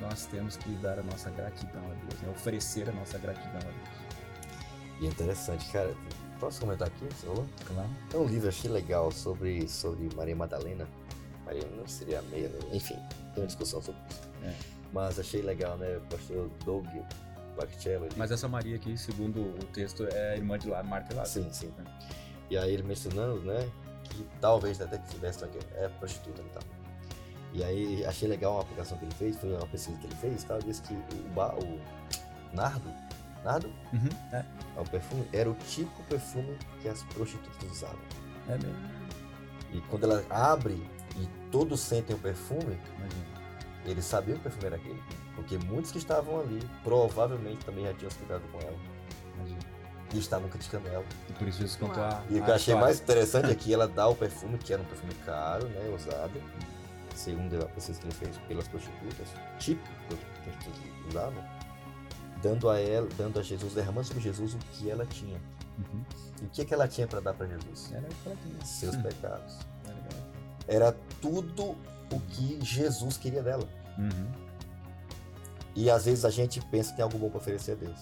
nós 0.00 0.26
temos 0.26 0.56
que 0.56 0.68
dar 0.76 0.98
a 0.98 1.02
nossa 1.02 1.30
gratidão 1.30 1.82
a 1.82 1.94
Deus, 2.06 2.20
né? 2.20 2.28
oferecer 2.30 2.88
a 2.88 2.92
nossa 2.92 3.18
gratidão 3.18 3.56
a 3.56 3.64
Deus. 3.64 4.06
E 5.00 5.06
é 5.06 5.08
interessante, 5.08 5.66
cara. 5.72 5.94
Posso 6.38 6.60
comentar 6.60 6.88
aqui? 6.88 7.06
Você 7.06 7.26
falou? 7.26 7.46
Claro. 7.66 7.88
Tem 8.10 8.20
um 8.20 8.26
livro 8.26 8.48
achei 8.48 8.70
legal 8.70 9.10
sobre, 9.10 9.66
sobre 9.68 10.08
Maria 10.14 10.36
Madalena. 10.36 10.86
Maria 11.46 11.66
não 11.76 11.86
seria 11.86 12.20
meia, 12.22 12.48
né? 12.48 12.58
enfim, 12.72 12.96
tem 13.34 13.42
uma 13.42 13.46
discussão 13.46 13.80
sobre 13.80 14.00
isso. 14.10 14.20
É. 14.44 14.52
Mas 14.92 15.18
achei 15.18 15.40
legal, 15.42 15.76
né? 15.78 15.96
O 15.96 16.00
pastor 16.02 16.50
Doug 16.64 16.86
Bachello. 17.56 18.04
ele- 18.06 18.14
Mas 18.16 18.30
essa 18.30 18.46
Maria 18.48 18.76
aqui, 18.76 18.96
segundo 18.98 19.40
o 19.40 19.64
texto, 19.72 20.04
é 20.06 20.32
a 20.32 20.36
irmã 20.36 20.58
de 20.58 20.68
lá, 20.68 20.82
Marta 20.82 21.14
Lázaro. 21.14 21.44
Sim, 21.46 21.52
sim. 21.52 21.72
E 22.50 22.56
aí 22.58 22.72
ele 22.74 22.82
mencionando, 22.82 23.40
né? 23.42 23.68
Que 24.04 24.24
talvez 24.40 24.80
até 24.80 24.98
que 24.98 25.08
tivesse 25.08 25.44
aqui, 25.44 25.58
é 25.76 25.88
prostituta 25.88 26.40
e 26.42 26.44
tal. 26.50 26.62
E 27.52 27.64
aí 27.64 28.04
achei 28.04 28.28
legal 28.28 28.52
uma 28.54 28.62
aplicação 28.62 28.98
que 28.98 29.04
ele 29.04 29.14
fez, 29.14 29.36
foi 29.36 29.50
uma 29.56 29.66
pesquisa 29.66 29.96
que 29.98 30.06
ele 30.06 30.14
fez 30.16 30.42
e 30.42 30.46
tal. 30.46 30.58
Disse 30.60 30.82
que 30.82 30.94
o, 30.94 31.28
ba, 31.34 31.54
o 31.54 31.80
nardo, 32.54 32.92
nardo 33.44 33.68
Uhum, 33.92 34.08
é, 34.32 34.44
é 34.76 34.80
o 34.80 34.84
perfume, 34.84 35.26
era 35.32 35.50
o 35.50 35.54
típico 35.54 36.02
perfume 36.04 36.56
que 36.82 36.88
as 36.88 37.02
prostitutas 37.04 37.70
usavam. 37.72 37.98
é 38.48 38.52
mesmo. 38.58 38.96
E 39.72 39.80
quando 39.90 40.04
ela 40.04 40.24
abre 40.30 40.88
e 41.18 41.28
todos 41.50 41.80
sentem 41.80 42.14
o 42.14 42.18
perfume, 42.18 42.78
Imagina. 42.98 43.26
ele 43.84 44.02
sabia 44.02 44.34
que 44.34 44.40
o 44.40 44.42
perfume 44.42 44.66
era 44.66 44.76
aquele. 44.76 45.02
Porque 45.34 45.58
muitos 45.58 45.92
que 45.92 45.98
estavam 45.98 46.40
ali 46.40 46.60
provavelmente 46.82 47.64
também 47.64 47.84
já 47.84 47.94
tinham 47.94 48.10
se 48.10 48.18
cuidado 48.18 48.42
com 48.50 48.58
ela 48.60 48.76
imagina. 49.36 49.60
e 50.14 50.18
estavam 50.18 50.48
criticando 50.48 50.88
ela. 50.88 51.04
E 51.28 51.32
por 51.34 51.46
isso 51.46 51.58
Jesus 51.58 51.76
contou 51.76 52.02
a. 52.02 52.22
E 52.30 52.38
o 52.38 52.44
que 52.44 52.50
eu 52.50 52.54
achei 52.54 52.74
história. 52.74 52.80
mais 52.80 53.00
interessante 53.00 53.50
é 53.50 53.54
que 53.54 53.72
ela 53.72 53.86
dá 53.86 54.08
o 54.08 54.14
perfume, 54.16 54.58
que 54.58 54.72
era 54.72 54.82
um 54.82 54.86
perfume 54.86 55.14
caro, 55.26 55.68
né, 55.68 55.94
usado, 55.94 56.42
segundo 57.14 57.62
a 57.62 57.68
pesquisa 57.68 58.00
que 58.00 58.06
ele 58.06 58.14
fez 58.14 58.36
pelas 58.48 58.68
prostitutas, 58.68 59.28
tipo 59.58 59.82
que 60.08 60.14
as 60.14 60.20
prostitutas 60.20 60.82
usavam, 61.08 61.44
dando 62.42 62.68
a 62.70 62.78
ela, 62.80 63.08
dando 63.16 63.38
a 63.38 63.42
Jesus, 63.42 63.74
derramando 63.74 64.06
sobre 64.06 64.22
Jesus 64.22 64.54
o 64.54 64.58
que 64.58 64.90
ela 64.90 65.06
tinha. 65.06 65.40
Uhum. 65.78 66.02
E 66.42 66.44
o 66.46 66.48
que, 66.48 66.64
que 66.64 66.74
ela 66.74 66.88
tinha 66.88 67.06
para 67.06 67.20
dar 67.20 67.34
para 67.34 67.46
Jesus? 67.46 67.92
Era 67.92 68.06
o 68.06 68.08
que 68.08 68.28
ela 68.28 68.36
tinha. 68.42 68.64
Seus 68.64 68.96
pecados. 68.96 69.58
Era 70.66 70.92
tudo 71.20 71.76
o 72.12 72.20
que 72.28 72.58
Jesus 72.62 73.16
queria 73.16 73.42
dela. 73.42 73.68
Uhum. 73.98 74.46
E 75.74 75.90
às 75.90 76.06
vezes 76.06 76.24
a 76.24 76.30
gente 76.30 76.60
pensa 76.66 76.90
que 76.90 76.96
tem 76.96 77.02
algo 77.02 77.18
bom 77.18 77.28
para 77.28 77.38
oferecer 77.38 77.72
a 77.72 77.74
Deus. 77.74 77.98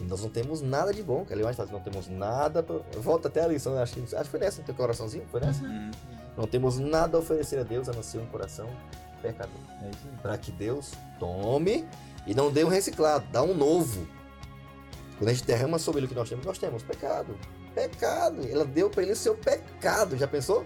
E 0.00 0.04
nós 0.04 0.22
não 0.22 0.28
temos 0.28 0.60
nada 0.60 0.92
de 0.92 1.02
bom, 1.02 1.24
que 1.24 1.32
ele 1.32 1.42
faz, 1.52 1.70
não 1.70 1.80
temos 1.80 2.08
nada 2.08 2.62
pra... 2.62 2.76
Volta 3.00 3.28
até 3.28 3.42
a 3.42 3.48
lição, 3.48 3.74
né? 3.74 3.82
acho 3.82 3.94
que, 3.94 4.00
acho 4.00 4.24
que 4.24 4.30
foi 4.30 4.40
nessa, 4.40 4.60
no 4.60 4.66
teu 4.66 4.74
coraçãozinho, 4.74 5.24
foi 5.30 5.40
nessa? 5.40 5.64
Uhum. 5.64 5.90
Não 6.36 6.46
temos 6.46 6.78
nada 6.78 7.16
a 7.16 7.20
oferecer 7.20 7.58
a 7.58 7.62
Deus 7.64 7.88
a 7.88 7.92
não 7.92 8.02
ser 8.02 8.18
um 8.18 8.26
coração 8.26 8.68
pecador. 9.20 9.60
É. 9.82 9.90
Para 10.22 10.38
que 10.38 10.52
Deus 10.52 10.92
tome 11.18 11.86
e 12.26 12.34
não 12.34 12.52
dê 12.52 12.64
um 12.64 12.68
reciclado, 12.68 13.26
dá 13.32 13.42
um 13.42 13.54
novo. 13.54 14.06
Quando 15.18 15.30
a 15.30 15.32
gente 15.32 15.44
derrama 15.44 15.78
sobre 15.78 16.00
ele 16.00 16.06
o 16.06 16.08
que 16.08 16.14
nós 16.14 16.28
temos, 16.28 16.46
nós 16.46 16.58
temos 16.58 16.82
pecado. 16.82 17.36
Pecado. 17.74 18.46
Ela 18.48 18.64
deu 18.64 18.88
para 18.88 19.02
ele 19.02 19.12
o 19.12 19.16
seu 19.16 19.34
pecado, 19.34 20.16
já 20.16 20.28
pensou? 20.28 20.64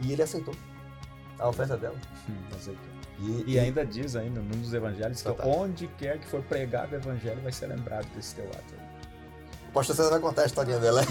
E 0.00 0.12
ele 0.12 0.22
aceitou 0.22 0.54
a 1.38 1.48
oferta 1.48 1.76
dela. 1.76 1.96
Hum, 2.28 2.34
aceitou. 2.56 2.84
E, 3.20 3.44
E 3.54 3.58
ainda 3.58 3.84
diz 3.84 4.14
ainda 4.16 4.40
num 4.40 4.60
dos 4.60 4.72
evangelhos 4.72 5.20
que 5.22 5.28
Fantástico. 5.28 5.58
onde 5.58 5.86
quer 5.98 6.18
que 6.18 6.26
for 6.28 6.42
pregado 6.42 6.92
o 6.92 6.96
evangelho 6.96 7.40
vai 7.42 7.50
ser 7.52 7.66
lembrado 7.66 8.06
desse 8.14 8.34
teu 8.36 8.44
ato. 8.46 8.74
aí. 8.78 9.68
o 9.68 9.72
pastor 9.72 9.96
César 9.96 10.10
vai 10.10 10.20
contar 10.20 10.42
a 10.42 10.46
historinha 10.46 10.78
dela. 10.78 11.02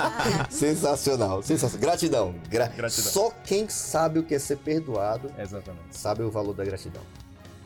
sensacional, 0.50 1.42
sensacional. 1.42 1.80
Gratidão. 1.86 2.34
Gra- 2.48 2.68
Gratidão. 2.68 3.12
Só 3.12 3.30
quem 3.44 3.68
sabe 3.68 4.18
o 4.18 4.22
que 4.22 4.34
é 4.34 4.38
ser 4.38 4.56
perdoado 4.56 5.30
Exatamente. 5.38 5.96
sabe 5.96 6.22
o 6.22 6.30
valor 6.30 6.54
da 6.54 6.64
gratidão. 6.64 7.02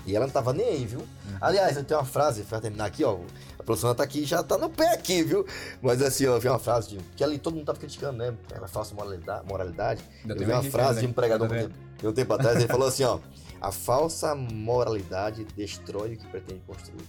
E 0.07 0.15
ela 0.15 0.27
não 0.27 0.33
tava 0.33 0.53
nem 0.53 0.67
aí, 0.67 0.87
viu? 0.87 1.01
Uhum. 1.01 1.39
Aliás, 1.41 1.77
eu 1.77 1.85
tenho 1.85 1.99
uma 1.99 2.07
frase 2.07 2.43
pra 2.43 2.61
terminar 2.61 2.85
aqui, 2.85 3.03
ó. 3.05 3.19
A 3.59 3.63
professora 3.63 3.95
tá 3.95 4.03
aqui, 4.03 4.25
já 4.25 4.43
tá 4.43 4.59
no 4.59 4.69
pé 4.69 4.93
aqui, 4.93 5.23
viu? 5.23 5.47
Mas 5.81 6.03
assim, 6.03 6.27
ó, 6.27 6.35
eu 6.35 6.41
vi 6.41 6.49
uma 6.49 6.59
frase 6.59 6.91
de. 6.91 6.99
Que 7.17 7.25
ali 7.25 7.39
todo 7.39 7.55
mundo 7.55 7.65
tava 7.65 7.79
criticando, 7.79 8.19
né? 8.19 8.35
Ela 8.53 8.69
falsa 8.69 8.95
moralidade. 8.95 9.47
moralidade. 9.47 10.03
Eu 10.27 10.37
vi 10.37 10.45
uma 10.45 10.63
frase 10.63 11.01
de 11.01 11.07
um 11.07 11.13
pregador 11.13 11.49
tá 11.49 11.55
um 11.55 11.59
tempo, 11.59 11.75
um 12.05 12.13
tempo 12.13 12.33
atrás, 12.35 12.57
ele 12.57 12.69
falou 12.69 12.89
assim, 12.89 13.05
ó. 13.05 13.19
A 13.61 13.73
falsa 13.73 14.35
moralidade 14.35 15.45
destrói 15.57 16.15
o 16.15 16.19
que 16.19 16.27
pretende 16.27 16.61
construir. 16.67 17.05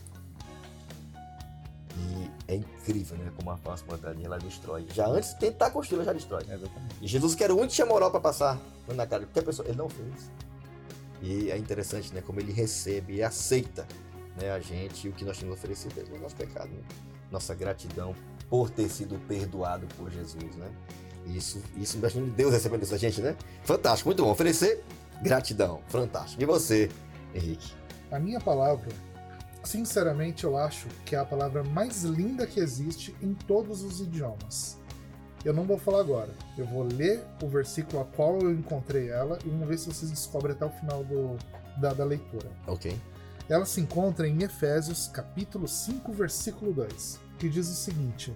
E 1.97 2.31
é 2.47 2.55
incrível, 2.55 3.17
né? 3.17 3.29
Como 3.35 3.51
a 3.51 3.57
falsa 3.57 3.83
moralidade 3.85 4.23
ela 4.23 4.37
destrói. 4.37 4.85
Já 4.93 5.05
antes 5.07 5.33
de 5.33 5.39
tentar 5.39 5.71
construir, 5.71 5.97
ela 5.97 6.05
já 6.05 6.13
destrói. 6.13 6.43
Exatamente. 6.43 6.95
E 7.01 7.07
Jesus, 7.07 7.35
que 7.35 7.43
era 7.43 7.53
o 7.53 7.57
único 7.57 7.71
que 7.71 7.75
tinha 7.75 7.85
moral 7.85 8.09
para 8.09 8.21
passar 8.21 8.57
na 8.87 9.05
cara 9.05 9.21
de 9.23 9.27
qualquer 9.27 9.43
pessoa, 9.43 9.67
ele 9.67 9.77
não 9.77 9.89
fez. 9.89 10.31
E 11.21 11.49
é 11.51 11.57
interessante, 11.57 12.13
né? 12.13 12.21
Como 12.21 12.39
ele 12.39 12.51
recebe 12.51 13.15
e 13.15 13.23
aceita 13.23 13.87
né, 14.37 14.51
a 14.51 14.59
gente 14.59 15.07
e 15.07 15.09
o 15.09 15.13
que 15.13 15.23
nós 15.23 15.37
temos 15.37 15.53
oferecido 15.53 15.93
é 15.99 16.17
o 16.17 16.21
nosso 16.21 16.35
pecado, 16.35 16.69
né? 16.69 16.81
Nossa 17.31 17.55
gratidão 17.55 18.15
por 18.49 18.69
ter 18.69 18.89
sido 18.89 19.19
perdoado 19.27 19.87
por 19.97 20.11
Jesus, 20.11 20.55
né? 20.55 20.69
Isso, 21.25 21.61
isso 21.77 21.97
imagina 21.97 22.27
Deus 22.27 22.53
recebendo 22.53 22.83
isso 22.83 22.91
da 22.91 22.97
gente, 22.97 23.21
né? 23.21 23.35
Fantástico, 23.63 24.09
muito 24.09 24.23
bom. 24.23 24.31
Oferecer 24.31 24.83
gratidão, 25.21 25.81
fantástico. 25.87 26.41
E 26.41 26.45
você, 26.45 26.89
Henrique? 27.33 27.73
A 28.11 28.19
minha 28.19 28.39
palavra, 28.39 28.89
sinceramente, 29.63 30.43
eu 30.43 30.55
acho 30.57 30.87
que 31.03 31.15
é 31.15 31.19
a 31.19 31.25
palavra 31.25 31.63
mais 31.63 32.03
linda 32.03 32.45
que 32.45 32.59
existe 32.59 33.15
em 33.21 33.33
todos 33.33 33.81
os 33.81 33.99
idiomas. 33.99 34.77
Eu 35.45 35.53
não 35.53 35.63
vou 35.63 35.77
falar 35.77 35.99
agora. 35.99 36.31
Eu 36.57 36.65
vou 36.65 36.81
ler 36.81 37.23
o 37.39 37.47
versículo 37.47 38.01
a 38.01 38.05
qual 38.05 38.39
eu 38.39 38.51
encontrei 38.51 39.09
ela 39.09 39.37
e 39.45 39.49
vamos 39.49 39.67
ver 39.67 39.77
se 39.77 39.85
vocês 39.85 40.09
descobrem 40.09 40.55
até 40.55 40.65
o 40.65 40.71
final 40.71 41.03
do, 41.03 41.37
da, 41.79 41.93
da 41.93 42.03
leitura. 42.03 42.49
Ok. 42.65 42.99
Ela 43.47 43.63
se 43.63 43.79
encontra 43.79 44.27
em 44.27 44.41
Efésios, 44.41 45.07
capítulo 45.07 45.67
5, 45.67 46.11
versículo 46.13 46.73
2, 46.73 47.19
que 47.37 47.47
diz 47.47 47.69
o 47.69 47.75
seguinte: 47.75 48.33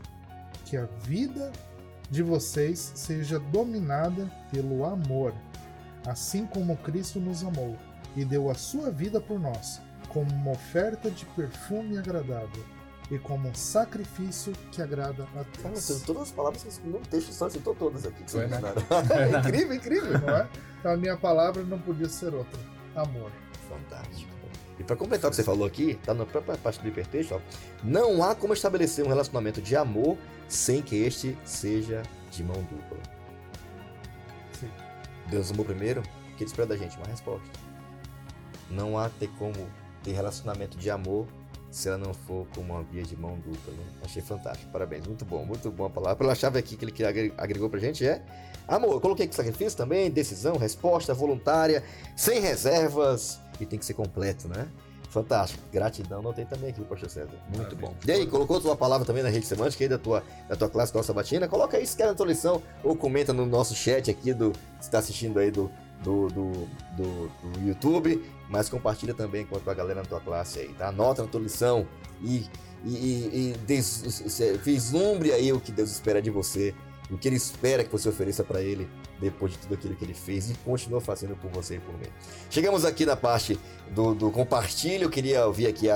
Que 0.65 0.77
a 0.77 0.85
vida 1.01 1.51
de 2.11 2.21
vocês 2.21 2.91
seja 2.93 3.39
dominada 3.39 4.31
pelo 4.51 4.85
amor, 4.85 5.33
assim 6.05 6.45
como 6.45 6.77
Cristo 6.77 7.19
nos 7.19 7.43
amou 7.43 7.75
e 8.15 8.23
deu 8.23 8.51
a 8.51 8.53
sua 8.53 8.91
vida 8.91 9.19
por 9.19 9.39
nós, 9.39 9.81
como 10.09 10.31
uma 10.31 10.51
oferta 10.51 11.09
de 11.09 11.25
perfume 11.25 11.97
agradável 11.97 12.63
e 13.11 13.17
como 13.17 13.49
um 13.49 13.55
sacrifício 13.55 14.53
que 14.71 14.81
agrada 14.81 15.27
a 15.35 15.43
Deus. 15.43 15.89
assim, 15.89 16.05
todas 16.05 16.23
as 16.23 16.31
palavras 16.31 16.63
que 16.63 16.87
no 16.87 16.99
texto 16.99 17.33
só 17.33 17.49
citou 17.49 17.73
todas 17.73 18.05
aqui. 18.05 18.23
que 18.23 18.31
Foi, 18.31 18.47
né? 18.47 18.59
mandaram. 18.59 18.81
incrível, 19.39 19.73
incrível. 19.75 20.19
Não 20.19 20.29
é? 20.35 20.47
Então 20.79 20.91
a 20.91 20.97
minha 20.97 21.17
palavra 21.17 21.63
não 21.63 21.79
podia 21.79 22.07
ser 22.07 22.33
outra: 22.33 22.59
amor. 22.95 23.31
Fantástico. 23.67 24.29
E 24.79 24.83
para 24.83 24.95
completar 24.95 25.27
o 25.27 25.31
que 25.31 25.35
você 25.35 25.43
falou 25.43 25.67
aqui, 25.67 25.99
tá 26.05 26.13
na 26.13 26.25
própria 26.25 26.57
parte 26.57 26.79
do 26.79 26.87
hipertexto, 26.87 27.35
ó, 27.35 27.39
não 27.83 28.23
há 28.23 28.33
como 28.33 28.53
estabelecer 28.53 29.05
um 29.05 29.09
relacionamento 29.09 29.61
de 29.61 29.75
amor 29.75 30.17
sem 30.47 30.81
que 30.81 30.95
este 30.95 31.37
seja 31.43 32.01
de 32.31 32.43
mão 32.43 32.55
dupla. 32.63 32.97
Sim. 34.57 34.69
Deus 35.29 35.51
amou 35.51 35.65
primeiro, 35.65 35.99
o 35.99 36.35
que 36.37 36.43
ele 36.43 36.49
espera 36.49 36.65
da 36.65 36.77
gente? 36.77 36.95
Uma 36.95 37.07
resposta. 37.07 37.45
Não 38.69 38.97
há 38.97 39.09
ter 39.09 39.29
como 39.37 39.67
ter 40.01 40.13
relacionamento 40.13 40.77
de 40.77 40.89
amor 40.89 41.27
se 41.71 41.87
ela 41.87 41.97
não 41.97 42.13
for 42.13 42.47
com 42.55 42.61
uma 42.61 42.81
via 42.83 43.03
de 43.03 43.15
mão 43.15 43.35
dupla. 43.39 43.73
Né? 43.73 43.83
Achei 44.03 44.21
fantástico, 44.21 44.71
parabéns, 44.71 45.05
muito 45.05 45.23
bom, 45.25 45.45
muito 45.45 45.69
bom 45.71 45.85
a 45.85 45.89
palavra. 45.89 46.15
Pela 46.15 46.33
chave 46.35 46.57
aqui 46.59 46.75
que 46.75 46.85
ele 46.85 46.91
que 46.91 47.03
agre- 47.03 47.33
agregou 47.37 47.69
pra 47.69 47.79
gente 47.79 48.05
é 48.05 48.21
amor. 48.67 48.93
Eu 48.93 49.01
coloquei 49.01 49.25
aqui 49.25 49.35
sacrifício 49.35 49.77
também, 49.77 50.09
decisão, 50.09 50.57
resposta 50.57 51.13
voluntária, 51.13 51.83
sem 52.15 52.39
reservas 52.39 53.39
e 53.59 53.65
tem 53.65 53.77
que 53.77 53.85
ser 53.85 53.93
completo, 53.93 54.47
né? 54.47 54.67
Fantástico. 55.09 55.63
Gratidão, 55.73 56.21
notei 56.21 56.45
também 56.45 56.69
aqui, 56.69 56.81
pastor 56.83 57.09
César. 57.09 57.31
Muito 57.47 57.75
Maravilha. 57.75 57.81
bom. 57.81 57.95
E 58.05 58.11
aí, 58.11 58.27
colocou 58.27 58.61
tua 58.61 58.75
palavra 58.75 59.07
também 59.07 59.23
na 59.23 59.29
rede 59.29 59.45
semântica 59.47 59.83
aí 59.83 59.89
da 59.89 59.97
tua, 59.97 60.23
da 60.47 60.55
tua 60.55 60.69
classe 60.69 60.93
da 60.93 60.99
nossa 60.99 61.11
batina? 61.11 61.47
Coloca 61.47 61.77
aí 61.77 61.85
se 61.87 61.97
quer 61.97 62.05
na 62.05 62.13
tua 62.13 62.27
lição 62.27 62.61
ou 62.83 62.95
comenta 62.95 63.33
no 63.33 63.43
nosso 63.47 63.73
chat 63.73 64.09
aqui 64.11 64.33
do 64.33 64.51
que 64.51 64.59
está 64.83 64.99
assistindo 64.99 65.39
aí 65.39 65.49
do, 65.49 65.69
do, 66.03 66.27
do, 66.27 66.51
do, 66.95 67.27
do 67.27 67.67
YouTube, 67.67 68.23
mas 68.49 68.67
compartilha 68.67 69.13
também 69.13 69.45
com 69.45 69.57
a 69.57 69.73
galera 69.73 70.01
na 70.01 70.05
tua 70.05 70.19
classe 70.19 70.59
aí, 70.59 70.69
tá? 70.69 70.87
Anota 70.87 71.21
na 71.21 71.27
tua 71.29 71.39
lição 71.39 71.87
e, 72.21 72.45
e, 72.83 73.55
e, 73.67 73.81
vislumbre 74.63 75.31
aí 75.31 75.53
o 75.53 75.59
que 75.59 75.71
Deus 75.71 75.91
espera 75.91 76.21
de 76.21 76.31
você, 76.31 76.73
o 77.11 77.17
que 77.17 77.27
Ele 77.27 77.37
espera 77.37 77.83
que 77.83 77.91
você 77.91 78.09
ofereça 78.09 78.43
para 78.43 78.61
Ele 78.61 78.89
depois 79.19 79.51
de 79.51 79.59
tudo 79.59 79.75
aquilo 79.75 79.95
que 79.95 80.03
Ele 80.03 80.15
fez 80.15 80.49
e 80.49 80.55
continua 80.55 80.99
fazendo 80.99 81.35
por 81.35 81.51
você 81.51 81.75
e 81.75 81.79
por 81.79 81.93
mim. 81.93 82.07
Chegamos 82.49 82.85
aqui 82.85 83.05
na 83.05 83.15
parte 83.15 83.59
do, 83.91 84.15
do 84.15 84.31
compartilho, 84.31 85.03
eu 85.03 85.09
queria 85.09 85.45
ouvir 85.45 85.67
aqui 85.67 85.87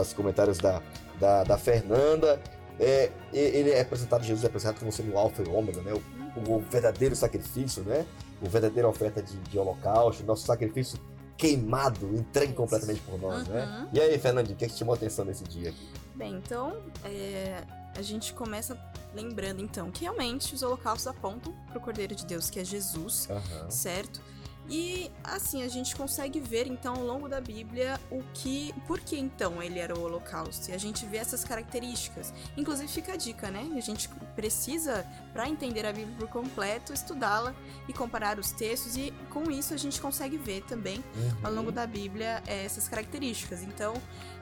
os 0.00 0.12
comentários 0.12 0.58
da, 0.58 0.80
da, 1.18 1.42
da 1.42 1.58
Fernanda. 1.58 2.40
É, 2.78 3.10
ele 3.30 3.70
é 3.70 3.82
apresentado, 3.82 4.24
Jesus 4.24 4.42
é 4.42 4.46
apresentado 4.46 4.78
como 4.78 4.90
sendo 4.90 5.12
o 5.12 5.18
alfa 5.18 5.42
e 5.42 5.46
o 5.46 5.52
ômega, 5.52 5.82
né? 5.82 5.92
O, 5.92 6.54
o 6.54 6.60
verdadeiro 6.60 7.14
sacrifício, 7.14 7.82
né? 7.82 8.06
O 8.40 8.48
verdadeira 8.48 8.88
oferta 8.88 9.20
de, 9.22 9.36
de 9.36 9.58
holocausto, 9.58 10.24
nosso 10.24 10.46
sacrifício 10.46 10.98
queimado, 11.40 12.14
entregue 12.14 12.52
completamente 12.52 13.00
por 13.00 13.18
nós, 13.18 13.48
né? 13.48 13.64
Uhum. 13.64 13.88
E 13.94 14.00
aí, 14.00 14.18
Fernandinho, 14.18 14.54
o 14.54 14.58
que, 14.58 14.66
é 14.66 14.68
que 14.68 14.74
te 14.74 14.78
chamou 14.78 14.92
a 14.92 14.96
atenção 14.96 15.24
nesse 15.24 15.42
dia 15.44 15.70
aqui? 15.70 15.88
Bem, 16.14 16.34
então 16.34 16.76
é, 17.02 17.64
a 17.96 18.02
gente 18.02 18.34
começa 18.34 18.78
lembrando 19.14 19.62
então 19.62 19.90
que 19.90 20.02
realmente 20.02 20.54
os 20.54 20.62
holocaustos 20.62 21.06
apontam 21.06 21.52
para 21.66 21.78
o 21.78 21.80
Cordeiro 21.80 22.14
de 22.14 22.26
Deus, 22.26 22.50
que 22.50 22.60
é 22.60 22.64
Jesus, 22.64 23.26
certo? 23.70 24.20
E 24.68 25.10
assim 25.24 25.62
a 25.62 25.68
gente 25.68 25.96
consegue 25.96 26.38
ver 26.38 26.66
então 26.66 26.94
ao 26.94 27.04
longo 27.04 27.28
da 27.28 27.40
Bíblia 27.40 27.98
o 28.10 28.22
que, 28.34 28.72
por 28.86 29.00
que 29.00 29.16
então 29.16 29.62
ele 29.62 29.78
era 29.78 29.98
o 29.98 30.02
Holocausto. 30.02 30.70
E 30.70 30.74
a 30.74 30.78
gente 30.78 31.04
vê 31.06 31.16
essas 31.16 31.44
características. 31.44 32.32
Inclusive 32.56 32.88
fica 32.88 33.14
a 33.14 33.16
dica, 33.16 33.50
né? 33.50 33.68
A 33.76 33.80
gente 33.80 34.08
precisa 34.36 35.04
para 35.32 35.48
entender 35.48 35.84
a 35.84 35.92
Bíblia 35.92 36.16
por 36.18 36.28
completo 36.28 36.92
estudá-la 36.92 37.54
e 37.88 37.92
comparar 37.92 38.38
os 38.38 38.52
textos 38.52 38.96
e 38.96 39.12
com 39.30 39.50
isso 39.50 39.74
a 39.74 39.76
gente 39.76 40.00
consegue 40.00 40.36
ver 40.36 40.62
também 40.62 41.02
ao 41.42 41.52
longo 41.52 41.72
da 41.72 41.86
Bíblia 41.86 42.42
é, 42.46 42.64
essas 42.64 42.88
características. 42.88 43.62
Então, 43.62 43.94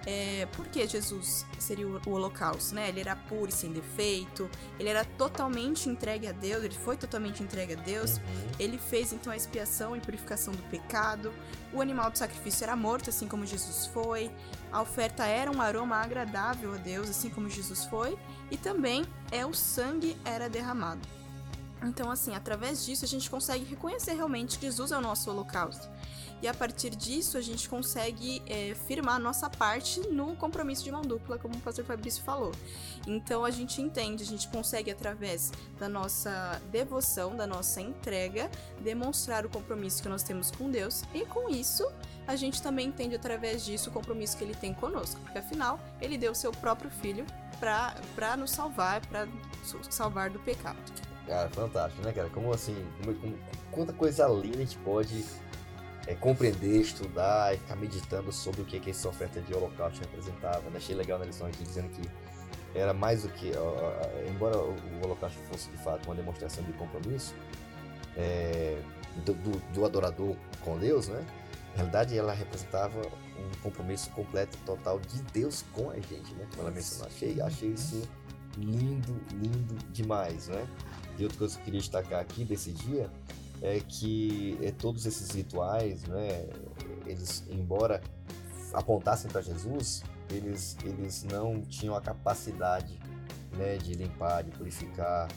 é, 0.06 0.46
por 0.52 0.66
que 0.68 0.86
Jesus 0.86 1.44
seria 1.58 1.86
o, 1.86 2.00
o 2.06 2.10
holocausto? 2.12 2.74
Né? 2.74 2.88
Ele 2.88 3.00
era 3.00 3.14
puro 3.14 3.48
e 3.48 3.52
sem 3.52 3.72
defeito, 3.72 4.48
ele 4.78 4.88
era 4.88 5.04
totalmente 5.04 5.88
entregue 5.88 6.26
a 6.26 6.32
Deus, 6.32 6.64
ele 6.64 6.74
foi 6.74 6.96
totalmente 6.96 7.42
entregue 7.42 7.74
a 7.74 7.76
Deus. 7.76 8.16
Uhum. 8.16 8.22
Ele 8.58 8.78
fez 8.78 9.12
então 9.12 9.32
a 9.32 9.36
expiação 9.36 9.96
e 9.96 10.00
purificação 10.08 10.54
do 10.54 10.62
pecado. 10.70 11.34
O 11.70 11.82
animal 11.82 12.10
do 12.10 12.16
sacrifício 12.16 12.64
era 12.64 12.74
morto, 12.74 13.10
assim 13.10 13.28
como 13.28 13.44
Jesus 13.44 13.84
foi. 13.86 14.30
A 14.72 14.80
oferta 14.80 15.26
era 15.26 15.50
um 15.50 15.60
aroma 15.60 15.96
agradável 15.96 16.72
a 16.72 16.78
Deus, 16.78 17.10
assim 17.10 17.28
como 17.28 17.50
Jesus 17.50 17.84
foi. 17.84 18.18
E 18.50 18.56
também 18.56 19.04
é 19.30 19.44
o 19.44 19.52
sangue 19.52 20.16
era 20.24 20.48
derramado. 20.48 21.06
Então, 21.82 22.10
assim, 22.10 22.34
através 22.34 22.84
disso 22.86 23.04
a 23.04 23.08
gente 23.08 23.28
consegue 23.28 23.64
reconhecer 23.64 24.14
realmente 24.14 24.58
que 24.58 24.64
Jesus 24.64 24.90
é 24.90 24.96
o 24.96 25.00
nosso 25.00 25.30
holocausto. 25.30 25.86
E 26.40 26.46
a 26.46 26.54
partir 26.54 26.90
disso 26.90 27.36
a 27.36 27.40
gente 27.40 27.68
consegue 27.68 28.42
é, 28.46 28.74
firmar 28.86 29.16
a 29.16 29.18
nossa 29.18 29.50
parte 29.50 30.00
no 30.08 30.36
compromisso 30.36 30.84
de 30.84 30.92
mão 30.92 31.02
dupla, 31.02 31.38
como 31.38 31.54
o 31.54 31.60
pastor 31.60 31.84
Fabrício 31.84 32.22
falou. 32.22 32.52
Então 33.06 33.44
a 33.44 33.50
gente 33.50 33.82
entende, 33.82 34.22
a 34.22 34.26
gente 34.26 34.48
consegue, 34.48 34.90
através 34.90 35.52
da 35.78 35.88
nossa 35.88 36.60
devoção, 36.70 37.36
da 37.36 37.46
nossa 37.46 37.80
entrega, 37.80 38.50
demonstrar 38.80 39.44
o 39.44 39.48
compromisso 39.48 40.02
que 40.02 40.08
nós 40.08 40.22
temos 40.22 40.50
com 40.50 40.70
Deus, 40.70 41.02
e 41.12 41.24
com 41.26 41.48
isso 41.48 41.90
a 42.26 42.36
gente 42.36 42.62
também 42.62 42.88
entende 42.88 43.14
através 43.14 43.64
disso 43.64 43.90
o 43.90 43.92
compromisso 43.92 44.36
que 44.36 44.44
ele 44.44 44.54
tem 44.54 44.74
conosco, 44.74 45.20
porque 45.22 45.38
afinal 45.38 45.80
ele 46.00 46.18
deu 46.18 46.32
o 46.32 46.34
seu 46.34 46.52
próprio 46.52 46.90
filho 46.90 47.26
para 47.58 48.36
nos 48.36 48.50
salvar, 48.50 49.04
para 49.06 49.26
salvar 49.90 50.30
do 50.30 50.38
pecado. 50.38 50.78
Cara, 51.26 51.48
fantástico, 51.50 52.02
né, 52.02 52.12
cara? 52.12 52.30
Como 52.30 52.52
assim, 52.52 52.74
como, 52.98 53.14
como, 53.18 53.38
quanta 53.70 53.92
coisa 53.92 54.26
linda 54.28 54.58
a 54.58 54.60
gente 54.60 54.78
pode 54.78 55.24
é, 56.08 56.14
compreender, 56.14 56.80
estudar 56.80 57.54
e 57.54 57.58
ficar 57.58 57.76
meditando 57.76 58.32
sobre 58.32 58.62
o 58.62 58.64
que, 58.64 58.80
que 58.80 58.90
essa 58.90 59.08
oferta 59.10 59.42
de 59.42 59.52
holocausto 59.54 60.00
representava. 60.00 60.62
Né? 60.70 60.78
Achei 60.78 60.96
legal 60.96 61.18
na 61.18 61.26
lição 61.26 61.46
aqui 61.46 61.62
dizendo 61.62 61.90
que 61.90 62.08
era 62.74 62.94
mais 62.94 63.24
do 63.24 63.28
que, 63.28 63.52
ó, 63.54 63.92
embora 64.26 64.56
o 64.58 64.74
holocausto 65.04 65.38
fosse 65.50 65.68
de 65.68 65.76
fato 65.76 66.06
uma 66.06 66.14
demonstração 66.14 66.64
de 66.64 66.72
compromisso 66.72 67.34
é, 68.16 68.80
do, 69.24 69.34
do, 69.34 69.58
do, 69.74 69.84
adorador 69.84 70.34
com 70.64 70.78
Deus, 70.78 71.08
né? 71.08 71.22
Na 71.72 71.76
realidade, 71.76 72.16
ela 72.16 72.32
representava 72.32 73.00
um 73.38 73.62
compromisso 73.62 74.10
completo, 74.10 74.56
total 74.64 74.98
de 74.98 75.20
Deus 75.32 75.62
com 75.74 75.90
a 75.90 75.96
gente, 75.96 76.34
né? 76.34 76.46
Como 76.50 76.62
ela 76.62 76.70
mencionou. 76.70 77.06
Achei, 77.06 77.40
achei 77.40 77.68
isso 77.68 78.08
lindo, 78.56 79.14
lindo 79.32 79.74
demais, 79.92 80.48
né? 80.48 80.66
E 81.18 81.22
outra 81.22 81.38
coisa 81.38 81.54
que 81.54 81.60
eu 81.60 81.64
queria 81.66 81.80
destacar 81.80 82.20
aqui 82.20 82.44
desse 82.44 82.72
dia 82.72 83.10
é 83.62 83.80
que 83.80 84.58
é, 84.62 84.70
todos 84.70 85.06
esses 85.06 85.30
rituais, 85.30 86.04
né, 86.04 86.46
eles, 87.06 87.44
embora 87.50 88.00
apontassem 88.72 89.30
para 89.30 89.40
Jesus, 89.40 90.02
eles, 90.30 90.76
eles 90.84 91.24
não 91.24 91.60
tinham 91.62 91.96
a 91.96 92.00
capacidade 92.00 92.98
né, 93.56 93.76
de 93.76 93.94
limpar, 93.94 94.44
de 94.44 94.50
purificar, 94.50 95.28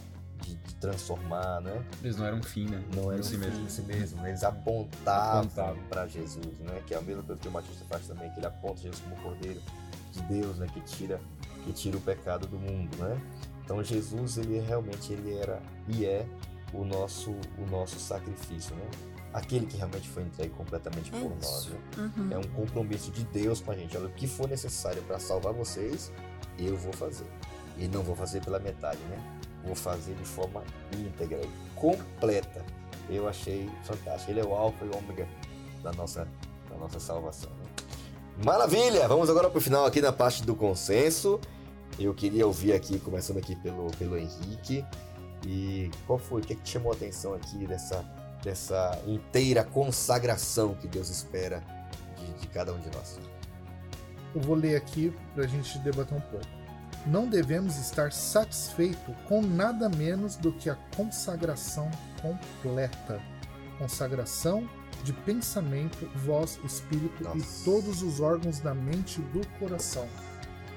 de, 0.41 0.55
de, 0.55 0.75
transformar, 0.75 1.61
né? 1.61 1.83
Eles 2.03 2.17
não 2.17 2.25
eram 2.25 2.41
fim, 2.41 2.67
né? 2.67 2.83
Não 2.95 3.11
eram 3.11 3.23
fim 3.23 3.37
mesmo. 3.37 3.69
si 3.69 3.81
mesmo. 3.83 4.25
Eles 4.25 4.43
apontavam, 4.43 5.77
para 5.87 6.07
Jesus, 6.07 6.57
né? 6.59 6.81
Que 6.85 6.93
é 6.93 6.97
a 6.97 7.01
mesma 7.01 7.23
coisa 7.23 7.39
que 7.39 7.47
o 7.47 7.51
Batista 7.51 7.85
faz 7.85 8.07
também, 8.07 8.29
que 8.31 8.39
ele 8.39 8.47
aponta 8.47 8.81
Jesus 8.81 9.01
como 9.01 9.15
Cordeiro 9.21 9.61
de 10.11 10.21
Deus, 10.23 10.57
né? 10.57 10.67
Que 10.73 10.81
tira, 10.81 11.21
que 11.63 11.71
tira 11.71 11.95
o 11.95 12.01
pecado 12.01 12.47
do 12.47 12.57
mundo, 12.57 12.97
né? 12.97 13.21
Então 13.63 13.83
Jesus, 13.83 14.37
ele 14.37 14.59
realmente 14.59 15.13
ele 15.13 15.37
era 15.37 15.61
e 15.87 16.05
é 16.05 16.25
o 16.73 16.85
nosso, 16.85 17.31
o 17.57 17.65
nosso 17.69 17.99
sacrifício, 17.99 18.75
né? 18.75 18.85
Aquele 19.33 19.65
que 19.65 19.77
realmente 19.77 20.09
foi 20.09 20.23
entregue 20.23 20.53
completamente 20.53 21.09
por 21.09 21.19
é 21.19 21.35
nós. 21.41 21.67
Né? 21.67 21.79
Uhum. 21.97 22.31
É 22.31 22.37
um 22.37 22.43
compromisso 22.43 23.11
de 23.11 23.23
Deus 23.23 23.61
com 23.61 23.71
a 23.71 23.75
gente. 23.75 23.95
Olha, 23.95 24.07
o 24.07 24.11
que 24.11 24.27
for 24.27 24.47
necessário 24.47 25.01
para 25.03 25.19
salvar 25.19 25.53
vocês, 25.53 26.11
eu 26.59 26.75
vou 26.75 26.91
fazer. 26.91 27.25
E 27.77 27.87
não 27.87 28.03
vou 28.03 28.15
fazer 28.15 28.43
pela 28.43 28.59
metade, 28.59 28.99
né? 29.09 29.17
Vou 29.63 29.75
fazer 29.75 30.15
de 30.15 30.25
forma 30.25 30.63
íntegra, 30.93 31.39
completa. 31.75 32.65
Eu 33.09 33.27
achei 33.27 33.69
fantástico. 33.83 34.31
Ele 34.31 34.41
é 34.41 34.43
o 34.43 34.53
alfa 34.53 34.83
e 34.83 34.89
o 34.89 34.97
ômega 34.97 35.27
da 35.81 35.93
nossa, 35.93 36.27
da 36.69 36.75
nossa 36.77 36.99
salvação. 36.99 37.49
Né? 37.51 38.43
Maravilha! 38.43 39.07
Vamos 39.07 39.29
agora 39.29 39.49
para 39.49 39.57
o 39.57 39.61
final 39.61 39.85
aqui 39.85 40.01
na 40.01 40.11
parte 40.11 40.43
do 40.43 40.55
consenso. 40.55 41.39
Eu 41.99 42.13
queria 42.13 42.47
ouvir 42.47 42.73
aqui, 42.73 42.99
começando 42.99 43.37
aqui 43.37 43.55
pelo, 43.55 43.91
pelo 43.97 44.17
Henrique. 44.17 44.85
E 45.45 45.89
qual 46.05 46.19
foi? 46.19 46.41
O 46.41 46.45
que, 46.45 46.53
é 46.53 46.55
que 46.55 46.61
te 46.61 46.71
chamou 46.71 46.91
a 46.91 46.95
atenção 46.95 47.33
aqui 47.33 47.65
dessa, 47.65 48.05
dessa 48.43 49.01
inteira 49.07 49.63
consagração 49.63 50.75
que 50.75 50.87
Deus 50.87 51.09
espera 51.09 51.63
de, 52.17 52.41
de 52.41 52.47
cada 52.47 52.73
um 52.73 52.79
de 52.79 52.89
nós? 52.95 53.19
Eu 54.33 54.41
vou 54.41 54.55
ler 54.55 54.75
aqui 54.75 55.13
para 55.33 55.43
a 55.43 55.47
gente 55.47 55.77
debater 55.79 56.17
um 56.17 56.21
pouco. 56.21 56.45
Não 57.05 57.27
devemos 57.27 57.77
estar 57.77 58.11
satisfeitos 58.11 59.15
com 59.27 59.41
nada 59.41 59.89
menos 59.89 60.35
do 60.35 60.53
que 60.53 60.69
a 60.69 60.75
consagração 60.95 61.89
completa. 62.21 63.19
Consagração 63.79 64.69
de 65.03 65.11
pensamento, 65.11 66.07
voz, 66.17 66.59
espírito 66.63 67.23
Nossa. 67.23 67.37
e 67.37 67.63
todos 67.65 68.03
os 68.03 68.19
órgãos 68.19 68.59
da 68.59 68.73
mente 68.73 69.19
e 69.19 69.23
do 69.23 69.45
coração. 69.57 70.07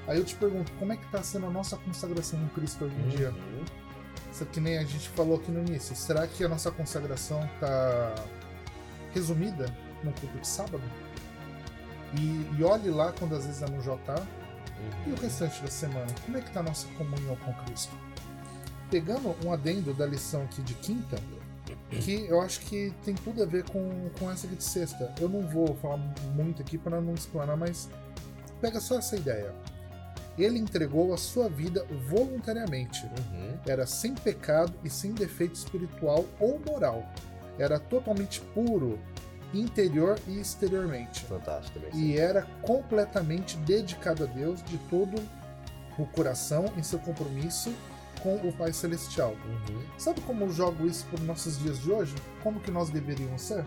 Aí 0.07 0.17
eu 0.17 0.25
te 0.25 0.35
pergunto, 0.35 0.71
como 0.73 0.93
é 0.93 0.97
que 0.97 1.05
está 1.05 1.21
sendo 1.21 1.45
a 1.45 1.49
nossa 1.49 1.77
consagração 1.77 2.41
em 2.41 2.47
Cristo 2.49 2.85
hoje 2.85 2.95
em 2.95 3.03
uhum. 3.03 3.09
dia? 3.09 3.33
Que 4.43 4.59
nem 4.59 4.77
a 4.77 4.83
gente 4.83 5.07
falou 5.09 5.37
aqui 5.37 5.51
no 5.51 5.59
início, 5.59 5.95
será 5.95 6.27
que 6.27 6.43
a 6.43 6.49
nossa 6.49 6.71
consagração 6.71 7.45
está 7.53 8.15
resumida 9.13 9.67
no 10.03 10.11
culto 10.13 10.37
de 10.39 10.47
sábado? 10.47 10.83
E, 12.19 12.59
e, 12.59 12.63
olhe 12.63 12.89
lá 12.89 13.13
quando 13.13 13.35
às 13.35 13.45
vezes 13.45 13.61
é 13.61 13.69
no 13.69 13.81
JA. 13.81 13.95
Uhum. 13.97 15.07
E 15.07 15.11
o 15.11 15.15
restante 15.15 15.61
da 15.61 15.69
semana? 15.69 16.07
Como 16.25 16.37
é 16.37 16.41
que 16.41 16.47
está 16.47 16.59
a 16.59 16.63
nossa 16.63 16.87
comunhão 16.97 17.35
com 17.37 17.53
Cristo? 17.65 17.95
Pegando 18.89 19.35
um 19.45 19.53
adendo 19.53 19.93
da 19.93 20.05
lição 20.05 20.43
aqui 20.43 20.61
de 20.61 20.73
quinta, 20.75 21.17
que 22.01 22.25
eu 22.27 22.41
acho 22.41 22.61
que 22.61 22.93
tem 23.03 23.15
tudo 23.15 23.43
a 23.43 23.45
ver 23.45 23.63
com, 23.69 24.09
com 24.19 24.31
essa 24.31 24.47
aqui 24.47 24.55
de 24.55 24.63
sexta. 24.63 25.13
Eu 25.19 25.29
não 25.29 25.41
vou 25.47 25.75
falar 25.75 25.97
muito 26.35 26.61
aqui 26.61 26.77
para 26.77 26.99
não 26.99 27.13
explanar, 27.13 27.57
mas 27.57 27.89
pega 28.61 28.79
só 28.79 28.97
essa 28.97 29.15
ideia 29.15 29.53
ele 30.37 30.59
entregou 30.59 31.13
a 31.13 31.17
sua 31.17 31.47
vida 31.47 31.85
voluntariamente. 32.09 33.05
Uhum. 33.05 33.57
Era 33.65 33.85
sem 33.85 34.13
pecado 34.13 34.73
e 34.83 34.89
sem 34.89 35.13
defeito 35.13 35.55
espiritual 35.55 36.25
ou 36.39 36.59
moral. 36.65 37.05
Era 37.57 37.79
totalmente 37.79 38.41
puro, 38.53 38.99
interior 39.53 40.19
e 40.27 40.39
exteriormente. 40.39 41.23
Fantástico. 41.25 41.79
E 41.93 42.17
era 42.17 42.43
completamente 42.61 43.57
dedicado 43.57 44.23
a 44.23 44.27
Deus 44.27 44.63
de 44.63 44.77
todo 44.89 45.21
o 45.97 46.05
coração 46.05 46.65
em 46.77 46.83
seu 46.83 46.99
compromisso 46.99 47.73
com 48.21 48.35
o 48.35 48.51
Pai 48.51 48.73
Celestial. 48.73 49.31
Uhum. 49.45 49.81
Sabe 49.97 50.19
como 50.21 50.45
eu 50.45 50.51
jogo 50.51 50.85
isso 50.85 51.05
para 51.05 51.19
os 51.19 51.25
nossos 51.25 51.59
dias 51.59 51.79
de 51.79 51.91
hoje? 51.91 52.15
Como 52.43 52.59
que 52.59 52.71
nós 52.71 52.89
deveríamos 52.89 53.41
ser? 53.41 53.63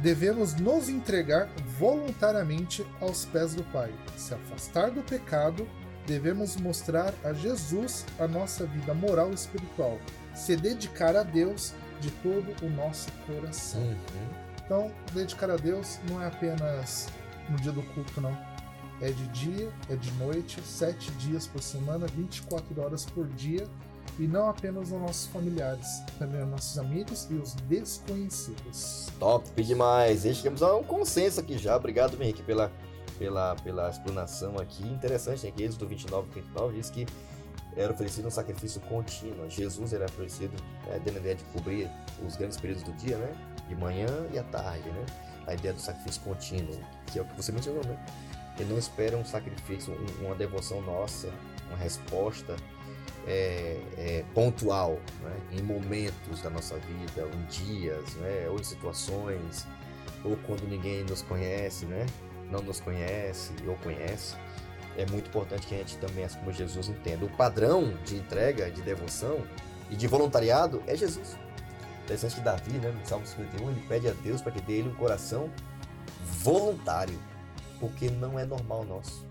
Devemos 0.00 0.54
nos 0.54 0.88
entregar 0.88 1.48
voluntariamente 1.78 2.86
aos 3.00 3.24
pés 3.24 3.54
do 3.54 3.62
Pai, 3.64 3.92
se 4.16 4.34
afastar 4.34 4.90
do 4.90 5.02
pecado, 5.02 5.66
devemos 6.06 6.56
mostrar 6.56 7.12
a 7.24 7.32
Jesus 7.32 8.04
a 8.18 8.26
nossa 8.26 8.66
vida 8.66 8.94
moral 8.94 9.30
e 9.30 9.34
espiritual, 9.34 9.98
se 10.34 10.56
dedicar 10.56 11.16
a 11.16 11.22
Deus 11.22 11.74
de 12.00 12.10
todo 12.10 12.54
o 12.64 12.70
nosso 12.70 13.10
coração. 13.26 13.80
Uhum. 13.80 13.96
Então, 14.64 14.92
dedicar 15.12 15.50
a 15.50 15.56
Deus 15.56 15.98
não 16.08 16.22
é 16.22 16.26
apenas 16.26 17.08
no 17.48 17.56
dia 17.56 17.72
do 17.72 17.82
culto, 17.82 18.20
não. 18.20 18.36
É 19.00 19.10
de 19.10 19.26
dia, 19.28 19.70
é 19.90 19.96
de 19.96 20.10
noite, 20.12 20.60
sete 20.62 21.10
dias 21.12 21.46
por 21.46 21.62
semana, 21.62 22.06
24 22.06 22.80
horas 22.82 23.04
por 23.04 23.26
dia 23.28 23.66
e 24.18 24.26
não 24.26 24.48
apenas 24.48 24.92
aos 24.92 25.02
nossos 25.02 25.26
familiares, 25.26 26.02
também 26.18 26.40
aos 26.40 26.50
nossos 26.50 26.78
amigos 26.78 27.26
e 27.30 27.34
os 27.34 27.54
desconhecidos. 27.54 29.08
Top 29.18 29.62
demais! 29.62 30.24
E 30.24 30.34
chegamos 30.34 30.62
a 30.62 30.74
um 30.74 30.82
consenso 30.82 31.40
aqui 31.40 31.58
já. 31.58 31.76
Obrigado, 31.76 32.20
Henrique, 32.20 32.42
pela, 32.42 32.72
pela, 33.18 33.54
pela 33.56 33.90
explanação 33.90 34.58
aqui. 34.58 34.86
Interessante, 34.86 35.44
né? 35.44 35.52
Que 35.54 35.62
Êxodo 35.64 35.86
29, 35.86 36.28
39 36.30 36.76
diz 36.76 36.90
que 36.90 37.06
era 37.76 37.92
oferecido 37.92 38.26
um 38.26 38.30
sacrifício 38.30 38.80
contínuo. 38.82 39.50
Jesus 39.50 39.92
era 39.92 40.06
oferecido, 40.06 40.52
né, 40.86 41.00
dando 41.04 41.18
a 41.18 41.20
ideia 41.20 41.34
de 41.34 41.44
cobrir 41.44 41.90
os 42.26 42.34
grandes 42.36 42.58
períodos 42.58 42.82
do 42.82 42.92
dia, 42.92 43.18
né? 43.18 43.32
De 43.68 43.74
manhã 43.74 44.08
e 44.32 44.38
à 44.38 44.42
tarde, 44.44 44.88
né? 44.88 45.04
A 45.46 45.54
ideia 45.54 45.74
do 45.74 45.80
sacrifício 45.80 46.22
contínuo, 46.22 46.80
que 47.12 47.18
é 47.18 47.22
o 47.22 47.24
que 47.24 47.36
você 47.36 47.52
mencionou, 47.52 47.84
né? 47.84 47.98
Ele 48.58 48.70
não 48.70 48.78
espera 48.78 49.16
um 49.16 49.24
sacrifício, 49.24 49.94
uma 50.20 50.34
devoção 50.34 50.80
nossa, 50.80 51.28
uma 51.68 51.76
resposta 51.76 52.56
é, 53.26 53.80
é, 53.98 54.24
pontual, 54.34 55.00
né? 55.22 55.36
em 55.52 55.62
momentos 55.62 56.40
da 56.42 56.50
nossa 56.50 56.76
vida, 56.76 57.28
em 57.34 57.44
dias, 57.46 58.14
né? 58.16 58.48
ou 58.48 58.58
em 58.58 58.64
situações, 58.64 59.66
ou 60.24 60.36
quando 60.46 60.66
ninguém 60.68 61.04
nos 61.04 61.22
conhece, 61.22 61.86
né? 61.86 62.06
não 62.50 62.62
nos 62.62 62.80
conhece 62.80 63.52
ou 63.66 63.76
conhece. 63.76 64.36
É 64.96 65.04
muito 65.10 65.28
importante 65.28 65.66
que 65.66 65.74
a 65.74 65.78
gente 65.78 65.98
também, 65.98 66.24
assim 66.24 66.38
como 66.38 66.52
Jesus, 66.52 66.88
entenda. 66.88 67.24
O 67.24 67.28
padrão 67.36 67.94
de 68.04 68.16
entrega, 68.16 68.70
de 68.70 68.80
devoção 68.80 69.42
e 69.90 69.96
de 69.96 70.06
voluntariado 70.06 70.82
é 70.86 70.96
Jesus. 70.96 71.36
Interessante 72.04 72.36
que 72.36 72.40
Davi, 72.40 72.72
né, 72.78 72.90
no 72.90 73.04
Salmo 73.04 73.26
51, 73.26 73.70
ele 73.70 73.84
pede 73.88 74.08
a 74.08 74.12
Deus 74.12 74.40
para 74.40 74.52
que 74.52 74.60
dê 74.60 74.74
ele 74.74 74.88
um 74.88 74.94
coração 74.94 75.50
voluntário, 76.22 77.18
porque 77.80 78.08
não 78.08 78.38
é 78.38 78.46
normal 78.46 78.84
nosso. 78.84 79.26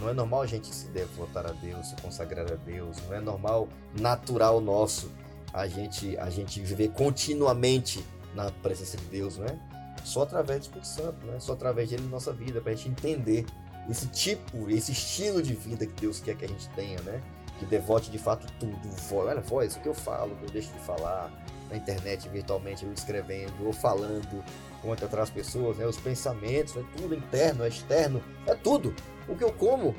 Não 0.00 0.08
é 0.08 0.12
normal 0.12 0.42
a 0.42 0.46
gente 0.46 0.74
se 0.74 0.88
devotar 0.88 1.46
a 1.46 1.52
Deus, 1.52 1.88
se 1.88 1.96
consagrar 1.96 2.50
a 2.50 2.56
Deus. 2.56 2.96
Não 3.06 3.14
é 3.14 3.20
normal, 3.20 3.68
natural 3.98 4.60
nosso, 4.60 5.10
a 5.52 5.66
gente, 5.66 6.16
a 6.18 6.28
gente 6.28 6.60
viver 6.60 6.90
continuamente 6.90 8.04
na 8.34 8.50
presença 8.50 8.96
de 8.96 9.04
Deus, 9.04 9.38
não 9.38 9.46
é? 9.46 9.58
Só 10.04 10.22
através 10.22 10.60
do 10.60 10.62
Espírito 10.64 10.86
Santo, 10.86 11.26
né? 11.26 11.40
Só 11.40 11.54
através 11.54 11.88
dele 11.88 12.02
na 12.02 12.10
nossa 12.10 12.32
vida, 12.32 12.60
para 12.60 12.72
a 12.72 12.74
gente 12.74 12.88
entender 12.88 13.46
esse 13.88 14.06
tipo, 14.08 14.68
esse 14.68 14.92
estilo 14.92 15.42
de 15.42 15.54
vida 15.54 15.86
que 15.86 16.00
Deus 16.00 16.20
quer 16.20 16.36
que 16.36 16.44
a 16.44 16.48
gente 16.48 16.68
tenha, 16.70 17.00
né? 17.02 17.22
que 17.58 17.66
devote 17.66 18.10
de 18.10 18.18
fato 18.18 18.46
tudo. 18.58 18.78
Olha, 19.12 19.40
voz, 19.40 19.76
o 19.76 19.80
que 19.80 19.88
eu 19.88 19.94
falo, 19.94 20.36
eu 20.42 20.50
deixo 20.50 20.72
de 20.72 20.80
falar 20.80 21.30
na 21.70 21.76
internet, 21.76 22.28
virtualmente, 22.28 22.84
eu 22.84 22.92
escrevendo 22.92 23.52
ou 23.64 23.72
falando 23.72 24.44
com 24.82 24.88
outras 24.88 25.30
pessoas, 25.30 25.76
né? 25.76 25.86
Os 25.86 25.96
pensamentos, 25.96 26.76
é 26.76 26.84
tudo 26.96 27.14
interno, 27.14 27.64
é 27.64 27.68
externo, 27.68 28.22
é 28.46 28.54
tudo. 28.54 28.94
O 29.28 29.36
que 29.36 29.44
eu 29.44 29.52
como, 29.52 29.94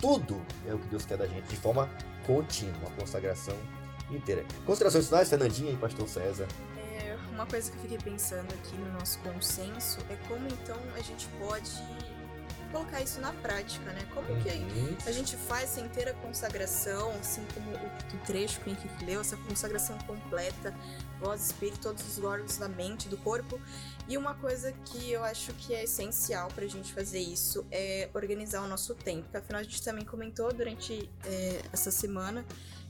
tudo 0.00 0.40
é 0.66 0.74
o 0.74 0.78
que 0.78 0.88
Deus 0.88 1.04
quer 1.04 1.18
da 1.18 1.26
gente 1.26 1.48
de 1.48 1.56
forma 1.56 1.88
contínua, 2.26 2.76
uma 2.80 2.90
consagração 2.90 3.56
inteira. 4.10 4.44
Considerações 4.64 5.06
finais, 5.06 5.28
Fernandinha 5.28 5.72
e 5.72 5.76
Pastor 5.76 6.08
César. 6.08 6.46
É, 6.76 7.16
uma 7.32 7.46
coisa 7.46 7.70
que 7.70 7.76
eu 7.78 7.82
fiquei 7.82 7.98
pensando 7.98 8.52
aqui 8.52 8.76
no 8.76 8.92
nosso 8.92 9.18
consenso 9.20 9.98
é 10.10 10.16
como 10.28 10.46
então 10.46 10.76
a 10.94 11.00
gente 11.00 11.26
pode 11.40 11.70
colocar 12.68 13.00
isso 13.02 13.20
na 13.20 13.32
prática, 13.32 13.92
né? 13.92 14.06
Como 14.14 14.26
que 14.42 14.48
Uhum. 14.48 14.96
a 15.06 15.12
gente 15.12 15.36
faz 15.36 15.64
essa 15.64 15.80
inteira 15.80 16.12
consagração, 16.14 17.10
assim 17.20 17.44
como 17.54 17.70
o, 17.72 18.26
trecho 18.26 18.60
que 18.60 18.70
o 18.70 18.72
Henrique 18.72 19.04
leu, 19.04 19.20
essa 19.20 19.36
consagração 19.36 19.96
completa, 20.06 20.74
voz, 21.20 21.46
espírito, 21.46 21.80
todos 21.80 22.18
os 22.18 22.22
órgãos 22.22 22.56
da 22.56 22.68
mente, 22.68 23.08
do 23.08 23.16
corpo. 23.18 23.60
E 24.08 24.16
uma 24.16 24.34
coisa 24.34 24.72
que 24.86 25.10
eu 25.12 25.22
acho 25.24 25.52
que 25.54 25.74
é 25.74 25.84
essencial 25.84 26.48
pra 26.48 26.66
gente 26.66 26.92
fazer 26.92 27.20
isso 27.20 27.66
é 27.70 28.08
organizar 28.14 28.62
o 28.62 28.68
nosso 28.68 28.94
tempo. 28.94 29.22
Porque 29.24 29.36
afinal 29.36 29.60
a 29.60 29.64
gente 29.64 29.82
também 29.82 30.04
comentou 30.04 30.52
durante 30.52 31.10
é, 31.24 31.62
essa 31.72 31.90
semana 31.90 32.44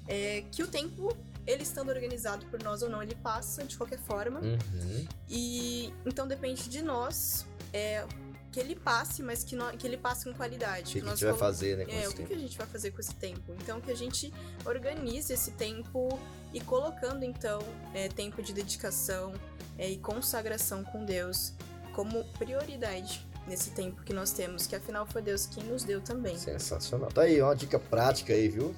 é, 0.08 0.42
que 0.50 0.62
o 0.62 0.66
tempo, 0.66 1.14
ele 1.46 1.62
estando 1.62 1.90
organizado 1.90 2.46
por 2.46 2.62
nós 2.62 2.82
ou 2.82 2.88
não, 2.88 3.02
ele 3.02 3.14
passa 3.16 3.62
de 3.64 3.76
qualquer 3.76 3.98
forma. 3.98 4.40
Uhum. 4.40 5.06
E 5.28 5.92
então 6.06 6.26
depende 6.26 6.68
de 6.68 6.82
nós 6.82 7.46
é, 7.72 8.04
que 8.50 8.58
ele 8.58 8.74
passe, 8.74 9.22
mas 9.22 9.44
que, 9.44 9.54
nó- 9.54 9.70
que 9.72 9.86
ele 9.86 9.96
passe 9.96 10.24
com 10.24 10.32
qualidade. 10.34 10.90
O 10.90 10.92
que, 10.94 11.00
que 11.02 11.06
a 11.06 11.10
gente 11.10 11.24
vai 11.24 11.34
fazer, 11.36 11.76
né, 11.76 11.84
com 11.84 11.90
é, 11.92 11.98
esse 11.98 12.06
o 12.06 12.10
que, 12.10 12.16
tempo? 12.16 12.28
que 12.28 12.34
a 12.34 12.38
gente 12.38 12.58
vai 12.58 12.66
fazer 12.66 12.90
com 12.90 13.00
esse 13.00 13.14
tempo? 13.14 13.54
Então, 13.60 13.80
que 13.80 13.90
a 13.90 13.94
gente 13.96 14.32
organize 14.64 15.32
esse 15.32 15.50
tempo 15.52 16.18
e 16.52 16.60
colocando, 16.60 17.24
então, 17.24 17.60
é, 17.94 18.08
tempo 18.08 18.42
de 18.42 18.52
dedicação 18.52 19.34
é, 19.76 19.88
e 19.90 19.96
consagração 19.98 20.82
com 20.84 21.04
Deus 21.04 21.52
como 21.94 22.24
prioridade 22.38 23.26
nesse 23.46 23.70
tempo 23.70 24.02
que 24.02 24.12
nós 24.12 24.30
temos, 24.30 24.66
que 24.66 24.76
afinal 24.76 25.06
foi 25.06 25.22
Deus 25.22 25.46
quem 25.46 25.64
nos 25.64 25.82
deu 25.84 26.00
também. 26.00 26.36
Sensacional. 26.38 27.10
Tá 27.10 27.22
aí, 27.22 27.40
uma 27.42 27.56
dica 27.56 27.78
prática 27.78 28.32
aí, 28.32 28.48
viu? 28.48 28.74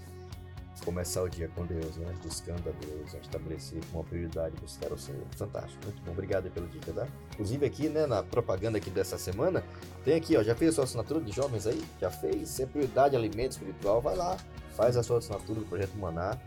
Começar 0.84 1.22
o 1.22 1.28
dia 1.28 1.48
com 1.48 1.66
Deus, 1.66 1.96
né? 1.96 2.12
Buscando 2.22 2.68
a 2.68 2.72
Deus, 2.86 3.12
né? 3.12 3.20
estabelecer 3.22 3.80
como 3.92 4.02
prioridade 4.04 4.54
buscar 4.60 4.92
o 4.92 4.98
Senhor. 4.98 5.22
Fantástico, 5.36 5.84
muito 5.84 6.02
bom. 6.02 6.12
Obrigado 6.12 6.46
aí 6.46 6.50
pela 6.50 6.66
dica, 6.66 6.92
tá? 6.92 7.06
Inclusive 7.34 7.66
aqui, 7.66 7.88
né, 7.88 8.06
na 8.06 8.22
propaganda 8.22 8.78
aqui 8.78 8.90
dessa 8.90 9.18
semana, 9.18 9.62
tem 10.04 10.14
aqui, 10.14 10.36
ó, 10.36 10.42
já 10.42 10.54
fez 10.54 10.70
a 10.70 10.74
sua 10.74 10.84
assinatura 10.84 11.20
de 11.20 11.32
jovens 11.32 11.66
aí? 11.66 11.82
Já 12.00 12.10
fez? 12.10 12.48
Se 12.48 12.62
é 12.62 12.66
prioridade 12.66 13.14
alimento 13.14 13.52
espiritual, 13.52 14.00
vai 14.00 14.16
lá, 14.16 14.36
faz 14.74 14.96
a 14.96 15.02
sua 15.02 15.18
assinatura 15.18 15.60
do 15.60 15.66
Projeto 15.66 15.96
Maná 15.96 16.38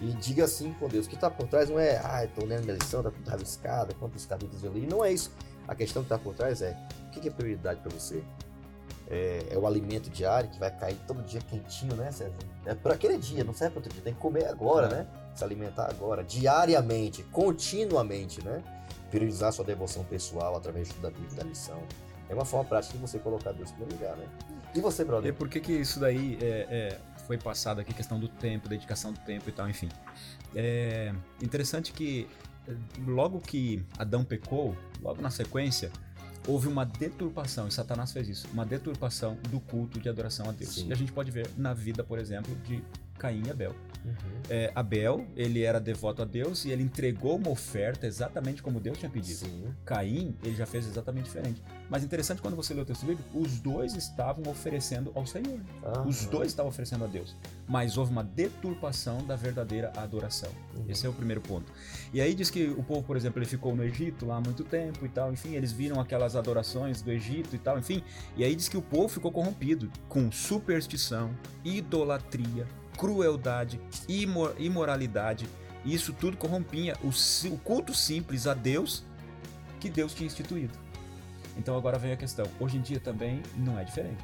e 0.00 0.12
diga 0.12 0.44
assim 0.44 0.72
com 0.74 0.88
Deus. 0.88 1.06
O 1.06 1.08
que 1.08 1.16
tá 1.16 1.30
por 1.30 1.48
trás 1.48 1.70
não 1.70 1.78
é, 1.78 1.96
ah, 1.96 2.26
tô 2.34 2.44
lendo 2.44 2.64
minha 2.64 2.76
lição, 2.76 3.02
tá 3.02 3.10
tudo 3.10 3.28
rabiscada, 3.28 3.94
quantos 3.94 4.26
capítulos 4.26 4.62
eu 4.62 4.72
li. 4.72 4.86
Não 4.86 5.04
é 5.04 5.12
isso. 5.12 5.32
A 5.66 5.74
questão 5.74 6.02
que 6.02 6.08
tá 6.08 6.18
por 6.18 6.34
trás 6.34 6.62
é, 6.62 6.76
o 7.06 7.10
que 7.10 7.28
é 7.28 7.30
prioridade 7.30 7.80
para 7.80 7.90
você? 7.90 8.22
É, 9.10 9.46
é 9.50 9.58
o 9.58 9.66
alimento 9.66 10.10
diário 10.10 10.50
que 10.50 10.58
vai 10.58 10.70
cair 10.70 10.96
todo 11.06 11.22
dia 11.22 11.40
quentinho, 11.40 11.94
né, 11.96 12.10
César? 12.12 12.34
É 12.66 12.74
por 12.74 12.92
aquele 12.92 13.16
dia, 13.18 13.42
não 13.44 13.54
serve 13.54 13.72
para 13.74 13.80
outro 13.80 13.92
dia. 13.92 14.02
Tem 14.02 14.14
que 14.14 14.20
comer 14.20 14.46
agora, 14.46 14.86
É. 14.86 14.90
né? 14.90 15.06
Se 15.34 15.42
alimentar 15.44 15.88
agora, 15.88 16.22
diariamente, 16.24 17.22
continuamente, 17.24 18.44
né? 18.44 18.62
Priorizar 19.10 19.52
sua 19.52 19.64
devoção 19.64 20.04
pessoal 20.04 20.56
através 20.56 20.88
da 21.00 21.10
Bíblia, 21.10 21.36
da 21.36 21.44
lição. 21.44 21.80
É 22.28 22.34
uma 22.34 22.44
forma 22.44 22.68
prática 22.68 22.92
de 22.94 23.00
você 23.00 23.18
colocar 23.18 23.52
Deus 23.52 23.70
em 23.70 23.74
primeiro 23.74 23.94
lugar, 23.96 24.16
né? 24.16 24.26
E 24.74 24.80
você, 24.80 25.02
E 25.02 25.04
brother? 25.06 25.34
por 25.34 25.48
que 25.48 25.60
que 25.60 25.72
isso 25.72 25.98
daí 25.98 26.36
é, 26.42 26.66
é, 26.70 26.98
foi 27.26 27.38
passado 27.38 27.80
aqui, 27.80 27.94
questão 27.94 28.20
do 28.20 28.28
tempo, 28.28 28.68
dedicação 28.68 29.12
do 29.12 29.18
tempo 29.20 29.48
e 29.48 29.52
tal, 29.52 29.68
enfim. 29.70 29.88
É 30.54 31.14
interessante 31.42 31.92
que 31.92 32.28
logo 33.06 33.40
que 33.40 33.82
Adão 33.98 34.24
pecou, 34.24 34.76
logo 35.00 35.22
na 35.22 35.30
sequência, 35.30 35.90
houve 36.48 36.66
uma 36.66 36.84
deturpação, 36.84 37.68
e 37.68 37.70
Satanás 37.70 38.10
fez 38.10 38.28
isso, 38.28 38.48
uma 38.52 38.64
deturpação 38.64 39.36
do 39.50 39.60
culto 39.60 40.00
de 40.00 40.08
adoração 40.08 40.48
a 40.48 40.52
Deus. 40.52 40.76
Sim. 40.76 40.88
E 40.88 40.92
a 40.92 40.96
gente 40.96 41.12
pode 41.12 41.30
ver 41.30 41.48
na 41.58 41.74
vida, 41.74 42.02
por 42.02 42.18
exemplo, 42.18 42.56
de 42.64 42.82
Caim 43.18 43.42
e 43.46 43.50
Abel. 43.50 43.74
Uhum. 44.04 44.14
É, 44.48 44.72
Abel, 44.74 45.26
ele 45.36 45.62
era 45.62 45.80
devoto 45.80 46.22
a 46.22 46.24
Deus 46.24 46.64
e 46.64 46.70
ele 46.70 46.82
entregou 46.82 47.36
uma 47.36 47.50
oferta 47.50 48.06
exatamente 48.06 48.62
como 48.62 48.80
Deus 48.80 48.98
tinha 48.98 49.10
pedido. 49.10 49.40
Sim. 49.40 49.74
Caim, 49.84 50.36
ele 50.42 50.54
já 50.54 50.66
fez 50.66 50.86
exatamente 50.86 51.24
diferente. 51.24 51.62
Mas 51.90 52.04
interessante 52.04 52.40
quando 52.40 52.54
você 52.56 52.72
lê 52.72 52.80
o 52.80 52.84
texto 52.84 53.04
bíblico, 53.04 53.38
os 53.38 53.58
dois 53.60 53.94
estavam 53.94 54.50
oferecendo 54.50 55.12
ao 55.14 55.26
Senhor. 55.26 55.60
Os 56.06 56.26
dois 56.26 56.48
estavam 56.48 56.70
oferecendo 56.70 57.04
a 57.04 57.06
Deus. 57.06 57.36
Mas 57.66 57.96
houve 57.96 58.12
uma 58.12 58.24
deturpação 58.24 59.24
da 59.26 59.36
verdadeira 59.36 59.92
adoração. 59.96 60.50
Uhum. 60.76 60.84
Esse 60.88 61.06
é 61.06 61.08
o 61.08 61.12
primeiro 61.12 61.40
ponto. 61.40 61.72
E 62.12 62.20
aí 62.20 62.34
diz 62.34 62.50
que 62.50 62.68
o 62.68 62.82
povo, 62.82 63.02
por 63.02 63.16
exemplo, 63.16 63.38
ele 63.38 63.46
ficou 63.46 63.74
no 63.74 63.82
Egito 63.82 64.26
lá 64.26 64.36
há 64.36 64.40
muito 64.40 64.64
tempo 64.64 65.04
e 65.04 65.08
tal, 65.08 65.32
enfim, 65.32 65.54
eles 65.54 65.72
viram 65.72 66.00
aquelas 66.00 66.36
adorações 66.36 67.02
do 67.02 67.10
Egito 67.10 67.54
e 67.54 67.58
tal, 67.58 67.78
enfim. 67.78 68.02
E 68.36 68.44
aí 68.44 68.54
diz 68.54 68.68
que 68.68 68.76
o 68.76 68.82
povo 68.82 69.08
ficou 69.08 69.32
corrompido 69.32 69.90
com 70.08 70.30
superstição, 70.30 71.34
idolatria, 71.64 72.66
crueldade, 72.98 73.80
imo- 74.08 74.50
imoralidade. 74.58 75.48
E 75.84 75.94
isso 75.94 76.12
tudo 76.12 76.36
corrompia 76.36 76.94
o, 77.02 77.08
o 77.08 77.58
culto 77.58 77.94
simples 77.94 78.46
a 78.46 78.52
Deus 78.54 79.04
que 79.80 79.88
Deus 79.88 80.12
tinha 80.12 80.26
instituído. 80.26 80.74
Então 81.56 81.76
agora 81.76 81.96
vem 81.98 82.12
a 82.12 82.16
questão. 82.16 82.46
Hoje 82.60 82.76
em 82.76 82.80
dia 82.80 83.00
também 83.00 83.40
não 83.56 83.78
é 83.78 83.84
diferente. 83.84 84.22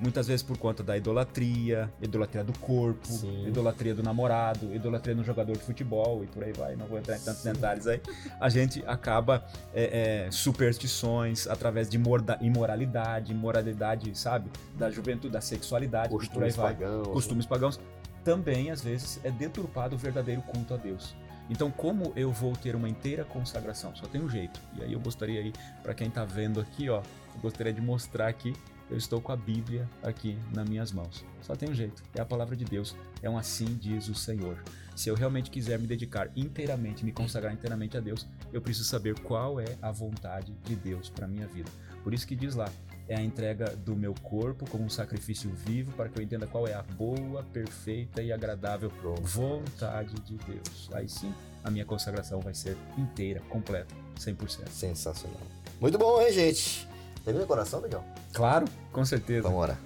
Muitas 0.00 0.28
vezes 0.28 0.44
por 0.44 0.56
conta 0.56 0.80
da 0.80 0.96
idolatria, 0.96 1.92
idolatria 2.00 2.44
do 2.44 2.56
corpo, 2.60 3.04
Sim. 3.08 3.48
idolatria 3.48 3.92
do 3.96 4.02
namorado, 4.02 4.72
idolatria 4.72 5.12
no 5.12 5.24
jogador 5.24 5.54
de 5.54 5.58
futebol 5.64 6.22
e 6.22 6.26
por 6.28 6.44
aí 6.44 6.52
vai, 6.52 6.76
não 6.76 6.86
vou 6.86 6.98
entrar 7.00 7.16
em 7.16 7.20
tantos 7.20 7.42
detalhes 7.42 7.84
aí. 7.88 8.00
A 8.40 8.48
gente 8.48 8.80
acaba 8.86 9.44
é, 9.74 10.26
é, 10.26 10.30
superstições 10.30 11.48
através 11.48 11.88
de 11.88 11.96
imoralidade, 12.40 13.32
imoralidade, 13.32 14.16
sabe? 14.16 14.48
Da 14.78 14.88
juventude, 14.88 15.32
da 15.32 15.40
sexualidade, 15.40 16.14
e 16.14 16.16
por 16.16 16.22
aí 16.22 16.28
Costumes 16.28 16.56
vai 16.56 16.74
pagãos. 16.74 17.06
né? 17.08 17.12
costumes 17.12 17.46
pagãos, 17.46 17.80
também 18.28 18.70
às 18.70 18.84
vezes 18.84 19.18
é 19.24 19.30
deturpado 19.30 19.96
o 19.96 19.98
verdadeiro 19.98 20.42
culto 20.42 20.74
a 20.74 20.76
Deus. 20.76 21.16
Então, 21.48 21.70
como 21.70 22.12
eu 22.14 22.30
vou 22.30 22.54
ter 22.54 22.76
uma 22.76 22.86
inteira 22.86 23.24
consagração? 23.24 23.96
Só 23.96 24.06
tem 24.06 24.20
um 24.20 24.28
jeito. 24.28 24.60
E 24.76 24.82
aí 24.82 24.92
eu 24.92 25.00
gostaria 25.00 25.40
aí, 25.40 25.50
para 25.82 25.94
quem 25.94 26.10
tá 26.10 26.26
vendo 26.26 26.60
aqui, 26.60 26.90
ó, 26.90 26.98
eu 27.34 27.40
gostaria 27.40 27.72
de 27.72 27.80
mostrar 27.80 28.30
que 28.34 28.54
eu 28.90 28.98
estou 28.98 29.18
com 29.18 29.32
a 29.32 29.36
Bíblia 29.36 29.88
aqui 30.02 30.36
nas 30.54 30.68
minhas 30.68 30.92
mãos. 30.92 31.24
Só 31.40 31.56
tem 31.56 31.70
um 31.70 31.74
jeito. 31.74 32.02
É 32.14 32.20
a 32.20 32.24
palavra 32.26 32.54
de 32.54 32.66
Deus. 32.66 32.94
É 33.22 33.30
um 33.30 33.38
assim 33.38 33.64
diz 33.64 34.10
o 34.10 34.14
Senhor. 34.14 34.62
Se 34.94 35.08
eu 35.08 35.14
realmente 35.14 35.50
quiser 35.50 35.78
me 35.78 35.86
dedicar 35.86 36.28
inteiramente, 36.36 37.06
me 37.06 37.12
consagrar 37.12 37.54
inteiramente 37.54 37.96
a 37.96 38.00
Deus, 38.00 38.26
eu 38.52 38.60
preciso 38.60 38.86
saber 38.86 39.18
qual 39.20 39.58
é 39.58 39.78
a 39.80 39.90
vontade 39.90 40.52
de 40.64 40.76
Deus 40.76 41.08
para 41.08 41.26
minha 41.26 41.46
vida. 41.46 41.70
Por 42.04 42.12
isso 42.12 42.26
que 42.26 42.36
diz 42.36 42.54
lá, 42.54 42.70
é 43.08 43.16
a 43.16 43.22
entrega 43.22 43.74
do 43.74 43.96
meu 43.96 44.14
corpo 44.22 44.68
como 44.68 44.84
um 44.84 44.90
sacrifício 44.90 45.50
vivo 45.50 45.92
para 45.92 46.08
que 46.08 46.18
eu 46.18 46.22
entenda 46.22 46.46
qual 46.46 46.68
é 46.68 46.74
a 46.74 46.82
boa, 46.82 47.42
perfeita 47.42 48.22
e 48.22 48.30
agradável 48.30 48.92
vontade 49.22 50.14
de 50.20 50.36
Deus. 50.36 50.90
Aí 50.92 51.08
sim, 51.08 51.32
a 51.64 51.70
minha 51.70 51.86
consagração 51.86 52.40
vai 52.40 52.54
ser 52.54 52.76
inteira, 52.98 53.40
completa, 53.48 53.94
100%. 54.18 54.68
Sensacional. 54.68 55.40
Muito 55.80 55.96
bom, 55.96 56.20
hein, 56.20 56.32
gente? 56.32 56.86
Termina 57.24 57.44
o 57.44 57.48
coração, 57.48 57.80
legal? 57.80 58.04
Claro, 58.32 58.66
com 58.92 59.04
certeza. 59.04 59.42
Vamos 59.42 59.62
orar. 59.62 59.78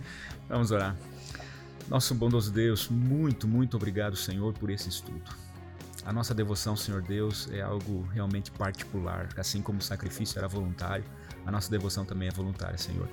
Vamos 0.49 0.71
orar. 0.71 0.97
Nosso 1.89 2.15
bondoso 2.15 2.51
Deus, 2.53 2.89
muito, 2.89 3.47
muito 3.47 3.77
obrigado, 3.77 4.17
Senhor, 4.17 4.53
por 4.55 4.71
esse 4.71 4.89
estudo. 4.89 5.31
A 6.05 6.13
nossa 6.13 6.35
devoção, 6.35 6.77
Senhor 6.77 7.03
Deus, 7.03 7.49
é 7.53 7.61
algo 7.61 8.03
realmente 8.13 8.51
particular, 8.51 9.29
assim 9.37 9.63
como 9.63 9.79
o 9.79 9.83
sacrifício 9.83 10.39
era 10.39 10.49
voluntário, 10.49 11.05
a 11.47 11.51
nossa 11.51 11.71
devoção 11.71 12.05
também 12.05 12.29
é 12.29 12.31
voluntária, 12.31 12.79
Senhor. 12.79 13.09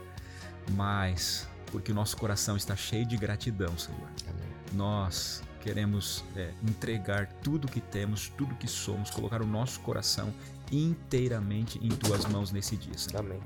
Mas, 0.72 1.48
porque 1.72 1.92
o 1.92 1.96
nosso 1.96 2.18
coração 2.18 2.56
está 2.56 2.76
cheio 2.76 3.06
de 3.06 3.18
gratidão, 3.18 3.78
Senhor, 3.78 4.08
Amém. 4.28 4.50
nós 4.74 5.44
queremos 5.62 6.24
é, 6.36 6.54
entregar 6.64 7.28
tudo 7.44 7.68
que 7.68 7.82
temos, 7.82 8.30
tudo 8.30 8.56
que 8.56 8.68
somos, 8.68 9.10
colocar 9.10 9.42
o 9.42 9.48
nosso 9.48 9.80
coração 9.82 10.34
inteiramente 10.72 11.80
em 11.82 11.90
tuas 11.90 12.26
mãos 12.26 12.52
nesse 12.52 12.78
dia, 12.78 12.98
Senhor. 12.98 13.20
Amém. 13.20 13.40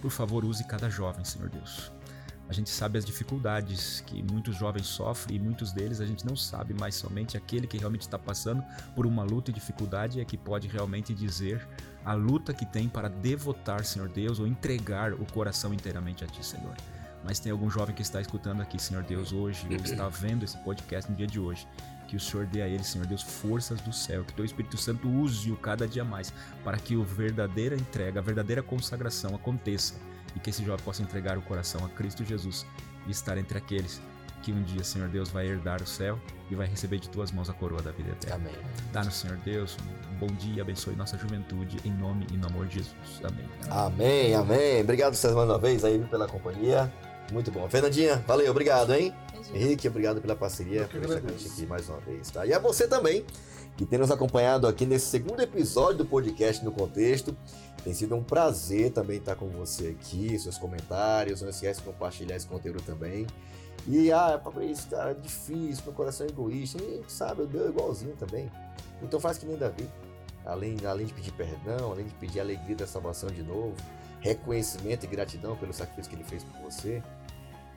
Por 0.00 0.10
favor, 0.10 0.44
use 0.44 0.64
cada 0.64 0.88
jovem, 0.88 1.24
Senhor 1.24 1.48
Deus. 1.48 1.92
A 2.50 2.52
gente 2.52 2.68
sabe 2.68 2.98
as 2.98 3.04
dificuldades 3.04 4.00
que 4.00 4.24
muitos 4.24 4.56
jovens 4.56 4.88
sofrem 4.88 5.36
e 5.36 5.38
muitos 5.40 5.72
deles 5.72 6.00
a 6.00 6.04
gente 6.06 6.26
não 6.26 6.34
sabe, 6.34 6.74
mas 6.74 6.96
somente 6.96 7.36
aquele 7.36 7.64
que 7.64 7.78
realmente 7.78 8.00
está 8.00 8.18
passando 8.18 8.60
por 8.92 9.06
uma 9.06 9.22
luta 9.22 9.52
e 9.52 9.54
dificuldade 9.54 10.20
é 10.20 10.24
que 10.24 10.36
pode 10.36 10.66
realmente 10.66 11.14
dizer 11.14 11.64
a 12.04 12.14
luta 12.14 12.52
que 12.52 12.64
tem 12.64 12.88
para 12.88 13.08
devotar, 13.08 13.84
Senhor 13.84 14.08
Deus, 14.08 14.38
ou 14.38 14.46
entregar 14.46 15.12
o 15.12 15.26
coração 15.32 15.72
inteiramente 15.74 16.24
a 16.24 16.26
Ti, 16.26 16.44
Senhor. 16.44 16.74
Mas 17.24 17.38
tem 17.38 17.52
algum 17.52 17.68
jovem 17.70 17.94
que 17.94 18.02
está 18.02 18.20
escutando 18.20 18.62
aqui, 18.62 18.80
Senhor 18.80 19.02
Deus, 19.02 19.32
hoje, 19.32 19.66
ou 19.68 19.76
está 19.76 20.08
vendo 20.08 20.44
esse 20.44 20.56
podcast 20.58 21.10
no 21.10 21.16
dia 21.16 21.26
de 21.26 21.38
hoje. 21.38 21.68
Que 22.08 22.16
o 22.16 22.20
Senhor 22.20 22.46
dê 22.46 22.62
a 22.62 22.66
ele, 22.66 22.82
Senhor 22.82 23.06
Deus, 23.06 23.22
forças 23.22 23.80
do 23.82 23.92
céu. 23.92 24.24
Que 24.24 24.32
teu 24.32 24.44
Espírito 24.44 24.76
Santo 24.76 25.08
use-o 25.08 25.56
cada 25.56 25.86
dia 25.86 26.04
mais 26.04 26.32
para 26.64 26.78
que 26.78 27.00
a 27.00 27.04
verdadeira 27.04 27.76
entrega, 27.76 28.20
a 28.20 28.22
verdadeira 28.22 28.62
consagração 28.62 29.34
aconteça 29.34 29.94
e 30.34 30.40
que 30.40 30.50
esse 30.50 30.64
jovem 30.64 30.84
possa 30.84 31.02
entregar 31.02 31.36
o 31.36 31.42
coração 31.42 31.84
a 31.84 31.88
Cristo 31.90 32.24
Jesus 32.24 32.66
e 33.06 33.10
estar 33.10 33.36
entre 33.38 33.58
aqueles 33.58 34.00
que 34.40 34.52
um 34.52 34.62
dia, 34.62 34.82
Senhor 34.82 35.08
Deus, 35.08 35.28
vai 35.30 35.46
herdar 35.46 35.82
o 35.82 35.86
céu 35.86 36.18
e 36.50 36.54
vai 36.54 36.66
receber 36.66 36.98
de 36.98 37.08
tuas 37.08 37.30
mãos 37.30 37.48
a 37.48 37.52
coroa 37.52 37.82
da 37.82 37.92
vida 37.92 38.10
eterna. 38.10 38.36
Amém. 38.36 38.54
Dá-nos, 38.92 39.14
Senhor 39.14 39.36
Deus, 39.38 39.76
um 40.12 40.26
bom 40.26 40.34
dia, 40.34 40.62
abençoe 40.62 40.96
nossa 40.96 41.16
juventude, 41.16 41.76
em 41.84 41.92
nome 41.92 42.26
e 42.32 42.36
no 42.36 42.46
amor 42.46 42.66
de 42.66 42.78
Jesus. 42.78 42.94
Amém. 43.22 43.46
Amém, 43.70 44.34
amém. 44.34 44.80
Obrigado 44.82 45.14
vocês 45.14 45.34
mais 45.34 45.48
uma 45.48 45.58
vez 45.58 45.84
aí 45.84 45.98
pela 46.10 46.26
companhia. 46.26 46.92
Muito 47.32 47.50
bom. 47.50 47.68
Fernandinha, 47.68 48.16
valeu, 48.26 48.50
obrigado, 48.50 48.92
hein? 48.92 49.14
Henrique, 49.54 49.88
obrigado 49.88 50.20
pela 50.20 50.36
parceria, 50.36 50.86
por 50.86 51.00
estar 51.02 51.20
com 51.20 51.28
a 51.28 51.30
gente 51.30 51.46
aqui 51.46 51.66
mais 51.66 51.88
uma 51.88 51.98
vez, 52.00 52.30
tá? 52.30 52.46
E 52.46 52.52
a 52.52 52.58
você 52.58 52.86
também, 52.86 53.24
que 53.76 53.84
tem 53.84 53.98
nos 53.98 54.10
acompanhado 54.10 54.66
aqui 54.66 54.84
nesse 54.84 55.06
segundo 55.06 55.40
episódio 55.40 55.98
do 55.98 56.06
podcast 56.06 56.64
No 56.64 56.72
Contexto. 56.72 57.36
Tem 57.82 57.94
sido 57.94 58.14
um 58.14 58.22
prazer 58.22 58.90
também 58.90 59.16
estar 59.18 59.36
com 59.36 59.48
você 59.48 59.96
aqui, 59.98 60.38
seus 60.38 60.58
comentários. 60.58 61.40
Não 61.40 61.48
esquece 61.48 61.80
de 61.80 61.86
compartilhar 61.86 62.36
esse 62.36 62.46
conteúdo 62.46 62.82
também. 62.82 63.26
E, 63.86 64.12
ah, 64.12 64.40
isso, 64.62 64.88
cara, 64.88 65.12
é 65.12 65.14
difícil, 65.14 65.84
meu 65.84 65.94
coração 65.94 66.26
é 66.26 66.30
egoísta. 66.30 66.82
E, 66.82 67.02
sabe, 67.08 67.42
o 67.42 67.48
meu 67.48 67.66
é 67.66 67.68
igualzinho 67.68 68.14
também. 68.16 68.50
Então 69.02 69.18
faz 69.18 69.38
que 69.38 69.46
nem 69.46 69.56
Davi. 69.56 69.88
Além, 70.44 70.76
além 70.86 71.06
de 71.06 71.12
pedir 71.12 71.32
perdão, 71.32 71.92
além 71.92 72.06
de 72.06 72.14
pedir 72.14 72.40
alegria 72.40 72.76
da 72.76 72.86
salvação 72.86 73.28
de 73.30 73.42
novo, 73.42 73.74
reconhecimento 74.20 75.04
e 75.04 75.06
gratidão 75.06 75.56
pelo 75.56 75.72
sacrifício 75.72 76.10
que 76.10 76.16
ele 76.16 76.24
fez 76.24 76.44
por 76.44 76.60
você, 76.62 77.02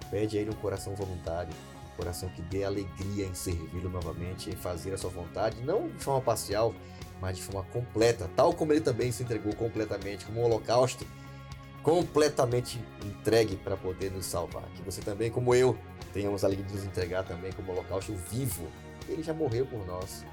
pede 0.09 0.37
a 0.37 0.41
ele 0.41 0.49
um 0.49 0.55
coração 0.55 0.95
voluntário, 0.95 1.53
um 1.93 1.97
coração 1.97 2.29
que 2.29 2.41
dê 2.43 2.63
alegria 2.63 3.25
em 3.25 3.33
servi-lo 3.33 3.89
novamente, 3.89 4.49
em 4.49 4.55
fazer 4.55 4.93
a 4.93 4.97
sua 4.97 5.09
vontade, 5.09 5.61
não 5.61 5.89
de 5.89 6.03
forma 6.03 6.21
parcial, 6.21 6.73
mas 7.19 7.37
de 7.37 7.43
forma 7.43 7.63
completa, 7.71 8.29
tal 8.35 8.53
como 8.53 8.71
ele 8.71 8.81
também 8.81 9.11
se 9.11 9.23
entregou 9.23 9.53
completamente, 9.55 10.25
como 10.25 10.41
um 10.41 10.45
holocausto 10.45 11.05
completamente 11.83 12.79
entregue 13.05 13.57
para 13.57 13.75
poder 13.75 14.09
nos 14.09 14.25
salvar. 14.25 14.63
Que 14.73 14.81
você 14.81 15.01
também, 15.01 15.29
como 15.29 15.53
eu, 15.53 15.77
tenhamos 16.13 16.43
a 16.43 16.47
alegria 16.47 16.67
de 16.67 16.73
nos 16.75 16.85
entregar 16.85 17.23
também 17.23 17.51
como 17.51 17.71
holocausto 17.71 18.13
vivo. 18.31 18.67
Ele 19.09 19.23
já 19.23 19.33
morreu 19.33 19.65
por 19.65 19.85
nós. 19.85 20.23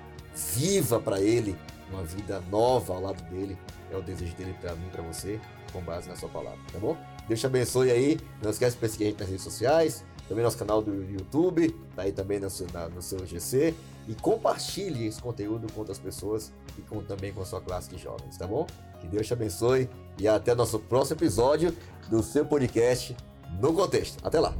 Viva 0.55 1.01
para 1.01 1.21
ele 1.21 1.57
uma 1.91 2.05
vida 2.05 2.41
nova 2.51 2.95
ao 2.95 3.01
lado 3.01 3.23
dele. 3.25 3.59
É 3.91 3.97
o 3.97 4.03
desejo 4.03 4.35
dele 4.37 4.55
para 4.61 4.75
mim, 4.77 4.89
para 4.91 5.03
você, 5.03 5.41
com 5.73 5.81
base 5.81 6.09
na 6.09 6.15
sua 6.15 6.29
palavra, 6.29 6.61
tá 6.73 6.79
bom? 6.79 6.97
Deus 7.27 7.41
te 7.41 7.47
abençoe 7.47 7.91
aí. 7.91 8.21
Não 8.43 8.51
esquece 8.51 8.77
de 8.77 8.89
seguir 8.89 9.05
a 9.05 9.07
gente 9.09 9.21
nas 9.21 9.29
redes 9.29 9.45
sociais, 9.45 10.05
também 10.29 10.45
nosso 10.45 10.59
canal 10.59 10.81
do 10.81 10.95
YouTube, 11.11 11.77
tá 11.97 12.03
aí 12.03 12.13
também 12.13 12.39
no 12.39 12.49
seu, 12.49 12.67
na, 12.73 12.89
no 12.89 13.03
seu 13.03 13.27
GC. 13.27 13.75
E 14.09 14.15
compartilhe 14.15 15.07
esse 15.07 15.21
conteúdo 15.21 15.73
com 15.73 15.81
outras 15.81 15.99
pessoas 15.99 16.53
e 16.79 16.83
com, 16.83 17.03
também 17.03 17.33
com 17.33 17.43
a 17.43 17.45
sua 17.45 17.61
classe 17.61 17.91
de 17.91 17.99
jovens, 17.99 18.37
tá 18.37 18.47
bom? 18.47 18.67
Que 19.01 19.09
Deus 19.09 19.27
te 19.27 19.33
abençoe 19.33 19.89
e 20.19 20.29
até 20.29 20.55
nosso 20.55 20.79
próximo 20.79 21.17
episódio 21.17 21.77
do 22.09 22.23
seu 22.23 22.45
podcast 22.45 23.17
No 23.61 23.73
Contexto. 23.73 24.25
Até 24.25 24.39
lá! 24.39 24.55